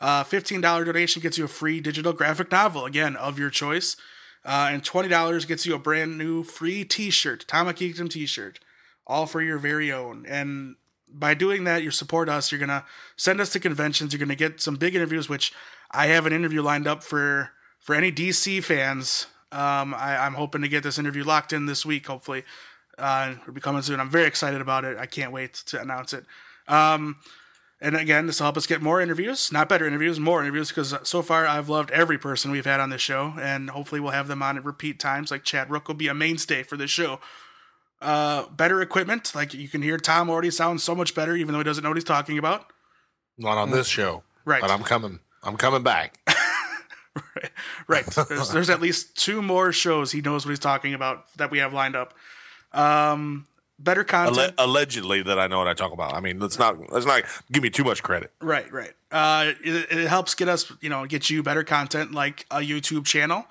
Uh, 0.00 0.22
$15 0.22 0.62
donation 0.84 1.20
gets 1.20 1.36
you 1.36 1.44
a 1.44 1.48
free 1.48 1.80
digital 1.80 2.12
graphic 2.12 2.52
novel, 2.52 2.84
again, 2.84 3.16
of 3.16 3.38
your 3.38 3.50
choice. 3.50 3.96
Uh, 4.44 4.68
and 4.70 4.82
$20 4.82 5.46
gets 5.46 5.66
you 5.66 5.74
a 5.74 5.78
brand 5.78 6.16
new 6.16 6.44
free 6.44 6.84
t 6.84 7.10
shirt, 7.10 7.42
Atomic 7.42 7.76
Geekdom 7.76 8.08
t 8.08 8.24
shirt, 8.24 8.60
all 9.06 9.26
for 9.26 9.42
your 9.42 9.58
very 9.58 9.92
own. 9.92 10.24
And 10.26 10.76
by 11.12 11.34
doing 11.34 11.64
that, 11.64 11.82
you 11.82 11.90
support 11.90 12.28
us. 12.28 12.52
You're 12.52 12.66
to 12.66 12.84
send 13.16 13.40
us 13.40 13.50
to 13.50 13.60
conventions. 13.60 14.12
You're 14.12 14.26
to 14.26 14.34
get 14.34 14.60
some 14.60 14.76
big 14.76 14.94
interviews, 14.94 15.28
which 15.28 15.52
I 15.90 16.06
have 16.06 16.26
an 16.26 16.32
interview 16.32 16.62
lined 16.62 16.86
up 16.86 17.02
for, 17.02 17.50
for 17.78 17.94
any 17.94 18.12
DC 18.12 18.62
fans. 18.62 19.26
Um, 19.50 19.94
I, 19.94 20.16
I'm 20.18 20.34
hoping 20.34 20.62
to 20.62 20.68
get 20.68 20.82
this 20.82 20.98
interview 20.98 21.24
locked 21.24 21.52
in 21.52 21.66
this 21.66 21.86
week, 21.86 22.06
hopefully. 22.06 22.44
Uh, 22.98 23.34
it'll 23.40 23.54
be 23.54 23.60
coming 23.60 23.82
soon. 23.82 24.00
I'm 24.00 24.10
very 24.10 24.26
excited 24.26 24.60
about 24.60 24.84
it. 24.84 24.98
I 24.98 25.06
can't 25.06 25.32
wait 25.32 25.54
to 25.66 25.80
announce 25.80 26.12
it. 26.12 26.24
Um, 26.66 27.16
and 27.80 27.96
again, 27.96 28.26
this 28.26 28.40
will 28.40 28.46
help 28.46 28.56
us 28.56 28.66
get 28.66 28.82
more 28.82 29.00
interviews, 29.00 29.52
not 29.52 29.68
better 29.68 29.86
interviews, 29.86 30.18
more 30.18 30.42
interviews, 30.42 30.68
because 30.68 30.94
so 31.04 31.22
far 31.22 31.46
I've 31.46 31.68
loved 31.68 31.92
every 31.92 32.18
person 32.18 32.50
we've 32.50 32.66
had 32.66 32.80
on 32.80 32.90
this 32.90 33.00
show, 33.00 33.34
and 33.40 33.70
hopefully 33.70 34.00
we'll 34.00 34.10
have 34.10 34.26
them 34.26 34.42
on 34.42 34.56
at 34.56 34.64
repeat 34.64 34.98
times. 34.98 35.30
Like 35.30 35.44
Chad 35.44 35.70
Rook 35.70 35.86
will 35.86 35.94
be 35.94 36.08
a 36.08 36.14
mainstay 36.14 36.64
for 36.64 36.76
this 36.76 36.90
show. 36.90 37.20
Uh, 38.00 38.46
better 38.50 38.80
equipment, 38.80 39.34
like 39.34 39.52
you 39.54 39.68
can 39.68 39.82
hear 39.82 39.98
Tom 39.98 40.30
already 40.30 40.50
sounds 40.50 40.84
so 40.84 40.94
much 40.94 41.14
better, 41.14 41.34
even 41.34 41.52
though 41.52 41.58
he 41.58 41.64
doesn't 41.64 41.82
know 41.82 41.90
what 41.90 41.96
he's 41.96 42.04
talking 42.04 42.38
about. 42.38 42.66
Not 43.36 43.58
on 43.58 43.70
this 43.70 43.88
show. 43.88 44.22
Right. 44.44 44.60
But 44.60 44.70
I'm 44.70 44.82
coming. 44.82 45.18
I'm 45.42 45.56
coming 45.56 45.82
back. 45.82 46.18
right. 47.88 48.06
There's, 48.06 48.50
there's 48.50 48.70
at 48.70 48.80
least 48.80 49.16
two 49.16 49.42
more 49.42 49.72
shows 49.72 50.12
he 50.12 50.20
knows 50.20 50.44
what 50.44 50.50
he's 50.50 50.58
talking 50.58 50.94
about 50.94 51.26
that 51.36 51.50
we 51.50 51.58
have 51.58 51.72
lined 51.72 51.96
up. 51.96 52.14
Um, 52.72 53.46
better 53.78 54.00
Alle- 54.00 54.26
content. 54.26 54.54
allegedly 54.58 55.22
that 55.22 55.38
I 55.38 55.46
know 55.46 55.58
what 55.58 55.68
I 55.68 55.74
talk 55.74 55.92
about. 55.92 56.14
I 56.14 56.20
mean, 56.20 56.38
let's 56.38 56.58
not 56.58 56.92
let's 56.92 57.06
not 57.06 57.22
give 57.50 57.62
me 57.62 57.70
too 57.70 57.84
much 57.84 58.02
credit. 58.02 58.32
Right, 58.40 58.70
right. 58.72 58.92
Uh, 59.10 59.52
it, 59.64 59.90
it 59.90 60.08
helps 60.08 60.34
get 60.34 60.48
us, 60.48 60.72
you 60.80 60.88
know, 60.88 61.06
get 61.06 61.30
you 61.30 61.42
better 61.42 61.64
content 61.64 62.12
like 62.12 62.46
a 62.50 62.58
YouTube 62.58 63.06
channel. 63.06 63.46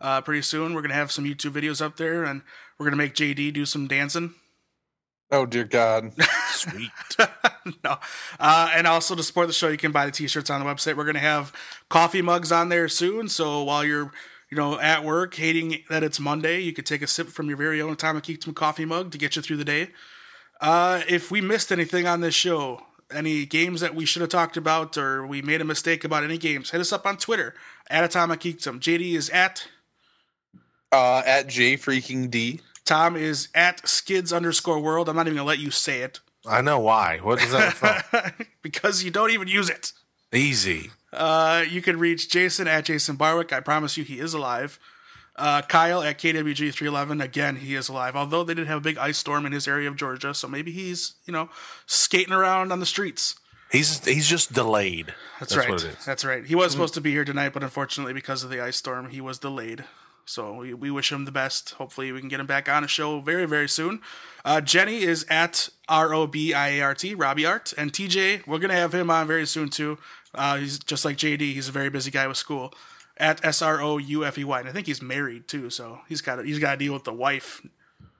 Uh, 0.00 0.20
pretty 0.20 0.42
soon, 0.42 0.74
we're 0.74 0.82
gonna 0.82 0.94
have 0.94 1.12
some 1.12 1.24
YouTube 1.24 1.52
videos 1.52 1.80
up 1.80 1.96
there, 1.96 2.24
and 2.24 2.42
we're 2.82 2.90
gonna 2.90 2.96
make 2.96 3.14
JD 3.14 3.52
do 3.52 3.64
some 3.64 3.86
dancing. 3.86 4.34
oh 5.30 5.46
dear 5.46 5.62
God. 5.62 6.12
Sweet. 6.48 6.90
no, 7.84 7.96
uh, 8.40 8.70
and 8.74 8.88
also 8.88 9.14
to 9.14 9.22
support 9.22 9.46
the 9.46 9.52
show, 9.52 9.68
you 9.68 9.76
can 9.78 9.92
buy 9.92 10.04
the 10.04 10.10
T-shirts 10.10 10.50
on 10.50 10.58
the 10.60 10.66
website. 10.66 10.96
We're 10.96 11.04
gonna 11.04 11.20
have 11.20 11.52
coffee 11.88 12.22
mugs 12.22 12.50
on 12.50 12.70
there 12.70 12.88
soon. 12.88 13.28
So 13.28 13.62
while 13.62 13.84
you're, 13.84 14.10
you 14.50 14.56
know, 14.56 14.80
at 14.80 15.04
work 15.04 15.34
hating 15.34 15.84
that 15.90 16.02
it's 16.02 16.18
Monday, 16.18 16.58
you 16.60 16.72
could 16.72 16.84
take 16.86 17.02
a 17.02 17.06
sip 17.06 17.28
from 17.28 17.46
your 17.46 17.56
very 17.56 17.80
own 17.80 17.92
Atomic 17.92 18.24
Geekdom 18.24 18.54
coffee 18.56 18.84
mug 18.84 19.12
to 19.12 19.18
get 19.18 19.36
you 19.36 19.42
through 19.42 19.58
the 19.58 19.64
day. 19.64 19.90
Uh, 20.60 21.02
if 21.08 21.30
we 21.30 21.40
missed 21.40 21.70
anything 21.70 22.06
on 22.06 22.20
this 22.20 22.34
show, 22.34 22.82
any 23.12 23.46
games 23.46 23.80
that 23.80 23.94
we 23.94 24.04
should 24.04 24.22
have 24.22 24.30
talked 24.30 24.56
about, 24.56 24.98
or 24.98 25.24
we 25.24 25.40
made 25.40 25.60
a 25.60 25.64
mistake 25.64 26.02
about 26.02 26.24
any 26.24 26.36
games, 26.38 26.70
hit 26.70 26.80
us 26.80 26.92
up 26.92 27.06
on 27.06 27.16
Twitter 27.16 27.54
at 27.88 28.02
Atomic 28.02 28.40
Geekdom. 28.40 28.80
JD 28.80 29.14
is 29.14 29.30
at 29.30 29.68
Uh, 30.90 31.22
at 31.24 31.46
J 31.46 31.76
freaking 31.76 32.28
D. 32.30 32.60
Tom 32.84 33.16
is 33.16 33.48
at 33.54 33.86
skids 33.88 34.32
underscore 34.32 34.80
world. 34.80 35.08
I'm 35.08 35.16
not 35.16 35.26
even 35.26 35.36
gonna 35.36 35.46
let 35.46 35.58
you 35.58 35.70
say 35.70 36.00
it 36.00 36.20
I 36.46 36.60
know 36.60 36.80
why. 36.80 37.18
What 37.18 37.40
is 37.42 37.52
that 37.52 37.74
from? 37.74 38.46
because 38.62 39.04
you 39.04 39.10
don't 39.10 39.30
even 39.30 39.48
use 39.48 39.70
it. 39.70 39.92
Easy. 40.32 40.90
Uh, 41.12 41.64
you 41.68 41.82
can 41.82 41.98
reach 41.98 42.28
Jason 42.30 42.66
at 42.66 42.86
Jason 42.86 43.16
Barwick. 43.16 43.52
I 43.52 43.60
promise 43.60 43.96
you, 43.96 44.04
he 44.04 44.18
is 44.18 44.34
alive. 44.34 44.78
Uh, 45.36 45.62
Kyle 45.62 46.02
at 46.02 46.18
KWG311. 46.18 47.22
Again, 47.22 47.56
he 47.56 47.74
is 47.74 47.88
alive. 47.88 48.16
Although 48.16 48.44
they 48.44 48.54
did 48.54 48.66
have 48.66 48.78
a 48.78 48.82
big 48.82 48.98
ice 48.98 49.18
storm 49.18 49.46
in 49.46 49.52
his 49.52 49.68
area 49.68 49.88
of 49.88 49.96
Georgia, 49.96 50.34
so 50.34 50.48
maybe 50.48 50.72
he's 50.72 51.14
you 51.26 51.32
know 51.32 51.48
skating 51.86 52.34
around 52.34 52.72
on 52.72 52.80
the 52.80 52.86
streets. 52.86 53.36
He's 53.70 54.04
he's 54.04 54.28
just 54.28 54.52
delayed. 54.52 55.14
That's, 55.40 55.54
That's 55.54 55.56
right. 55.56 55.70
what 55.70 55.84
it 55.84 55.98
is. 55.98 56.04
That's 56.04 56.24
right. 56.24 56.44
He 56.44 56.54
was 56.54 56.72
supposed 56.72 56.94
to 56.94 57.00
be 57.00 57.12
here 57.12 57.24
tonight, 57.24 57.52
but 57.54 57.62
unfortunately, 57.62 58.12
because 58.12 58.44
of 58.44 58.50
the 58.50 58.60
ice 58.60 58.76
storm, 58.76 59.08
he 59.10 59.20
was 59.20 59.38
delayed. 59.38 59.84
So 60.24 60.54
we, 60.54 60.74
we 60.74 60.90
wish 60.90 61.10
him 61.12 61.24
the 61.24 61.32
best. 61.32 61.70
Hopefully, 61.74 62.12
we 62.12 62.20
can 62.20 62.28
get 62.28 62.40
him 62.40 62.46
back 62.46 62.68
on 62.68 62.84
a 62.84 62.88
show 62.88 63.20
very, 63.20 63.46
very 63.46 63.68
soon. 63.68 64.00
Uh, 64.44 64.60
Jenny 64.60 65.02
is 65.02 65.26
at 65.28 65.68
R 65.88 66.14
O 66.14 66.26
B 66.26 66.54
I 66.54 66.68
A 66.70 66.80
R 66.82 66.94
T, 66.94 67.14
Robbie 67.14 67.46
Art. 67.46 67.72
And 67.76 67.92
TJ, 67.92 68.46
we're 68.46 68.58
going 68.58 68.70
to 68.70 68.76
have 68.76 68.94
him 68.94 69.10
on 69.10 69.26
very 69.26 69.46
soon, 69.46 69.68
too. 69.68 69.98
Uh, 70.34 70.56
he's 70.56 70.78
just 70.78 71.04
like 71.04 71.16
JD, 71.16 71.40
he's 71.40 71.68
a 71.68 71.72
very 71.72 71.90
busy 71.90 72.10
guy 72.10 72.26
with 72.26 72.36
school. 72.36 72.72
At 73.16 73.44
S 73.44 73.62
R 73.62 73.80
O 73.80 73.98
U 73.98 74.24
F 74.24 74.38
E 74.38 74.44
Y. 74.44 74.60
And 74.60 74.68
I 74.68 74.72
think 74.72 74.86
he's 74.86 75.02
married, 75.02 75.48
too. 75.48 75.70
So 75.70 76.00
he's 76.08 76.22
got 76.22 76.44
he's 76.44 76.58
got 76.58 76.72
to 76.72 76.76
deal 76.78 76.92
with 76.92 77.04
the 77.04 77.12
wife. 77.12 77.60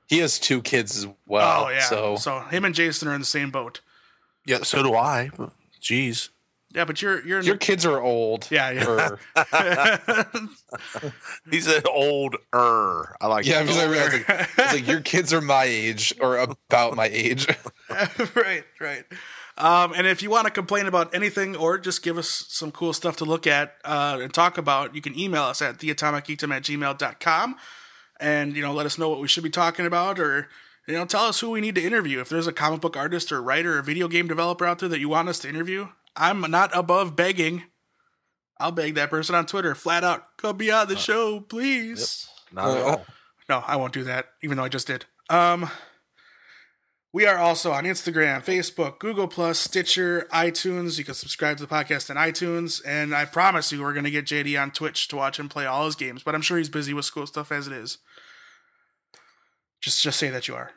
He 0.08 0.18
has 0.18 0.38
two 0.38 0.60
kids 0.60 0.98
as 0.98 1.06
well. 1.26 1.64
Oh, 1.64 1.68
yeah. 1.70 1.80
So 1.80 2.16
so 2.16 2.40
him 2.40 2.64
and 2.64 2.74
Jason 2.74 3.08
are 3.08 3.14
in 3.14 3.20
the 3.20 3.26
same 3.26 3.50
boat. 3.50 3.80
Yeah, 4.44 4.62
so 4.62 4.82
do 4.82 4.94
I. 4.94 5.30
Jeez. 5.80 6.28
Yeah, 6.74 6.84
but 6.86 7.02
you're 7.02 7.24
you're 7.26 7.40
your 7.42 7.56
kids 7.56 7.84
are 7.84 8.00
old. 8.00 8.48
Yeah, 8.50 8.70
yeah. 8.70 8.88
Or, 8.88 9.18
He's 11.50 11.66
an 11.66 11.82
old 11.90 12.36
er. 12.54 13.16
I 13.20 13.26
like 13.26 13.46
yeah, 13.46 13.58
I'm 13.60 13.66
that. 13.66 13.72
just 13.72 13.86
like, 13.86 13.98
I 13.98 14.04
was 14.04 14.12
like, 14.12 14.30
I 14.30 14.62
was 14.62 14.72
like, 14.74 14.86
your 14.86 15.00
kids 15.00 15.32
are 15.32 15.40
my 15.40 15.64
age 15.64 16.14
or 16.20 16.38
about 16.38 16.96
my 16.96 17.08
age. 17.12 17.46
right, 18.34 18.64
right. 18.80 19.04
Um, 19.58 19.92
and 19.94 20.06
if 20.06 20.22
you 20.22 20.30
want 20.30 20.46
to 20.46 20.50
complain 20.50 20.86
about 20.86 21.14
anything 21.14 21.56
or 21.56 21.76
just 21.76 22.02
give 22.02 22.16
us 22.16 22.46
some 22.48 22.72
cool 22.72 22.92
stuff 22.92 23.16
to 23.18 23.24
look 23.24 23.46
at 23.46 23.74
uh, 23.84 24.18
and 24.20 24.32
talk 24.32 24.56
about, 24.56 24.94
you 24.94 25.02
can 25.02 25.18
email 25.18 25.42
us 25.42 25.60
at 25.60 25.78
theatomicgeekdom 25.78 26.54
at 26.54 26.62
gmail.com 26.62 27.56
and, 28.18 28.56
you 28.56 28.62
know, 28.62 28.72
let 28.72 28.86
us 28.86 28.96
know 28.98 29.10
what 29.10 29.20
we 29.20 29.28
should 29.28 29.44
be 29.44 29.50
talking 29.50 29.84
about 29.84 30.18
or, 30.18 30.48
you 30.86 30.94
know, 30.94 31.04
tell 31.04 31.24
us 31.24 31.40
who 31.40 31.50
we 31.50 31.60
need 31.60 31.74
to 31.74 31.82
interview. 31.82 32.20
If 32.20 32.30
there's 32.30 32.46
a 32.46 32.52
comic 32.52 32.80
book 32.80 32.96
artist 32.96 33.30
or 33.30 33.42
writer 33.42 33.78
or 33.78 33.82
video 33.82 34.08
game 34.08 34.26
developer 34.26 34.64
out 34.64 34.78
there 34.78 34.88
that 34.88 35.00
you 35.00 35.10
want 35.10 35.28
us 35.28 35.38
to 35.40 35.48
interview, 35.48 35.88
I'm 36.16 36.40
not 36.42 36.70
above 36.74 37.16
begging. 37.16 37.64
I'll 38.58 38.72
beg 38.72 38.94
that 38.94 39.10
person 39.10 39.34
on 39.34 39.46
Twitter 39.46 39.74
flat 39.74 40.04
out, 40.04 40.36
come 40.36 40.56
be 40.56 40.70
on 40.70 40.88
the 40.88 40.96
show, 40.96 41.40
please. 41.40 42.28
Not 42.52 42.76
at 42.76 42.82
all. 42.84 43.06
No, 43.48 43.64
I 43.66 43.76
won't 43.76 43.92
do 43.92 44.04
that, 44.04 44.26
even 44.42 44.56
though 44.56 44.64
I 44.64 44.68
just 44.68 44.86
did. 44.86 45.06
Um, 45.28 45.68
we 47.12 47.26
are 47.26 47.38
also 47.38 47.72
on 47.72 47.84
Instagram, 47.84 48.44
Facebook, 48.44 48.98
Google 48.98 49.28
Plus, 49.28 49.58
Stitcher, 49.58 50.26
iTunes. 50.32 50.96
You 50.96 51.04
can 51.04 51.14
subscribe 51.14 51.58
to 51.58 51.66
the 51.66 51.74
podcast 51.74 52.08
on 52.08 52.16
iTunes, 52.16 52.80
and 52.86 53.14
I 53.14 53.24
promise 53.24 53.72
you, 53.72 53.82
we're 53.82 53.92
going 53.92 54.04
to 54.04 54.10
get 54.10 54.26
JD 54.26 54.60
on 54.60 54.70
Twitch 54.70 55.08
to 55.08 55.16
watch 55.16 55.38
him 55.38 55.48
play 55.48 55.66
all 55.66 55.84
his 55.86 55.94
games. 55.94 56.22
But 56.22 56.34
I'm 56.34 56.40
sure 56.40 56.56
he's 56.56 56.68
busy 56.68 56.94
with 56.94 57.04
school 57.04 57.26
stuff 57.26 57.52
as 57.52 57.66
it 57.66 57.72
is. 57.72 57.98
Just, 59.80 60.02
just 60.02 60.18
say 60.18 60.30
that 60.30 60.48
you 60.48 60.54
are. 60.54 60.70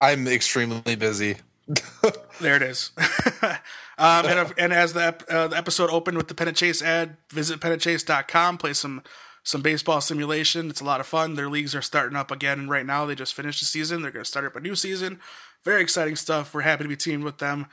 I'm 0.00 0.26
extremely 0.26 0.96
busy. 0.96 1.36
There 2.40 2.56
it 2.56 2.62
is. 2.62 2.90
um, 3.42 4.26
and, 4.26 4.52
and 4.58 4.72
as 4.72 4.92
the, 4.92 5.04
ep- 5.04 5.22
uh, 5.30 5.46
the 5.48 5.56
episode 5.56 5.88
opened 5.90 6.16
with 6.16 6.26
the 6.28 6.34
Pennant 6.34 6.56
Chase 6.56 6.82
ad, 6.82 7.16
visit 7.30 7.60
pennantchase.com, 7.60 8.58
play 8.58 8.72
some 8.72 9.02
some 9.46 9.60
baseball 9.62 10.00
simulation. 10.00 10.70
It's 10.70 10.80
a 10.80 10.84
lot 10.84 11.00
of 11.00 11.06
fun. 11.06 11.34
Their 11.34 11.50
leagues 11.50 11.74
are 11.74 11.82
starting 11.82 12.16
up 12.16 12.30
again 12.30 12.66
right 12.68 12.84
now. 12.86 13.04
They 13.04 13.14
just 13.14 13.34
finished 13.34 13.60
the 13.60 13.66
season. 13.66 14.00
They're 14.00 14.10
going 14.10 14.24
to 14.24 14.28
start 14.30 14.46
up 14.46 14.56
a 14.56 14.60
new 14.60 14.74
season. 14.74 15.20
Very 15.64 15.82
exciting 15.82 16.16
stuff. 16.16 16.54
We're 16.54 16.62
happy 16.62 16.82
to 16.84 16.88
be 16.88 16.96
teamed 16.96 17.24
with 17.24 17.38
them. 17.38 17.66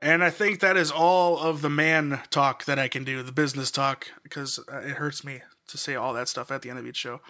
And 0.00 0.24
I 0.24 0.30
think 0.30 0.60
that 0.60 0.78
is 0.78 0.90
all 0.90 1.38
of 1.38 1.60
the 1.60 1.68
man 1.68 2.20
talk 2.30 2.64
that 2.64 2.78
I 2.78 2.88
can 2.88 3.04
do, 3.04 3.22
the 3.22 3.32
business 3.32 3.70
talk, 3.70 4.08
because 4.22 4.58
uh, 4.72 4.78
it 4.78 4.92
hurts 4.96 5.22
me 5.22 5.42
to 5.68 5.76
say 5.76 5.94
all 5.94 6.14
that 6.14 6.26
stuff 6.28 6.50
at 6.50 6.62
the 6.62 6.70
end 6.70 6.78
of 6.78 6.86
each 6.86 6.96
show. 6.96 7.20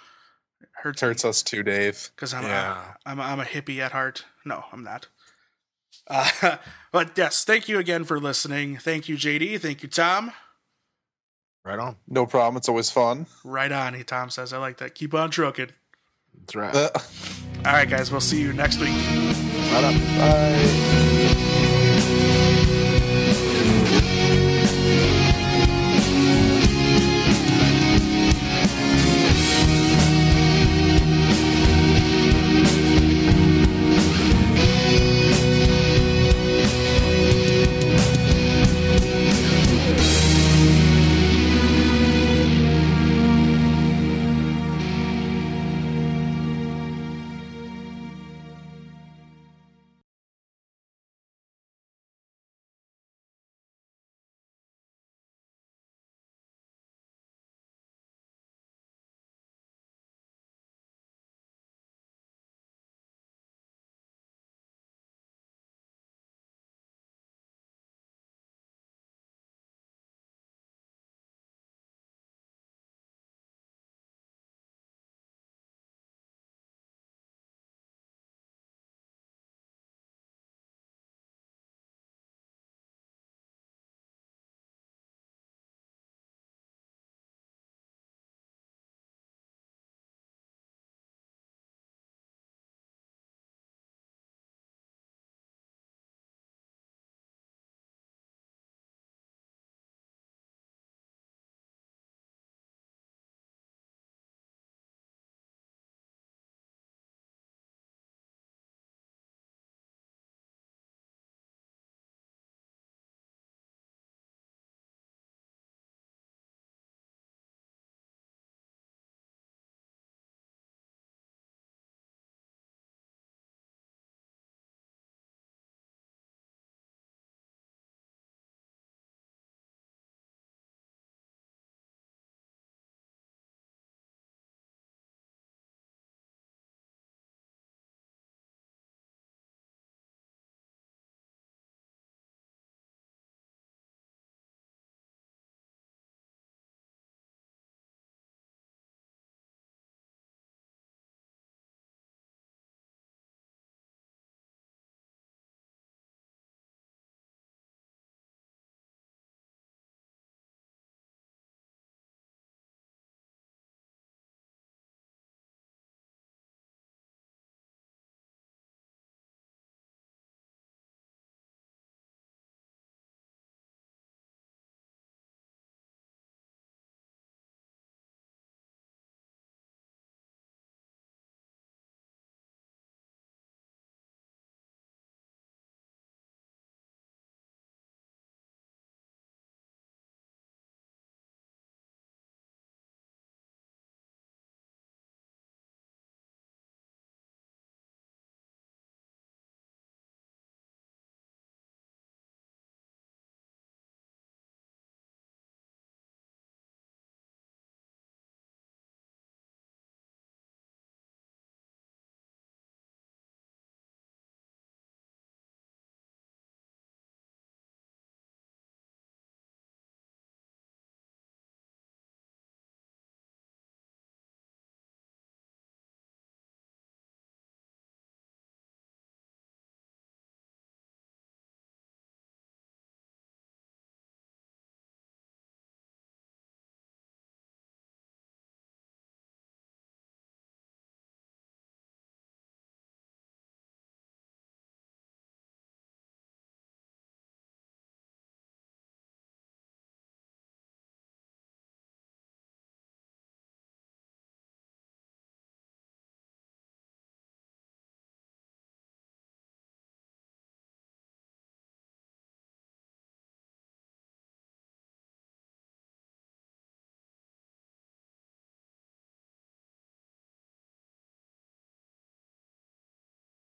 It 0.60 0.68
hurts 0.82 1.00
Hurts 1.00 1.24
us 1.24 1.42
too, 1.42 1.64
Dave. 1.64 2.10
because 2.14 2.32
I'm, 2.32 2.44
Yeah. 2.44 2.92
a, 3.04 3.08
I'm, 3.10 3.18
a, 3.18 3.22
I'm 3.22 3.40
a 3.40 3.44
hippie 3.44 3.80
at 3.80 3.90
heart. 3.90 4.24
No, 4.44 4.64
I'm 4.72 4.84
not. 4.84 5.08
Uh, 6.10 6.56
but 6.92 7.16
yes, 7.16 7.44
thank 7.44 7.68
you 7.68 7.78
again 7.78 8.04
for 8.04 8.20
listening. 8.20 8.76
Thank 8.76 9.08
you, 9.08 9.16
JD. 9.16 9.60
Thank 9.60 9.82
you, 9.82 9.88
Tom. 9.88 10.32
Right 11.64 11.78
on. 11.78 11.96
No 12.08 12.26
problem. 12.26 12.56
It's 12.56 12.68
always 12.68 12.90
fun. 12.90 13.26
Right 13.44 13.70
on, 13.70 13.94
he 13.94 14.02
Tom 14.02 14.30
says. 14.30 14.52
I 14.52 14.58
like 14.58 14.78
that. 14.78 14.94
Keep 14.94 15.14
on 15.14 15.30
trucking. 15.30 15.70
That's 16.40 16.54
right. 16.54 16.74
Uh, 16.74 16.90
All 17.66 17.72
right, 17.72 17.88
guys. 17.88 18.10
We'll 18.10 18.20
see 18.20 18.40
you 18.40 18.52
next 18.52 18.80
week. 18.80 18.90
right 18.90 19.84
on. 19.84 19.98
bye. 20.18 21.06